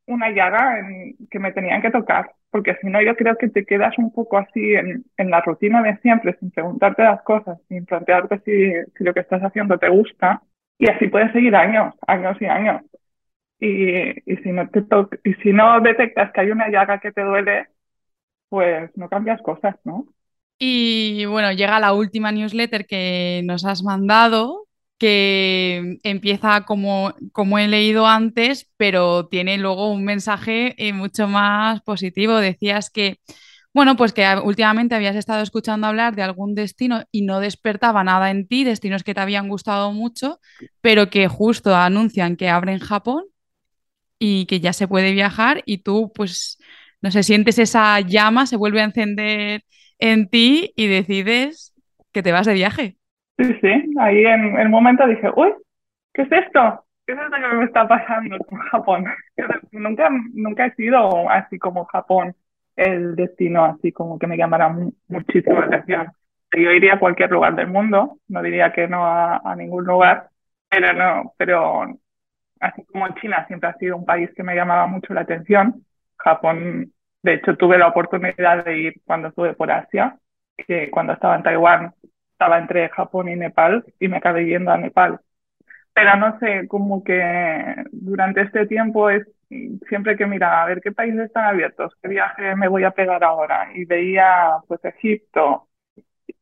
una 0.07 0.31
llaga 0.31 0.81
en, 0.81 1.17
que 1.31 1.39
me 1.39 1.53
tenían 1.53 1.81
que 1.81 1.93
tocar, 1.93 2.33
porque 2.51 2.77
si 2.81 2.89
no 2.89 3.01
yo 3.01 3.15
creo 3.15 3.37
que 3.37 3.49
te 3.49 3.65
quedas 3.65 3.97
un 3.99 4.13
poco 4.13 4.37
así 4.37 4.75
en, 4.75 5.05
en 5.17 5.31
la 5.31 5.41
rutina 5.43 5.81
de 5.81 5.97
siempre, 5.99 6.37
sin 6.41 6.51
preguntarte 6.51 7.05
las 7.05 7.23
cosas, 7.23 7.59
sin 7.69 7.85
plantearte 7.87 8.41
si, 8.41 8.73
si 8.97 9.05
lo 9.05 9.15
que 9.15 9.21
estás 9.21 9.43
haciendo 9.43 9.79
te 9.79 9.89
gusta, 9.89 10.43
y 10.79 10.91
así 10.91 11.07
puedes 11.07 11.31
seguir 11.33 11.55
años, 11.55 11.95
años 12.09 12.37
y 12.41 12.47
años. 12.47 12.83
Y, 13.65 14.33
y 14.33 14.37
si 14.39 14.51
no 14.51 14.69
te 14.71 14.85
y 15.23 15.35
si 15.35 15.53
no 15.53 15.81
detectas 15.81 16.33
que 16.33 16.41
hay 16.41 16.51
una 16.51 16.69
llaga 16.69 16.99
que 16.99 17.13
te 17.13 17.23
duele, 17.23 17.69
pues 18.49 18.91
no 18.97 19.09
cambias 19.09 19.41
cosas, 19.43 19.77
¿no? 19.85 20.07
Y 20.59 21.25
bueno, 21.27 21.53
llega 21.53 21.81
la 21.81 21.93
última 21.93 22.33
newsletter 22.33 22.87
que 22.87 23.43
nos 23.45 23.65
has 23.65 23.85
mandado, 23.85 24.67
que 24.99 25.99
empieza 26.03 26.65
como, 26.65 27.15
como 27.33 27.59
he 27.59 27.69
leído 27.69 28.07
antes, 28.07 28.69
pero 28.77 29.29
tiene 29.29 29.59
luego 29.59 29.93
un 29.93 30.05
mensaje 30.05 30.75
eh, 30.77 30.93
mucho 30.93 31.29
más 31.29 31.83
positivo. 31.83 32.37
Decías 32.39 32.91
que 32.91 33.21
bueno, 33.75 33.97
pues 33.97 34.13
que 34.13 34.27
últimamente 34.45 34.95
habías 34.95 35.17
estado 35.17 35.43
escuchando 35.43 35.87
hablar 35.87 36.15
de 36.15 36.23
algún 36.23 36.55
destino 36.55 37.05
y 37.11 37.23
no 37.23 37.41
despertaba 37.41 38.05
nada 38.05 38.31
en 38.31 38.47
ti, 38.47 38.65
destinos 38.65 39.03
que 39.03 39.15
te 39.15 39.21
habían 39.21 39.49
gustado 39.49 39.93
mucho, 39.93 40.41
pero 40.83 41.09
que 41.09 41.27
justo 41.29 41.75
anuncian 41.75 42.37
que 42.37 42.51
abren 42.51 42.81
Japón 42.81 43.25
y 44.25 44.47
que 44.47 44.61
ya 44.61 44.73
se 44.73 44.87
puede 44.87 45.11
viajar 45.11 45.63
y 45.67 45.79
tú, 45.79 46.13
pues, 46.15 46.57
no 47.01 47.11
sé, 47.11 47.25
sientes 47.25 47.59
esa 47.59 47.99
llama, 47.99 48.47
se 48.47 48.57
vuelve 48.57 48.81
a 48.81 48.85
encender 48.85 49.63
en 49.99 50.29
ti 50.29 50.73
y 50.77 50.87
decides 50.87 51.75
que 52.13 52.23
te 52.23 52.31
vas 52.31 52.47
de 52.47 52.55
viaje. 52.55 52.97
Sí, 53.37 53.53
sí, 53.61 53.95
ahí 53.99 54.25
en 54.25 54.61
el 54.61 54.69
momento 54.69 55.09
dije, 55.09 55.29
uy, 55.35 55.53
¿qué 56.15 56.23
es 56.23 56.31
esto? 56.31 56.85
¿Qué 57.05 57.15
es 57.15 57.19
esto 57.19 57.37
que 57.37 57.57
me 57.57 57.65
está 57.65 57.89
pasando 57.89 58.39
con 58.45 58.61
Japón? 58.61 59.07
nunca, 59.73 60.09
nunca 60.35 60.67
he 60.67 60.75
sido 60.77 61.29
así 61.29 61.59
como 61.59 61.85
Japón 61.87 62.37
el 62.77 63.17
destino 63.17 63.65
así 63.65 63.91
como 63.91 64.21
que 64.21 64.29
me 64.29 64.37
llamara 64.37 64.73
muchísimo 65.09 65.59
la 65.59 65.67
atención. 65.67 66.13
Yo 66.53 66.71
iría 66.71 66.95
a 66.95 67.01
cualquier 67.01 67.33
lugar 67.33 67.57
del 67.57 67.67
mundo, 67.67 68.19
no 68.29 68.41
diría 68.41 68.73
que 68.73 68.87
no 68.87 69.05
a, 69.05 69.57
ningún 69.57 69.85
lugar, 69.85 70.29
pero 70.71 70.93
no, 70.93 71.35
pero 71.37 71.99
así 72.63 72.85
como 72.87 73.09
China 73.17 73.47
siempre 73.49 73.69
ha 73.71 73.75
sido 73.79 73.97
un 73.97 74.07
país 74.07 74.31
que 74.37 74.43
me 74.45 74.55
llamaba 74.55 74.87
mucho 74.87 75.15
la 75.15 75.23
atención. 75.23 75.85
Japón, 76.17 76.93
de 77.23 77.35
hecho, 77.35 77.57
tuve 77.57 77.79
la 77.79 77.89
oportunidad 77.89 78.65
de 78.65 78.79
ir 78.79 78.95
cuando 79.05 79.29
estuve 79.29 79.55
por 79.55 79.71
Asia, 79.71 80.19
que 80.57 80.91
cuando 80.91 81.13
estaba 81.15 81.37
en 81.37 81.43
Taiwán 81.45 81.95
estaba 82.33 82.59
entre 82.59 82.89
Japón 82.91 83.29
y 83.29 83.37
Nepal 83.37 83.85
y 84.01 84.09
me 84.09 84.19
acabé 84.19 84.47
yendo 84.47 84.73
a 84.73 84.79
Nepal. 84.79 85.21
pero 85.95 86.17
no 86.17 86.39
sé, 86.41 86.69
como 86.69 87.05
que 87.05 87.77
durante 87.93 88.43
este 88.43 88.67
tiempo 88.67 89.11
es 89.11 89.27
siempre 89.89 90.17
que 90.17 90.27
miraba 90.27 90.63
a 90.63 90.67
ver 90.67 90.81
qué 90.81 90.93
países 90.93 91.21
están 91.21 91.45
abiertos, 91.47 91.93
qué 92.03 92.09
viaje 92.09 92.57
me 92.57 92.69
voy 92.69 92.85
a 92.85 92.93
pegar 92.93 93.23
ahora, 93.25 93.69
y 93.75 93.85
veía 93.85 94.57
pues 94.69 94.85
Egipto, 94.85 95.69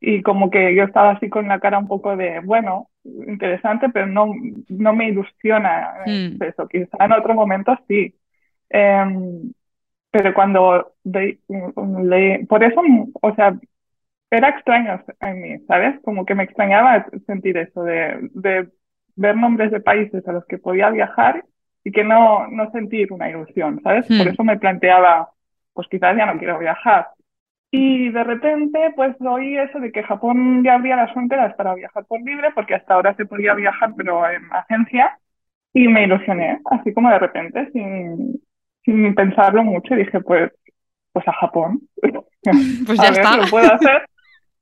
y 0.00 0.22
como 0.22 0.50
que 0.50 0.74
yo 0.74 0.84
estaba 0.84 1.12
así 1.12 1.28
con 1.28 1.48
la 1.48 1.60
cara 1.60 1.78
un 1.78 1.88
poco 1.88 2.16
de, 2.16 2.40
bueno, 2.40 2.88
interesante, 3.04 3.88
pero 3.90 4.06
no, 4.06 4.32
no 4.68 4.92
me 4.94 5.08
ilusiona 5.08 5.94
mm. 6.06 6.42
eso, 6.42 6.68
quizá 6.68 7.04
en 7.04 7.12
otro 7.12 7.34
momento 7.34 7.76
sí. 7.88 8.14
Em, 8.68 9.52
pero 10.10 10.34
cuando 10.34 10.92
leí, 11.04 12.44
por 12.46 12.64
eso, 12.64 12.80
o 13.20 13.34
sea, 13.34 13.56
era 14.30 14.48
extraño 14.48 15.02
en 15.20 15.42
mí, 15.42 15.58
¿sabes? 15.66 16.00
Como 16.02 16.24
que 16.24 16.34
me 16.34 16.44
extrañaba 16.44 17.06
sentir 17.26 17.56
eso 17.56 17.82
de, 17.84 18.30
de 18.32 18.68
ver 19.16 19.36
nombres 19.36 19.70
de 19.70 19.80
países 19.80 20.26
a 20.26 20.32
los 20.32 20.44
que 20.46 20.58
podía 20.58 20.90
viajar 20.90 21.44
y 21.84 21.92
que 21.92 22.04
no, 22.04 22.46
no 22.48 22.70
sentir 22.70 23.12
una 23.12 23.28
ilusión, 23.28 23.80
¿sabes? 23.82 24.06
Por 24.06 24.26
hmm. 24.26 24.28
eso 24.28 24.44
me 24.44 24.58
planteaba, 24.58 25.30
pues 25.72 25.88
quizás 25.88 26.16
ya 26.16 26.26
no 26.26 26.38
quiero 26.38 26.58
viajar. 26.58 27.08
Y 27.70 28.10
de 28.10 28.24
repente, 28.24 28.92
pues 28.96 29.14
oí 29.20 29.56
eso 29.56 29.78
de 29.78 29.92
que 29.92 30.02
Japón 30.02 30.64
ya 30.64 30.74
abría 30.74 30.96
las 30.96 31.12
fronteras 31.12 31.54
para 31.54 31.74
viajar 31.74 32.04
por 32.06 32.20
libre, 32.20 32.50
porque 32.54 32.74
hasta 32.74 32.94
ahora 32.94 33.14
se 33.14 33.26
podía 33.26 33.54
viajar, 33.54 33.92
pero 33.96 34.28
en 34.28 34.42
agencia, 34.52 35.18
y 35.72 35.86
me 35.86 36.04
ilusioné, 36.04 36.60
así 36.64 36.92
como 36.92 37.10
de 37.10 37.18
repente, 37.20 37.70
sin, 37.72 38.42
sin 38.84 39.14
pensarlo 39.14 39.62
mucho, 39.62 39.94
y 39.94 39.98
dije, 39.98 40.20
pues, 40.20 40.50
pues 41.12 41.26
a 41.28 41.32
Japón. 41.32 41.80
Pues 42.86 42.98
ya 43.02 43.08
está. 43.08 43.36
¿Lo 43.36 43.44
puedo 43.50 43.70
hacer? 43.70 44.08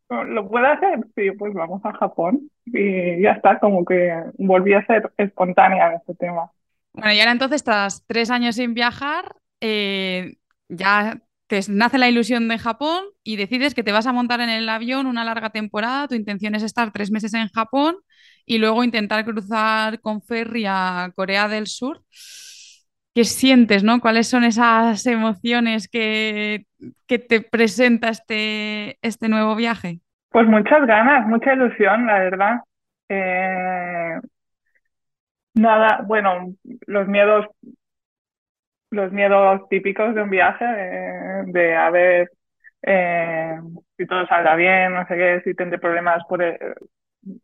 ¿Lo 0.09 0.49
puedo 0.49 0.66
hacer? 0.66 0.99
Sí, 1.14 1.31
pues 1.38 1.55
vamos 1.55 1.81
a 1.85 1.92
Japón. 1.92 2.51
Y 2.66 3.23
ya 3.23 3.31
está, 3.31 3.61
como 3.61 3.85
que 3.85 4.12
volví 4.37 4.75
a 4.75 4.85
ser 4.85 5.12
espontánea 5.16 5.90
en 5.90 5.92
este 5.99 6.16
tema. 6.16 6.51
Bueno, 6.94 7.12
y 7.12 7.21
ahora 7.21 7.31
entonces 7.31 7.57
estás 7.57 8.05
tres 8.09 8.33
años 8.33 8.57
sin 8.57 8.75
viajar, 8.75 9.37
eh, 9.61 10.38
ya 10.68 11.18
te 11.49 11.61
nace 11.69 11.99
la 11.99 12.09
ilusión 12.09 12.49
de 12.49 12.59
Japón 12.59 13.05
y 13.25 13.37
decides 13.37 13.75
que 13.75 13.83
te 13.83 13.93
vas 13.93 14.07
a 14.07 14.13
montar 14.13 14.41
en 14.41 14.51
el 14.51 14.69
avión 14.69 15.07
una 15.07 15.25
larga 15.25 15.51
temporada. 15.51 16.09
Tu 16.09 16.15
intención 16.15 16.55
es 16.55 16.63
estar 16.63 16.93
tres 16.93 17.11
meses 17.11 17.35
en 17.35 17.49
Japón 17.49 17.97
y 18.47 18.59
luego 18.59 18.85
intentar 18.85 19.25
cruzar 19.25 20.01
con 20.01 20.23
ferry 20.23 20.65
a 20.67 21.11
Corea 21.17 21.49
del 21.49 21.67
Sur. 21.67 22.03
¿Qué 23.15 23.25
sientes, 23.25 23.83
no? 23.83 24.01
¿Cuáles 24.01 24.29
son 24.29 24.45
esas 24.45 25.05
emociones 25.07 25.89
que, 25.89 26.67
que 27.09 27.19
te 27.19 27.41
presenta 27.41 28.11
este, 28.11 28.99
este 29.03 29.29
nuevo 29.29 29.57
viaje? 29.57 30.01
Pues 30.31 30.47
muchas 30.47 30.87
ganas, 30.87 31.27
mucha 31.27 31.55
ilusión, 31.55 32.07
la 32.07 32.19
verdad. 32.21 32.61
Eh, 33.09 34.21
Nada, 35.59 36.05
bueno, 36.07 36.55
los 36.87 37.09
miedos, 37.09 37.47
los 38.90 39.12
miedos 39.12 39.68
típicos 39.68 40.14
de 40.14 40.22
un 40.22 40.31
viaje, 40.31 40.64
de, 40.64 41.77
a 41.77 41.90
ver 41.90 42.31
eh, 42.83 43.59
si 43.96 44.07
todo 44.07 44.27
salga 44.27 44.55
bien, 44.55 44.94
no 44.94 45.07
sé 45.07 45.16
qué, 45.16 45.42
si 45.44 45.55
tendré 45.55 45.79
problemas 45.79 46.24
por 46.29 46.42
el, 46.42 46.57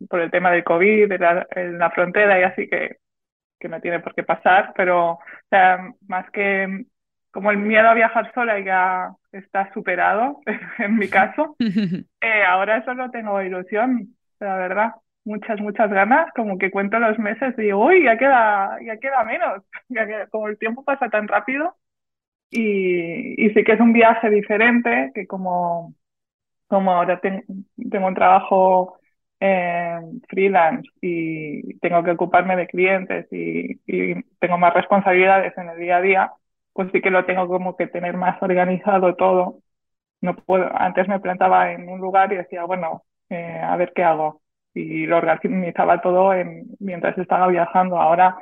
por 0.09 0.21
el 0.21 0.31
tema 0.31 0.51
del 0.51 0.63
COVID 0.63 1.11
en 1.11 1.77
la, 1.77 1.91
frontera 1.91 2.39
y 2.39 2.43
así 2.43 2.67
que, 2.67 2.97
que 3.59 3.67
no 3.67 3.79
tiene 3.81 3.99
por 3.99 4.15
qué 4.15 4.23
pasar, 4.23 4.73
pero 4.75 5.11
o 5.11 5.19
sea, 5.49 5.79
más 6.07 6.29
que 6.31 6.85
como 7.31 7.51
el 7.51 7.57
miedo 7.57 7.89
a 7.89 7.93
viajar 7.93 8.33
sola 8.33 8.59
ya 8.59 9.11
está 9.31 9.71
superado, 9.73 10.39
en 10.79 10.95
mi 10.95 11.09
caso, 11.09 11.55
eh, 11.59 12.43
ahora 12.47 12.83
solo 12.85 13.11
tengo 13.11 13.41
ilusión, 13.41 14.15
la 14.39 14.55
verdad 14.57 14.91
muchas, 15.25 15.59
muchas 15.61 15.89
ganas, 15.91 16.31
como 16.35 16.57
que 16.57 16.71
cuento 16.71 16.99
los 16.99 17.19
meses 17.19 17.55
y 17.57 17.63
digo, 17.63 17.85
uy, 17.85 18.03
ya 18.03 18.17
queda, 18.17 18.77
ya 18.85 18.97
queda 18.99 19.23
menos, 19.25 19.63
ya 19.89 20.27
como 20.29 20.47
el 20.49 20.57
tiempo 20.59 20.83
pasa 20.85 21.09
tan 21.09 21.27
rápido 21.27 21.75
y, 22.51 23.45
y 23.45 23.49
sí 23.51 23.63
que 23.63 23.73
es 23.73 23.79
un 23.81 23.93
viaje 23.93 24.29
diferente, 24.29 25.11
que 25.15 25.27
como, 25.27 25.95
como 26.67 26.91
ahora 26.93 27.19
tengo 27.21 28.07
un 28.07 28.15
trabajo 28.15 28.99
eh, 29.39 29.99
freelance 30.29 30.89
y 31.01 31.77
tengo 31.79 32.03
que 32.03 32.11
ocuparme 32.11 32.55
de 32.55 32.67
clientes 32.67 33.27
y, 33.31 33.81
y 33.87 34.23
tengo 34.39 34.57
más 34.57 34.73
responsabilidades 34.73 35.57
en 35.57 35.69
el 35.69 35.79
día 35.79 35.97
a 35.97 36.01
día, 36.01 36.33
pues 36.73 36.89
sí 36.93 37.01
que 37.01 37.11
lo 37.11 37.25
tengo 37.25 37.47
como 37.47 37.75
que 37.75 37.87
tener 37.87 38.17
más 38.17 38.41
organizado 38.41 39.15
todo. 39.15 39.59
No 40.21 40.35
puedo, 40.35 40.69
antes 40.75 41.07
me 41.07 41.19
plantaba 41.19 41.71
en 41.73 41.89
un 41.89 41.99
lugar 42.01 42.33
y 42.33 42.37
decía, 42.37 42.65
bueno, 42.65 43.03
eh, 43.29 43.61
a 43.63 43.75
ver 43.77 43.93
qué 43.95 44.03
hago 44.03 44.41
y 44.75 45.07
lo 45.07 45.17
organizaba 45.17 46.01
todo 46.01 46.33
en, 46.33 46.67
mientras 46.79 47.17
estaba 47.17 47.47
viajando. 47.47 47.97
Ahora 47.97 48.37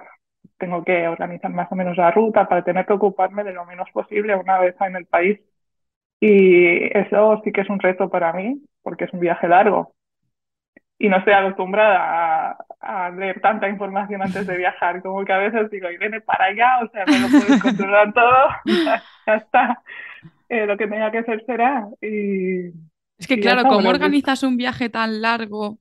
tengo 0.58 0.84
que 0.84 1.08
organizar 1.08 1.52
más 1.52 1.72
o 1.72 1.76
menos 1.76 1.96
la 1.96 2.10
ruta 2.12 2.48
para 2.50 2.64
tener 2.64 2.86
que 2.86 2.94
ocuparme 2.94 3.44
de 3.44 3.54
lo 3.54 3.66
menos 3.66 3.88
posible 3.92 4.36
una 4.36 4.60
vez 4.60 4.76
en 4.82 4.96
el 4.96 5.06
país. 5.06 5.40
Y 6.20 6.86
eso 6.98 7.40
sí 7.44 7.52
que 7.52 7.62
es 7.62 7.70
un 7.70 7.80
reto 7.80 8.10
para 8.10 8.34
mí, 8.34 8.64
porque 8.82 9.06
es 9.06 9.14
un 9.14 9.20
viaje 9.20 9.48
largo. 9.48 9.94
Y 10.98 11.08
no 11.08 11.18
estoy 11.18 11.34
acostumbrada 11.34 12.58
a, 12.82 13.10
leer 13.12 13.40
tanta 13.40 13.70
información 13.70 14.22
antes 14.22 14.48
de 14.48 14.58
viajar, 14.58 15.02
como 15.02 15.24
que 15.26 15.34
a 15.34 15.38
veces 15.38 15.70
digo, 15.70 15.90
y 15.92 15.98
viene 15.98 16.22
para 16.22 16.46
allá, 16.46 16.80
o 16.84 16.90
sea, 16.90 17.06
no 17.06 17.14
lo 17.20 17.28
puedo 17.28 17.60
controlar 17.62 18.14
todo, 18.14 18.48
ya, 19.26 19.36
está. 19.36 19.82
Eh, 20.50 20.66
lo 20.66 20.78
que 20.78 20.88
tenga 20.88 21.12
que 21.12 21.24
ser 21.24 21.44
será. 21.46 21.88
Y, 22.02 22.68
es 23.18 23.28
que 23.28 23.40
claro, 23.40 23.64
¿cómo 23.64 23.90
organizas 23.90 24.44
un 24.44 24.58
viaje 24.58 24.90
tan 24.90 25.22
largo 25.22 25.78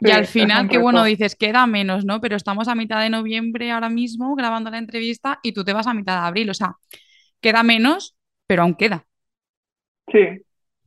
y 0.00 0.10
al 0.10 0.26
final, 0.26 0.68
qué 0.68 0.78
bueno, 0.78 1.04
dices, 1.04 1.36
queda 1.36 1.66
menos, 1.66 2.04
¿no? 2.04 2.20
Pero 2.20 2.36
estamos 2.36 2.68
a 2.68 2.74
mitad 2.74 3.00
de 3.00 3.10
noviembre 3.10 3.70
ahora 3.70 3.88
mismo 3.88 4.34
grabando 4.34 4.70
la 4.70 4.78
entrevista 4.78 5.38
y 5.42 5.52
tú 5.52 5.64
te 5.64 5.72
vas 5.72 5.86
a 5.86 5.94
mitad 5.94 6.20
de 6.20 6.28
abril. 6.28 6.50
O 6.50 6.54
sea, 6.54 6.74
queda 7.40 7.62
menos, 7.62 8.16
pero 8.46 8.62
aún 8.62 8.74
queda. 8.74 9.04
Sí, 10.10 10.42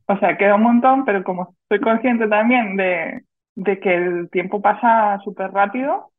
o 0.06 0.18
sea, 0.18 0.36
queda 0.36 0.56
un 0.56 0.62
montón, 0.62 1.04
pero 1.04 1.24
como 1.24 1.56
soy 1.68 1.80
consciente 1.80 2.28
también 2.28 2.76
de, 2.76 3.22
de 3.54 3.80
que 3.80 3.94
el 3.94 4.30
tiempo 4.30 4.60
pasa 4.60 5.18
súper 5.24 5.50
rápido, 5.50 6.10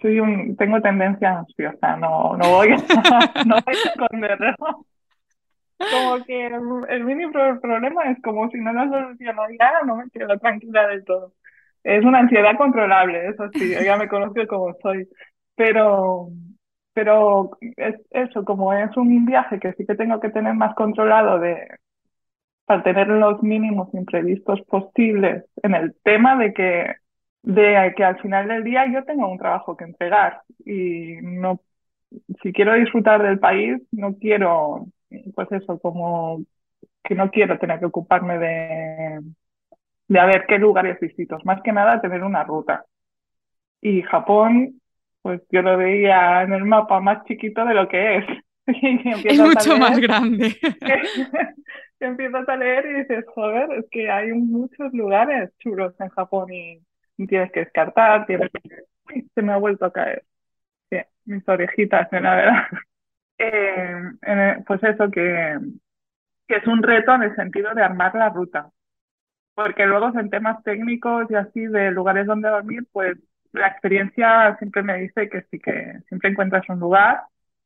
soy 0.00 0.20
un, 0.20 0.56
tengo 0.56 0.80
tendencia 0.80 1.38
ansiosa, 1.38 1.96
no, 1.96 2.36
no, 2.36 2.50
voy, 2.50 2.68
a, 2.68 2.76
no 3.46 3.56
voy 3.64 3.74
a 3.74 3.88
esconderlo. 3.88 4.86
Como 5.78 6.24
que 6.26 6.46
el, 6.46 7.04
mínimo 7.04 7.32
problema 7.32 8.10
es 8.10 8.20
como 8.22 8.50
si 8.50 8.58
no 8.58 8.72
lo 8.72 8.90
soluciono 8.90 9.42
ya, 9.58 9.80
no 9.86 9.96
me 9.96 10.10
quedo 10.10 10.38
tranquila 10.38 10.86
del 10.88 11.04
todo. 11.04 11.32
Es 11.84 12.04
una 12.04 12.20
ansiedad 12.20 12.56
controlable, 12.56 13.28
eso 13.28 13.48
sí, 13.52 13.72
ya 13.84 13.96
me 13.96 14.08
conozco 14.08 14.46
como 14.46 14.74
soy. 14.82 15.08
Pero, 15.54 16.28
pero 16.92 17.50
es 17.76 17.96
eso, 18.10 18.44
como 18.44 18.72
es 18.72 18.96
un 18.96 19.26
viaje 19.26 19.58
que 19.60 19.72
sí 19.74 19.86
que 19.86 19.94
tengo 19.94 20.20
que 20.20 20.30
tener 20.30 20.54
más 20.54 20.74
controlado 20.74 21.38
de, 21.38 21.66
para 22.64 22.82
tener 22.82 23.08
los 23.08 23.42
mínimos 23.42 23.92
imprevistos 23.94 24.60
posibles 24.62 25.44
en 25.62 25.74
el 25.74 25.94
tema 26.04 26.36
de 26.36 26.52
que, 26.54 26.94
de 27.42 27.92
que 27.96 28.04
al 28.04 28.20
final 28.20 28.48
del 28.48 28.64
día 28.64 28.86
yo 28.92 29.04
tengo 29.04 29.28
un 29.28 29.38
trabajo 29.38 29.76
que 29.76 29.84
entregar 29.84 30.42
y 30.64 31.16
no, 31.22 31.60
si 32.42 32.52
quiero 32.52 32.74
disfrutar 32.74 33.22
del 33.22 33.38
país, 33.40 33.82
no 33.92 34.14
quiero, 34.16 34.86
pues 35.34 35.50
eso, 35.52 35.78
como 35.80 36.42
que 37.04 37.14
no 37.14 37.30
quiero 37.30 37.58
tener 37.58 37.80
que 37.80 37.86
ocuparme 37.86 38.38
de, 38.38 39.20
de 40.10 40.18
a 40.18 40.26
ver 40.26 40.44
qué 40.46 40.58
lugares 40.58 40.98
visito. 40.98 41.38
Más 41.44 41.62
que 41.62 41.72
nada 41.72 42.00
tener 42.00 42.24
una 42.24 42.42
ruta. 42.42 42.84
Y 43.80 44.02
Japón, 44.02 44.80
pues 45.22 45.40
yo 45.50 45.62
lo 45.62 45.76
veía 45.76 46.42
en 46.42 46.52
el 46.52 46.64
mapa 46.64 46.98
más 47.00 47.24
chiquito 47.26 47.64
de 47.64 47.74
lo 47.74 47.88
que 47.88 48.16
es. 48.16 48.24
es 49.24 49.38
mucho 49.38 49.78
más 49.78 50.00
grande. 50.00 50.56
empiezas 52.00 52.48
a 52.48 52.56
leer 52.56 52.86
y 52.86 52.94
dices, 52.94 53.24
joder, 53.28 53.70
es 53.78 53.84
que 53.90 54.10
hay 54.10 54.32
muchos 54.32 54.92
lugares 54.92 55.52
chulos 55.58 55.94
en 56.00 56.08
Japón 56.08 56.52
y, 56.52 56.82
tienes 57.28 57.52
que 57.52 57.60
descartar, 57.60 58.26
tienes 58.26 58.50
que... 58.50 59.22
Se 59.34 59.42
me 59.42 59.52
ha 59.52 59.58
vuelto 59.58 59.84
a 59.84 59.92
caer. 59.92 60.24
Sí, 60.90 60.96
mis 61.26 61.48
orejitas, 61.48 62.08
la 62.10 62.34
verdad. 62.34 62.62
Eh, 63.38 64.56
pues 64.66 64.82
eso, 64.82 65.08
que, 65.08 65.56
que 66.48 66.56
es 66.56 66.66
un 66.66 66.82
reto 66.82 67.14
en 67.14 67.22
el 67.22 67.36
sentido 67.36 67.72
de 67.74 67.82
armar 67.82 68.14
la 68.16 68.28
ruta 68.30 68.70
porque 69.54 69.86
luego 69.86 70.10
en 70.18 70.30
temas 70.30 70.62
técnicos 70.64 71.26
y 71.30 71.34
así 71.34 71.66
de 71.66 71.90
lugares 71.90 72.26
donde 72.26 72.48
dormir, 72.48 72.86
pues 72.92 73.16
la 73.52 73.68
experiencia 73.68 74.56
siempre 74.58 74.82
me 74.82 74.98
dice 74.98 75.28
que 75.28 75.42
sí 75.50 75.58
que 75.58 76.00
siempre 76.08 76.30
encuentras 76.30 76.68
un 76.68 76.80
lugar. 76.80 77.22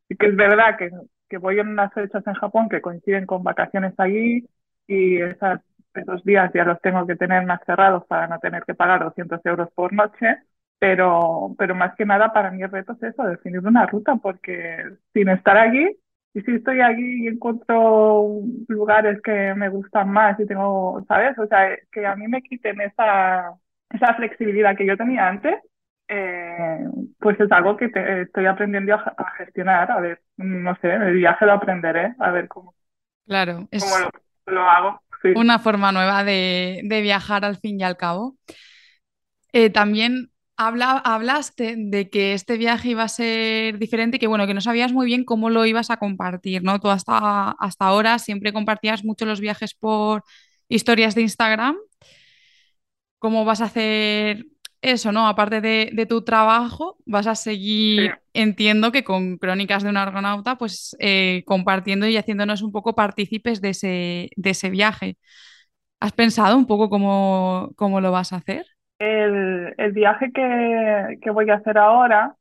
Y 0.09 0.16
que 0.16 0.26
es 0.26 0.37
verdad 0.37 0.76
que, 0.78 0.91
que 1.28 1.39
voy 1.39 1.59
en 1.59 1.68
unas 1.68 1.93
fechas 1.93 2.26
en 2.26 2.35
Japón 2.35 2.68
que 2.68 2.80
coinciden 2.82 3.26
con 3.26 3.43
vacaciones 3.43 3.95
allí 3.99 4.47
y 4.87 5.20
esas, 5.20 5.61
esos 5.95 6.22
días 6.24 6.51
ya 6.55 6.64
los 6.64 6.80
tengo 6.80 7.07
que 7.07 7.16
tener 7.16 7.45
más 7.47 7.61
cerrados 7.64 8.05
para 8.07 8.26
no 8.26 8.39
tener 8.39 8.64
que 8.64 8.74
pagar 8.74 9.03
200 9.05 9.41
euros 9.47 9.68
por 9.74 9.93
noche, 9.93 10.39
pero, 10.78 11.55
pero 11.59 11.74
más 11.74 11.95
que 11.97 12.05
nada 12.05 12.32
para 12.32 12.51
mí 12.51 12.62
el 12.62 12.70
reto 12.70 12.93
es 12.93 13.03
eso, 13.03 13.22
definir 13.24 13.61
una 13.66 13.87
ruta, 13.87 14.16
porque 14.16 14.85
sin 15.14 15.28
estar 15.28 15.57
allí 15.57 15.99
y 16.35 16.41
si 16.41 16.51
estoy 16.51 16.80
aquí 16.80 17.24
y 17.24 17.28
encuentro 17.28 18.41
lugares 18.66 19.22
que 19.22 19.55
me 19.55 19.68
gustan 19.68 20.11
más 20.11 20.39
y 20.41 20.47
tengo, 20.47 21.05
¿sabes? 21.07 21.39
O 21.39 21.47
sea, 21.47 21.78
que 21.93 22.05
a 22.05 22.16
mí 22.16 22.26
me 22.26 22.43
quiten 22.43 22.80
esa, 22.80 23.55
esa 23.91 24.14
flexibilidad 24.14 24.76
que 24.76 24.85
yo 24.85 24.97
tenía 24.97 25.28
antes, 25.28 25.55
eh, 26.09 26.87
pues 27.20 27.39
es 27.39 27.51
algo 27.53 27.76
que 27.76 27.89
estoy 28.22 28.47
aprendiendo 28.47 28.95
a, 28.95 29.30
gestionar. 29.39 29.89
A 29.93 30.01
ver, 30.01 30.22
no 30.37 30.76
sé, 30.80 30.93
el 30.93 31.14
viaje 31.14 31.47
lo 31.47 31.53
aprenderé, 31.53 32.14
a 32.18 32.32
ver 32.32 32.49
cómo, 32.49 32.74
claro, 33.26 33.68
es 33.70 33.85
lo, 34.47 34.68
hago. 34.68 35.01
Una 35.37 35.61
forma 35.61 35.93
nueva 35.93 36.24
de, 36.24 36.82
viajar 36.85 37.45
al 37.45 37.57
fin 37.59 37.80
y 37.80 37.85
al 37.85 37.97
cabo. 37.97 38.37
Eh, 39.53 39.70
también 39.70 40.30
habla, 40.57 40.98
hablaste 40.98 41.74
de 41.76 42.11
que 42.11 42.34
este 42.34 42.57
viaje 42.57 42.90
iba 42.90 43.02
a 43.05 43.09
ser 43.09 43.78
diferente, 43.78 44.18
que 44.18 44.26
bueno, 44.26 44.46
que 44.46 44.55
no 44.55 44.61
sabías 44.61 44.92
muy 44.92 45.07
bien 45.07 45.24
cómo 45.24 45.50
lo 45.50 45.66
ibas 45.66 45.90
a 45.90 45.96
compartir, 45.98 46.62
¿no? 46.62 46.80
Tú 46.80 46.88
hasta, 46.90 47.50
hasta 47.52 47.86
ahora 47.86 48.18
siempre 48.18 48.52
compartías 48.52 49.05
mucho 49.05 49.26
los 49.26 49.40
viajes 49.40 49.74
por 49.74 50.24
historias 50.68 51.14
de 51.14 51.22
Instagram. 51.22 51.76
¿Cómo 53.18 53.44
vas 53.44 53.61
a 53.61 53.66
hacer 53.66 54.46
eso, 54.82 55.12
¿no? 55.12 55.26
Aparte 55.26 55.61
de, 55.61 56.07
tu 56.07 56.22
trabajo, 56.24 56.98
vas 57.07 57.26
a 57.26 57.34
seguir, 57.34 58.12
entiendo 58.34 58.92
que 58.92 59.02
con 59.02 59.38
Crónicas 59.38 59.82
de 59.82 59.88
un 59.88 59.96
Argonauta, 59.96 60.59
pues 60.59 60.94
eh, 61.00 61.42
compartiendo 61.46 62.07
y 62.07 62.16
haciéndonos 62.18 62.62
un 62.62 62.70
poco 62.72 62.94
partícipes 62.94 63.61
de 63.62 63.70
ese, 63.70 64.30
de 64.36 64.50
ese 64.50 64.70
viaje. 64.70 65.16
¿Has 66.00 66.12
pensado 66.12 66.57
un 66.57 66.66
poco 66.66 66.90
cómo, 66.90 67.72
cómo 67.76 68.00
lo 68.00 68.12
vas 68.12 68.32
a 68.32 68.36
hacer? 68.36 68.74
El, 68.99 69.74
el 69.76 69.92
viaje 69.92 70.32
que, 70.32 71.18
que, 71.20 71.30
voy 71.30 71.51
a 71.51 71.57
hacer 71.57 71.78
ahora 71.78 72.36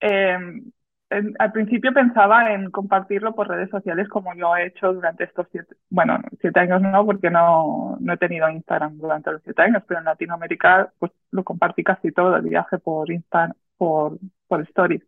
em, 0.00 0.70
al 1.10 1.52
principio 1.52 1.92
pensaba 1.92 2.52
en 2.52 2.70
compartirlo 2.70 3.34
por 3.34 3.48
redes 3.48 3.70
sociales 3.70 4.08
como 4.08 4.34
yo 4.34 4.56
he 4.56 4.66
hecho 4.66 4.92
durante 4.92 5.24
estos 5.24 5.46
siete, 5.52 5.76
bueno, 5.88 6.18
siete 6.40 6.60
años 6.60 6.82
no, 6.82 7.06
porque 7.06 7.30
no, 7.30 7.96
no 8.00 8.12
he 8.12 8.16
tenido 8.16 8.48
Instagram 8.48 8.98
durante 8.98 9.30
los 9.32 9.42
siete 9.42 9.62
años, 9.62 9.82
pero 9.86 10.00
en 10.00 10.06
Latinoamérica 10.06 10.92
pues 10.98 11.12
lo 11.30 11.44
compartí 11.44 11.84
casi 11.84 12.10
todo 12.12 12.36
el 12.36 12.42
viaje 12.42 12.78
por 12.78 13.10
Instagram, 13.10 13.54
por, 13.76 14.18
por 14.48 14.62
Stories. 14.62 15.02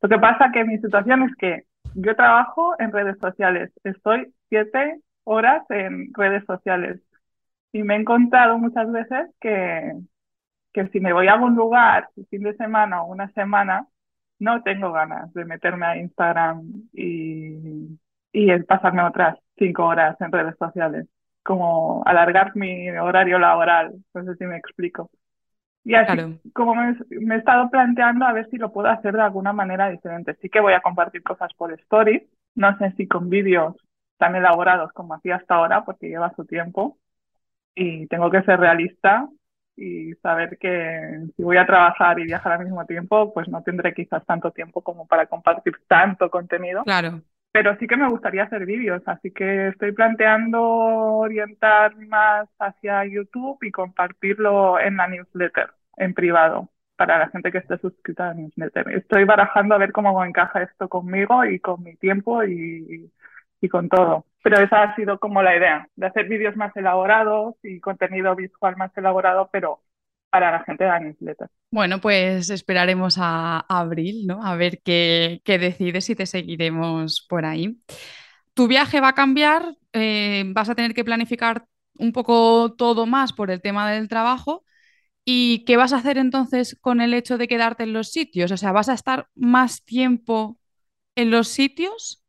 Lo 0.00 0.08
que 0.08 0.18
pasa 0.18 0.52
que 0.52 0.64
mi 0.64 0.78
situación 0.78 1.22
es 1.24 1.34
que 1.36 1.64
yo 1.94 2.14
trabajo 2.14 2.74
en 2.78 2.92
redes 2.92 3.18
sociales, 3.18 3.72
estoy 3.82 4.32
siete 4.48 5.00
horas 5.24 5.64
en 5.70 6.12
redes 6.14 6.44
sociales 6.44 7.00
y 7.72 7.82
me 7.82 7.94
he 7.94 8.00
encontrado 8.00 8.58
muchas 8.58 8.90
veces 8.90 9.30
que, 9.40 9.92
que 10.72 10.88
si 10.88 11.00
me 11.00 11.12
voy 11.12 11.28
a 11.28 11.34
algún 11.34 11.54
lugar, 11.54 12.08
un 12.16 12.26
fin 12.26 12.42
de 12.42 12.56
semana 12.56 13.02
o 13.02 13.12
una 13.12 13.30
semana, 13.32 13.86
no 14.38 14.62
tengo 14.62 14.92
ganas 14.92 15.32
de 15.34 15.44
meterme 15.44 15.86
a 15.86 15.96
Instagram 15.96 16.62
y, 16.92 17.98
y 18.32 18.62
pasarme 18.64 19.02
otras 19.02 19.38
cinco 19.56 19.86
horas 19.86 20.20
en 20.20 20.32
redes 20.32 20.56
sociales, 20.58 21.06
como 21.42 22.02
alargar 22.06 22.54
mi 22.56 22.90
horario 22.90 23.38
laboral, 23.38 23.94
no 24.14 24.24
sé 24.24 24.36
si 24.36 24.44
me 24.44 24.56
explico. 24.56 25.10
Y 25.86 25.94
así, 25.94 26.16
como 26.52 26.74
me, 26.74 26.96
he 27.36 27.38
estado 27.38 27.70
planteando 27.70 28.24
a 28.24 28.32
ver 28.32 28.48
si 28.50 28.56
lo 28.56 28.72
puedo 28.72 28.88
hacer 28.88 29.14
de 29.14 29.22
alguna 29.22 29.52
manera 29.52 29.88
diferente. 29.88 30.34
Sí 30.42 30.48
que 30.50 30.58
voy 30.58 30.72
a 30.72 30.80
compartir 30.80 31.22
cosas 31.22 31.54
por 31.54 31.72
stories, 31.72 32.24
no 32.56 32.76
sé 32.78 32.92
si 32.96 33.06
con 33.06 33.30
vídeos 33.30 33.76
tan 34.18 34.34
elaborados 34.34 34.92
como 34.92 35.14
hacía 35.14 35.36
hasta 35.36 35.54
ahora, 35.54 35.84
porque 35.84 36.08
lleva 36.08 36.34
su 36.34 36.44
tiempo. 36.44 36.98
Y 37.76 38.06
tengo 38.08 38.30
que 38.30 38.42
ser 38.42 38.58
realista 38.58 39.28
y 39.76 40.14
saber 40.22 40.56
que 40.58 41.20
si 41.36 41.42
voy 41.42 41.58
a 41.58 41.66
trabajar 41.66 42.18
y 42.18 42.24
viajar 42.24 42.54
al 42.54 42.64
mismo 42.64 42.84
tiempo, 42.86 43.32
pues 43.34 43.46
no 43.48 43.62
tendré 43.62 43.92
quizás 43.92 44.24
tanto 44.24 44.50
tiempo 44.50 44.80
como 44.80 45.06
para 45.06 45.26
compartir 45.26 45.74
tanto 45.86 46.30
contenido. 46.30 46.82
Claro. 46.84 47.20
Pero 47.52 47.76
sí 47.78 47.86
que 47.86 47.96
me 47.96 48.08
gustaría 48.08 48.44
hacer 48.44 48.66
vídeos, 48.66 49.02
así 49.06 49.30
que 49.30 49.68
estoy 49.68 49.92
planteando 49.92 50.62
orientar 50.62 51.94
más 51.96 52.48
hacia 52.58 53.04
YouTube 53.04 53.58
y 53.62 53.70
compartirlo 53.70 54.80
en 54.80 54.96
la 54.96 55.08
newsletter, 55.08 55.70
en 55.96 56.14
privado, 56.14 56.70
para 56.96 57.18
la 57.18 57.28
gente 57.28 57.52
que 57.52 57.58
esté 57.58 57.78
suscrita 57.78 58.24
a 58.24 58.28
la 58.28 58.34
newsletter. 58.34 58.90
Estoy 58.90 59.24
barajando 59.24 59.74
a 59.74 59.78
ver 59.78 59.92
cómo 59.92 60.22
encaja 60.24 60.62
esto 60.62 60.88
conmigo 60.88 61.44
y 61.44 61.58
con 61.60 61.82
mi 61.82 61.96
tiempo 61.96 62.42
y, 62.44 63.10
y 63.60 63.68
con 63.68 63.88
todo. 63.88 64.26
Pero 64.42 64.60
esa 64.60 64.82
ha 64.82 64.96
sido 64.96 65.18
como 65.18 65.42
la 65.42 65.56
idea, 65.56 65.88
de 65.96 66.06
hacer 66.06 66.28
vídeos 66.28 66.56
más 66.56 66.76
elaborados 66.76 67.54
y 67.62 67.80
contenido 67.80 68.34
visual 68.36 68.76
más 68.76 68.96
elaborado, 68.96 69.48
pero 69.52 69.80
para 70.30 70.50
la 70.52 70.64
gente 70.64 70.84
de 70.84 70.90
la 70.90 71.00
newsletter. 71.00 71.48
Bueno, 71.70 72.00
pues 72.00 72.50
esperaremos 72.50 73.16
a, 73.18 73.60
abril, 73.68 74.26
¿no? 74.26 74.44
A 74.44 74.56
ver 74.56 74.80
qué, 74.84 75.40
qué, 75.44 75.58
decides 75.58 76.10
y 76.10 76.14
te 76.14 76.26
seguiremos 76.26 77.26
por 77.28 77.44
ahí. 77.44 77.80
Tu 78.54 78.68
viaje 78.68 79.00
va 79.00 79.08
a 79.08 79.14
cambiar, 79.14 79.74
eh, 79.92 80.44
vas 80.48 80.68
a 80.68 80.74
tener 80.74 80.94
que 80.94 81.04
planificar 81.04 81.66
un 81.98 82.12
poco 82.12 82.74
todo 82.76 83.06
más 83.06 83.32
por 83.32 83.50
el 83.50 83.62
tema 83.62 83.90
del 83.90 84.08
trabajo. 84.08 84.64
¿Y 85.24 85.64
qué 85.64 85.76
vas 85.76 85.92
a 85.92 85.96
hacer 85.98 86.18
entonces 86.18 86.78
con 86.80 87.00
el 87.00 87.14
hecho 87.14 87.38
de 87.38 87.48
quedarte 87.48 87.82
en 87.82 87.92
los 87.92 88.12
sitios? 88.12 88.52
O 88.52 88.56
sea, 88.56 88.72
¿vas 88.72 88.88
a 88.88 88.94
estar 88.94 89.28
más 89.34 89.84
tiempo 89.84 90.58
en 91.16 91.30
los 91.30 91.48
sitios 91.48 92.22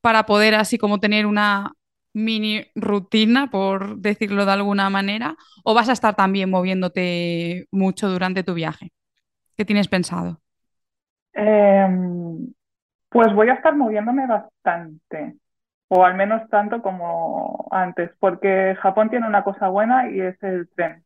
para 0.00 0.24
poder 0.24 0.54
así 0.54 0.78
como 0.78 0.98
tener 0.98 1.26
una 1.26 1.72
mini 2.12 2.64
rutina, 2.74 3.48
por 3.50 3.98
decirlo 3.98 4.44
de 4.44 4.52
alguna 4.52 4.90
manera, 4.90 5.36
o 5.64 5.74
vas 5.74 5.88
a 5.88 5.92
estar 5.92 6.14
también 6.14 6.50
moviéndote 6.50 7.66
mucho 7.70 8.08
durante 8.08 8.42
tu 8.42 8.54
viaje? 8.54 8.92
¿Qué 9.56 9.64
tienes 9.64 9.88
pensado? 9.88 10.40
Em, 11.32 12.52
pues 13.08 13.32
voy 13.34 13.48
a 13.48 13.54
estar 13.54 13.76
moviéndome 13.76 14.26
bastante, 14.26 15.36
o 15.88 16.04
al 16.04 16.14
menos 16.14 16.48
tanto 16.50 16.82
como 16.82 17.68
antes, 17.70 18.10
porque 18.18 18.76
Japón 18.80 19.10
tiene 19.10 19.26
una 19.26 19.44
cosa 19.44 19.68
buena 19.68 20.10
y 20.10 20.20
es 20.20 20.42
el 20.42 20.68
tren. 20.70 21.04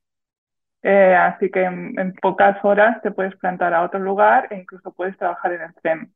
Eh, 0.82 1.14
así 1.14 1.50
que 1.50 1.64
en, 1.64 2.14
pocas 2.20 2.62
horas 2.62 3.00
te 3.02 3.10
puedes 3.10 3.34
plantar 3.36 3.72
a 3.72 3.82
otro 3.82 3.98
lugar 4.00 4.48
e 4.50 4.58
incluso 4.58 4.92
puedes 4.92 5.16
trabajar 5.16 5.52
en 5.52 5.62
el 5.62 5.74
tren. 5.76 6.14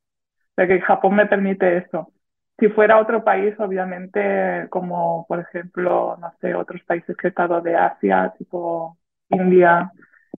O 0.53 0.55
sea 0.57 0.67
que 0.67 0.81
Japón 0.83 1.17
me 1.17 1.27
permite 1.27 1.79
eso. 1.79 2.13
Si 2.59 2.69
fuera 2.71 2.99
otro 2.99 3.23
país, 3.23 3.55
obviamente, 3.61 4.67
como 4.71 5.27
por 5.29 5.39
ejemplo, 5.41 6.17
no 6.21 6.33
sé, 6.41 6.55
otros 6.55 6.83
países 6.85 7.17
que 7.17 7.29
he 7.29 7.31
estado 7.31 7.61
de 7.61 7.77
Asia, 7.77 8.35
tipo 8.37 8.99
India, 9.29 9.93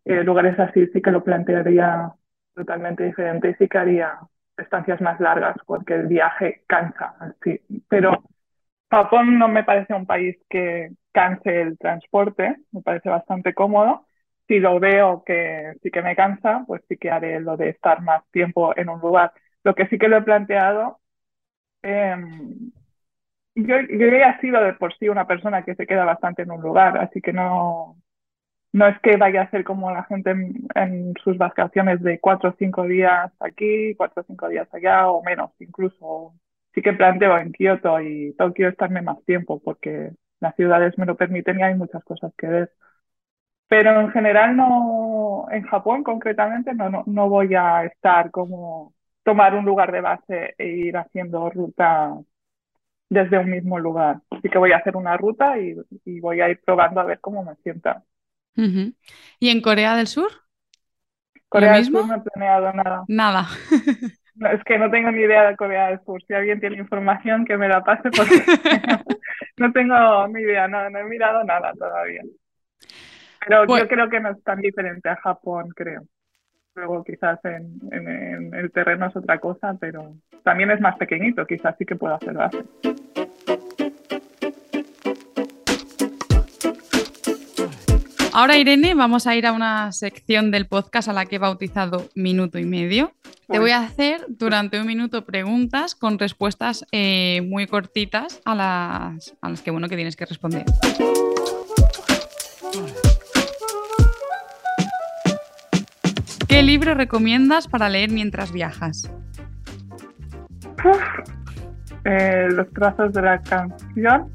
eh, 0.05 0.23
lugares 0.23 0.59
así, 0.59 0.87
sí 0.89 1.01
que 1.01 1.11
lo 1.11 1.25
plantearía 1.25 2.13
totalmente 2.55 3.05
diferente 3.05 3.51
y 3.51 3.55
sí 3.55 3.69
que 3.69 3.79
haría 3.79 4.19
estancias 4.59 5.01
más 5.01 5.19
largas 5.21 5.57
porque 5.67 5.95
el 5.95 6.09
viaje 6.09 6.63
cansa. 6.67 7.15
Pero 7.89 8.23
Japón 8.91 9.39
no 9.39 9.49
me 9.49 9.65
parece 9.65 9.95
un 9.95 10.07
país 10.07 10.37
que 10.49 10.91
canse 11.13 11.63
el 11.63 11.79
transporte, 11.79 12.57
me 12.73 12.83
parece 12.83 13.09
bastante 13.09 13.55
cómodo. 13.55 14.07
Si 14.49 14.59
lo 14.59 14.81
veo 14.81 15.23
que 15.25 15.75
sí 15.83 15.91
que 15.91 16.03
me 16.03 16.17
cansa, 16.17 16.65
pues 16.67 16.83
sí 16.89 16.97
que 16.97 17.11
haré 17.11 17.41
lo 17.41 17.57
de 17.57 17.71
estar 17.71 18.03
más 18.03 18.25
tiempo 18.33 18.77
en 18.77 18.89
un 18.89 19.01
lugar. 19.01 19.33
Lo 19.65 19.75
que 19.75 19.87
sí 19.89 19.99
que 19.99 20.09
lo 20.09 20.17
he 20.19 20.23
planteado 20.23 20.99
Em, 21.83 22.73
yo, 23.55 23.77
yo 23.81 24.07
ya 24.09 24.31
he 24.31 24.41
sido 24.41 24.63
de 24.63 24.75
por 24.75 24.95
sí 24.99 25.09
una 25.09 25.27
persona 25.27 25.65
que 25.65 25.75
se 25.75 25.87
queda 25.87 26.05
bastante 26.05 26.43
en 26.43 26.51
un 26.53 26.63
lugar, 26.63 26.99
así 26.99 27.21
que 27.21 27.33
no, 27.33 27.97
no 28.73 28.87
es 28.87 29.01
que 29.01 29.17
vaya 29.17 29.43
a 29.43 29.51
ser 29.51 29.65
como 29.65 29.91
la 29.93 30.05
gente 30.05 30.31
en, 30.31 31.15
sus 31.25 31.39
vacaciones 31.39 32.03
de 32.03 32.21
cuatro 32.21 32.51
o 32.51 32.55
cinco 32.59 32.85
días 32.85 33.33
aquí, 33.41 33.95
cuatro 33.97 34.23
o 34.23 34.25
cinco 34.27 34.49
días 34.49 34.69
allá, 34.73 35.11
o 35.11 35.23
menos 35.23 35.51
incluso. 35.61 36.35
Sí 36.75 36.83
que 36.83 36.93
planteo 36.93 37.37
en 37.39 37.53
Kioto 37.53 38.01
y 38.01 38.35
Tokio 38.39 38.69
estarme 38.69 39.03
más 39.03 39.23
tiempo 39.25 39.61
porque 39.63 40.13
las 40.41 40.55
ciudades 40.57 40.97
me 40.99 41.07
lo 41.07 41.17
permiten 41.17 41.59
y 41.61 41.63
hay 41.65 41.75
muchas 41.75 42.05
cosas 42.05 42.33
que 42.39 42.47
ver. 42.47 42.73
Pero 43.69 44.01
en 44.01 44.11
general 44.11 44.57
no, 44.57 45.47
en 45.51 45.63
Japón 45.65 46.03
concretamente 46.03 46.75
no, 46.75 46.91
no, 46.91 47.05
no 47.07 47.29
voy 47.29 47.55
a 47.55 47.85
estar 47.85 48.31
como 48.31 48.95
tomar 49.23 49.55
un 49.55 49.65
lugar 49.65 49.93
de 49.93 50.01
base 50.01 50.55
e 50.59 50.67
ir 50.67 50.97
haciendo 50.97 51.51
ruta 51.51 52.15
desde 53.09 53.39
un 53.39 53.51
mismo 53.51 53.79
lugar. 53.79 54.21
Así 54.31 54.49
que 54.49 54.59
voy 54.59 54.73
a 54.73 54.79
hacer 54.79 54.97
una 54.97 55.17
ruta 55.17 55.59
y, 55.59 55.77
voy 56.21 56.41
a 56.41 56.49
ir 56.49 56.61
probando 56.65 57.01
a 57.01 57.05
ver 57.05 57.21
cómo 57.21 57.45
me 57.45 57.55
sienta. 57.57 58.03
¿Y 58.55 59.49
en 59.49 59.61
Corea 59.61 59.97
del 59.97 60.07
Sur? 60.07 60.31
Corea 61.49 61.75
del 61.75 61.87
Sur 61.87 62.07
no 62.07 62.15
he 62.15 62.21
planeado 62.21 62.73
nada. 62.73 63.05
Nada. 63.09 63.47
es 64.53 64.65
que 64.65 64.79
no 64.79 64.91
tengo 64.91 65.11
ni 65.11 65.23
idea 65.23 65.49
de 65.49 65.57
Corea 65.57 65.89
del 65.89 66.01
Sur. 66.05 66.23
Si 66.23 66.33
alguien 66.33 66.61
tiene 66.61 66.77
información, 66.77 67.45
que 67.45 67.57
me 67.57 67.69
la 67.69 67.83
pase 67.83 68.11
porque 68.17 68.43
no 69.57 69.73
tengo 69.73 70.29
ni 70.29 70.43
idea, 70.43 70.69
no, 70.69 70.89
no 70.89 70.99
he 70.99 71.05
mirado 71.05 71.45
nada 71.45 71.73
todavía. 71.75 72.23
Pero 73.47 73.63
yo 73.63 73.67
pues 73.67 73.89
creo 73.89 74.09
que 74.09 74.21
no 74.21 74.31
es 74.31 74.43
tan 74.45 74.61
diferente 74.61 75.09
a 75.09 75.17
Japón, 75.17 75.71
creo. 75.75 76.03
Luego 76.77 77.03
quizás 77.03 77.39
en, 77.45 78.55
el 78.55 78.71
terreno 78.71 79.07
es 79.07 79.17
otra 79.17 79.39
cosa, 79.39 79.77
pero 79.81 80.15
también 80.45 80.71
es 80.71 80.81
más 80.81 80.97
pequeñito, 80.97 81.45
quizás 81.47 81.75
sí 81.79 81.85
que 81.85 81.97
puedo 81.97 82.15
hacer 82.15 82.35
base. 82.35 82.65
Ahora, 88.33 88.57
Irene, 88.57 88.95
vamos 88.95 89.27
a 89.27 89.35
ir 89.35 89.47
a 89.47 89.53
una 89.53 89.91
sección 89.91 90.53
del 90.53 90.67
podcast 90.67 91.09
a 91.09 91.13
la 91.13 91.27
que 91.27 91.37
he 91.37 91.39
bautizado 91.41 92.09
Minuto 92.15 92.59
y 92.59 92.65
Medio. 92.65 93.13
Te 93.49 93.59
voy 93.59 93.73
a 93.73 93.81
hacer 93.81 94.25
durante 94.29 94.81
un 94.81 94.87
minuto 94.87 95.25
preguntas 95.25 95.97
con 95.97 96.21
respuestas 96.21 96.87
eh, 96.93 97.43
muy 97.49 97.67
cortitas 97.67 98.41
a 98.45 98.55
las, 98.55 99.35
a 99.41 99.49
las 99.49 99.61
que, 99.61 99.73
bueno, 99.73 99.89
que 99.89 99.97
tienes 99.97 100.15
que 100.15 100.25
responder. 100.25 100.65
¿Qué 106.51 106.65
libro 106.65 106.95
recomiendas 106.95 107.69
para 107.69 107.89
leer 107.89 108.11
mientras 108.11 108.51
viajas? 108.51 109.09
Eh, 112.05 112.49
los 112.51 112.69
trazos 112.73 113.13
de 113.13 113.23
la 113.23 113.41
canción. 113.41 114.33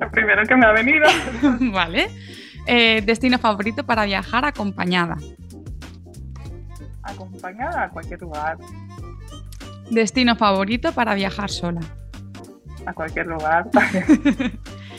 Lo 0.00 0.10
primero 0.10 0.42
que 0.44 0.56
me 0.56 0.64
ha 0.64 0.72
venido. 0.72 1.06
vale. 1.70 2.08
Eh, 2.66 3.02
destino 3.04 3.38
favorito 3.38 3.84
para 3.84 4.06
viajar 4.06 4.46
acompañada. 4.46 5.18
Acompañada 7.02 7.82
a 7.84 7.90
cualquier 7.90 8.22
lugar. 8.22 8.56
Destino 9.90 10.34
favorito 10.34 10.92
para 10.92 11.14
viajar 11.14 11.50
sola. 11.50 11.82
A 12.86 12.94
cualquier 12.94 13.26
lugar. 13.26 13.68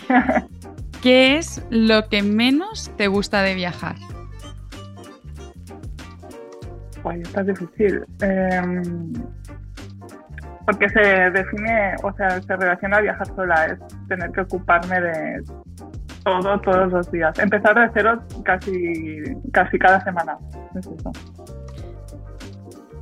¿Qué 1.01 1.38
es 1.38 1.63
lo 1.71 2.07
que 2.07 2.21
menos 2.21 2.91
te 2.97 3.07
gusta 3.07 3.41
de 3.41 3.55
viajar? 3.55 3.95
Pues 7.04 7.22
está 7.22 7.43
difícil. 7.43 8.04
Em, 8.22 9.14
porque 10.66 10.89
se 10.89 11.00
define, 11.00 11.95
o 12.04 12.14
sea, 12.14 12.41
se 12.41 12.56
relaciona 12.56 12.97
a 12.97 13.02
viajar 13.02 13.28
sola, 13.36 13.66
es 13.66 13.80
tener 14.08 14.32
que 14.32 14.41
ocuparme 14.41 15.02
de 15.02 15.43
todo, 16.24 16.62
todos 16.62 16.91
los 16.91 17.12
días. 17.12 17.38
Empezar 17.39 17.76
de 17.76 17.89
cero 17.93 18.22
casi, 18.43 19.24
casi 19.52 19.80
cada 19.80 20.04
semana. 20.04 20.38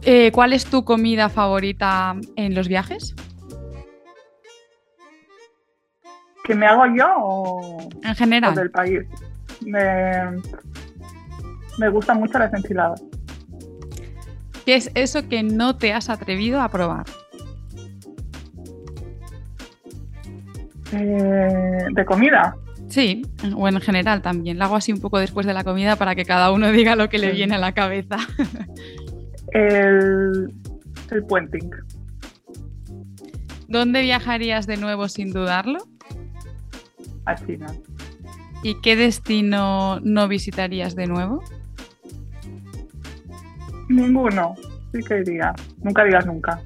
Eh, 0.03 0.31
¿Cuál 0.31 0.53
es 0.53 0.65
tu 0.65 0.85
comida 0.85 1.27
favorita 1.27 2.15
en 2.37 2.55
los 2.55 2.69
viajes? 2.69 3.13
¿Que 6.45 6.55
me 6.55 6.65
hago 6.65 6.85
yo 6.95 7.07
o, 7.17 7.89
en 8.03 8.15
general? 8.15 8.55
del 8.55 8.71
país? 8.71 9.01
Me, 9.65 10.39
me 11.77 11.89
gustan 11.89 12.19
mucho 12.19 12.39
las 12.39 12.53
enchiladas. 12.53 13.03
¿Qué 14.67 14.75
es 14.75 14.91
eso 14.95 15.29
que 15.29 15.43
no 15.43 15.77
te 15.77 15.93
has 15.93 16.09
atrevido 16.09 16.59
a 16.59 16.67
probar? 16.67 17.05
Eh, 20.91 21.85
¿De 21.93 22.05
comida? 22.05 22.53
Sí, 22.89 23.21
o 23.55 23.69
en 23.69 23.79
general 23.79 24.21
también. 24.21 24.59
Lo 24.59 24.65
hago 24.65 24.75
así 24.75 24.91
un 24.91 24.99
poco 24.99 25.19
después 25.19 25.45
de 25.47 25.53
la 25.53 25.63
comida 25.63 25.95
para 25.95 26.15
que 26.15 26.25
cada 26.25 26.51
uno 26.51 26.69
diga 26.73 26.97
lo 26.97 27.07
que 27.07 27.17
le 27.17 27.31
viene 27.31 27.55
a 27.55 27.59
la 27.59 27.71
cabeza. 27.71 28.17
El, 29.53 30.53
el 31.11 31.23
puenting. 31.29 31.71
¿Dónde 33.69 34.01
viajarías 34.01 34.67
de 34.67 34.75
nuevo 34.75 35.07
sin 35.07 35.31
dudarlo? 35.31 35.79
A 37.23 37.35
China. 37.35 37.67
¿Y 38.63 38.81
qué 38.81 38.97
destino 38.97 40.01
no 40.01 40.27
visitarías 40.27 40.93
de 40.93 41.07
nuevo? 41.07 41.41
Ninguno. 43.89 44.55
Sí 44.93 45.01
que 45.03 45.15
diría. 45.21 45.53
Nunca 45.81 46.03
digas 46.03 46.25
nunca. 46.25 46.61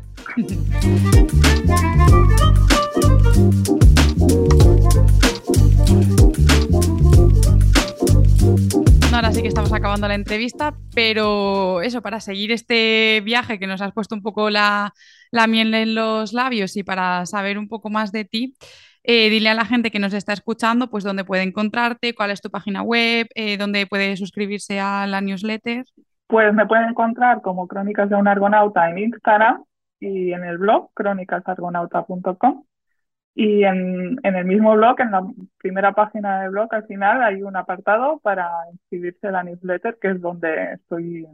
ahora 9.22 9.34
sí 9.36 9.44
que 9.44 9.50
estamos 9.50 9.72
acabando 9.72 10.08
la 10.08 10.16
entrevista, 10.16 10.76
pero 10.96 11.82
eso, 11.82 12.02
para 12.02 12.20
seguir 12.20 12.52
este 12.52 13.22
viaje 13.24 13.60
que 13.60 13.68
nos 13.68 13.80
has 13.80 13.94
puesto 13.94 14.16
un 14.16 14.24
poco 14.24 14.50
la, 14.50 14.94
miel 15.48 15.76
en 15.76 15.94
los 15.94 16.34
labios 16.34 16.76
y 16.76 16.82
para 16.82 17.28
saber 17.28 17.60
un 17.60 17.68
poco 17.68 17.92
más 17.92 18.12
de 18.12 18.26
ti, 18.26 18.56
eh, 19.04 19.30
dile 19.30 19.50
a 19.50 19.54
la 19.54 19.66
gente 19.66 19.92
que 19.92 20.00
nos 20.00 20.14
está 20.14 20.34
escuchando, 20.34 20.90
pues 20.90 21.04
dónde 21.04 21.24
puede 21.24 21.44
encontrarte, 21.44 22.16
cuál 22.16 22.32
es 22.32 22.42
tu 22.42 22.50
página 22.50 22.82
web, 22.82 23.28
eh, 23.36 23.58
dónde 23.58 23.86
puede 23.86 24.18
suscribirse 24.18 24.80
a 24.80 25.06
la 25.06 25.22
newsletter. 25.22 25.86
Pues 26.32 26.54
me 26.54 26.66
pueden 26.66 26.90
encontrar 26.92 27.42
como 27.42 27.68
Crónicas 27.68 28.10
de 28.10 28.16
un 28.16 28.26
Argonauta 28.26 28.90
en 28.90 29.00
Instagram 29.00 29.66
y 30.00 30.32
en 30.32 30.46
el 30.46 30.58
blog 30.60 30.90
crónicasargonauta.com. 30.94 32.64
Y 33.36 33.66
en, 33.66 34.18
en, 34.24 34.36
el 34.36 34.46
mismo 34.46 34.74
blog, 34.76 35.02
en 35.02 35.12
la 35.12 35.28
primera 35.58 35.92
página 35.94 36.42
del 36.42 36.52
blog, 36.52 36.74
al 36.74 36.86
final 36.88 37.22
hay 37.22 37.44
un 37.44 37.58
apartado 37.58 38.20
para 38.20 38.50
inscribirse 38.72 39.28
en 39.28 39.34
la 39.34 39.44
newsletter, 39.44 39.98
que 40.02 40.12
es 40.12 40.22
donde 40.22 40.74
estoy 40.74 41.28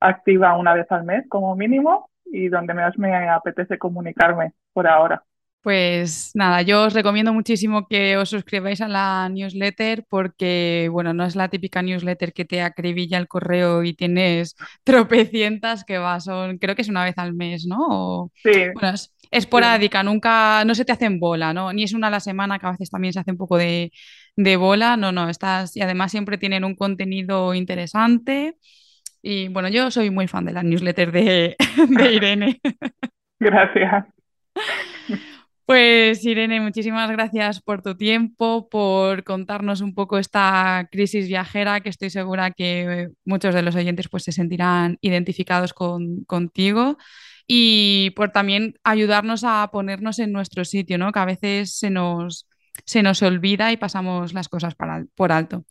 activa 0.00 0.58
una 0.58 0.74
vez 0.74 0.90
al 0.90 1.04
mes 1.04 1.24
como 1.28 1.54
mínimo 1.54 2.10
y 2.24 2.48
donde 2.48 2.74
más 2.74 2.98
me 2.98 3.28
apetece 3.28 3.78
comunicarme 3.78 4.54
por 4.72 4.88
ahora. 4.88 5.22
Pues 5.66 6.30
nada, 6.34 6.62
yo 6.62 6.84
os 6.84 6.94
recomiendo 6.94 7.32
muchísimo 7.32 7.88
que 7.88 8.16
os 8.16 8.30
suscribáis 8.30 8.80
a 8.80 8.86
la 8.86 9.28
newsletter 9.28 10.04
porque, 10.08 10.88
bueno, 10.92 11.12
no 11.12 11.24
es 11.24 11.34
la 11.34 11.48
típica 11.48 11.82
newsletter 11.82 12.32
que 12.32 12.44
te 12.44 12.62
acribilla 12.62 13.18
el 13.18 13.26
correo 13.26 13.82
y 13.82 13.92
tienes 13.92 14.54
tropecientas 14.84 15.82
que 15.82 15.98
va, 15.98 16.20
son, 16.20 16.58
creo 16.58 16.76
que 16.76 16.82
es 16.82 16.88
una 16.88 17.02
vez 17.02 17.18
al 17.18 17.34
mes, 17.34 17.66
¿no? 17.66 18.30
sí. 18.44 18.52
Bueno, 18.74 18.90
es 18.90 19.12
esporádica, 19.32 20.04
nunca, 20.04 20.64
no 20.64 20.72
se 20.76 20.84
te 20.84 20.92
hacen 20.92 21.18
bola, 21.18 21.52
¿no? 21.52 21.72
Ni 21.72 21.82
es 21.82 21.94
una 21.94 22.06
a 22.06 22.10
la 22.10 22.20
semana 22.20 22.60
que 22.60 22.66
a 22.68 22.70
veces 22.70 22.88
también 22.88 23.12
se 23.12 23.18
hace 23.18 23.32
un 23.32 23.36
poco 23.36 23.56
de, 23.56 23.90
bola, 24.36 24.96
no, 24.96 25.10
no, 25.10 25.28
estás, 25.28 25.76
y 25.76 25.80
además 25.80 26.12
siempre 26.12 26.38
tienen 26.38 26.62
un 26.62 26.76
contenido 26.76 27.54
interesante. 27.54 28.56
Y 29.20 29.48
bueno, 29.48 29.68
yo 29.68 29.90
soy 29.90 30.10
muy 30.10 30.28
fan 30.28 30.44
de 30.44 30.52
la 30.52 30.62
newsletter 30.62 31.10
de, 31.10 31.56
de 31.88 32.12
Irene. 32.14 32.60
Gracias. 33.40 34.04
Pues 35.66 36.24
Irene, 36.24 36.60
muchísimas 36.60 37.10
gracias 37.10 37.60
por 37.60 37.82
tu 37.82 37.96
tiempo, 37.96 38.68
por 38.68 39.24
contarnos 39.24 39.80
un 39.80 39.94
poco 39.94 40.16
esta 40.16 40.88
crisis 40.92 41.26
viajera, 41.26 41.80
que 41.80 41.88
estoy 41.88 42.08
segura 42.10 42.52
que 42.52 43.08
muchos 43.24 43.52
de 43.52 43.62
los 43.62 43.74
oyentes 43.74 44.08
pues, 44.08 44.22
se 44.22 44.30
sentirán 44.30 44.96
identificados 45.00 45.74
con, 45.74 46.24
contigo 46.24 46.98
y 47.48 48.10
por 48.10 48.30
también 48.30 48.74
ayudarnos 48.84 49.42
a 49.42 49.68
ponernos 49.72 50.20
en 50.20 50.30
nuestro 50.32 50.64
sitio, 50.64 50.98
¿no? 50.98 51.10
que 51.10 51.18
a 51.18 51.24
veces 51.24 51.76
se 51.76 51.90
nos, 51.90 52.48
se 52.84 53.02
nos 53.02 53.20
olvida 53.22 53.72
y 53.72 53.76
pasamos 53.76 54.34
las 54.34 54.48
cosas 54.48 54.76
por 55.16 55.32
alto. 55.32 55.64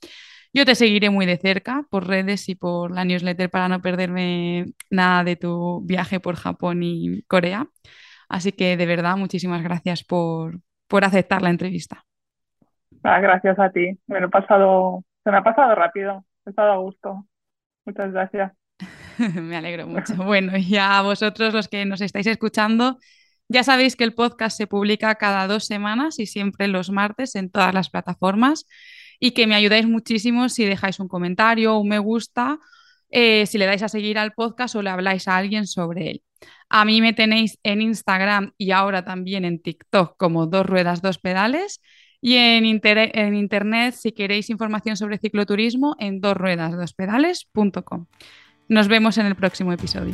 Yo 0.54 0.66
te 0.66 0.76
seguiré 0.76 1.10
muy 1.10 1.26
de 1.26 1.38
cerca 1.38 1.86
por 1.90 2.08
redes 2.08 2.50
y 2.50 2.56
por 2.56 2.92
la 2.92 3.06
newsletter 3.06 3.50
para 3.50 3.70
no 3.70 3.82
perderme 3.82 4.68
nada 4.90 5.24
de 5.24 5.36
tu 5.38 5.82
viaje 5.86 6.20
por 6.20 6.36
Japón 6.36 6.84
y 6.84 7.24
Corea. 7.24 7.70
Así 8.36 8.52
que 8.52 8.76
de 8.76 8.86
verdad, 8.86 9.16
muchísimas 9.16 9.64
gracias 9.64 10.04
por, 10.04 10.60
por 10.90 11.06
aceptar 11.06 11.42
la 11.42 11.52
entrevista. 11.52 12.04
Ah, 13.02 13.22
gracias 13.22 13.58
a 13.58 13.70
ti. 13.70 13.98
Me 14.08 14.20
lo 14.20 14.28
he 14.28 14.30
pasado, 14.30 15.06
se 15.24 15.32
me 15.32 15.38
ha 15.38 15.42
pasado 15.42 15.74
rápido. 15.74 16.26
He 16.46 16.50
estado 16.50 16.74
a 16.74 16.78
gusto. 16.80 17.26
Muchas 17.86 18.12
gracias. 18.12 18.52
me 19.42 19.56
alegro 19.56 19.88
mucho. 19.88 20.16
Bueno, 20.18 20.52
y 20.58 20.76
a 20.76 21.02
vosotros 21.02 21.54
los 21.54 21.70
que 21.70 21.86
nos 21.86 22.02
estáis 22.02 22.28
escuchando, 22.28 23.00
ya 23.48 23.64
sabéis 23.64 23.96
que 23.96 24.04
el 24.04 24.14
podcast 24.14 24.58
se 24.58 24.68
publica 24.68 25.16
cada 25.16 25.48
dos 25.48 25.66
semanas 25.66 26.20
y 26.20 26.26
siempre 26.26 26.68
los 26.68 26.90
martes 26.90 27.36
en 27.36 27.50
todas 27.50 27.74
las 27.74 27.90
plataformas 27.90 28.66
y 29.18 29.32
que 29.32 29.48
me 29.48 29.56
ayudáis 29.56 29.88
muchísimo 29.88 30.50
si 30.50 30.66
dejáis 30.66 31.00
un 31.00 31.08
comentario 31.08 31.74
o 31.74 31.80
un 31.80 31.88
me 31.88 32.00
gusta, 32.00 32.60
eh, 33.10 33.46
si 33.46 33.58
le 33.58 33.66
dais 33.66 33.84
a 33.84 33.90
seguir 33.90 34.18
al 34.18 34.34
podcast 34.34 34.76
o 34.76 34.82
le 34.82 34.90
habláis 34.90 35.28
a 35.28 35.38
alguien 35.38 35.68
sobre 35.68 36.12
él. 36.12 36.24
A 36.70 36.86
mí 36.86 37.02
me 37.02 37.14
tenéis 37.14 37.60
en 37.64 37.82
Instagram 37.82 38.54
y 38.58 38.72
ahora 38.72 39.06
también 39.06 39.46
en 39.46 39.62
TikTok 39.62 40.18
como 40.18 40.48
dos 40.48 40.66
ruedas, 40.66 41.02
dos 41.02 41.20
pedales. 41.20 41.82
Y 42.22 42.38
en, 42.38 42.66
en 42.66 43.36
internet, 43.36 43.94
si 43.94 44.12
queréis 44.12 44.50
información 44.50 44.98
sobre 44.98 45.20
cicloturismo, 45.20 45.96
en 46.00 46.22
dos 46.22 46.36
ruedas, 46.36 46.72
dos 46.76 46.94
pedales.com. 46.94 48.08
Nos 48.68 48.88
vemos 48.88 49.18
en 49.20 49.28
el 49.28 49.36
próximo 49.36 49.72
episodio. 49.74 50.14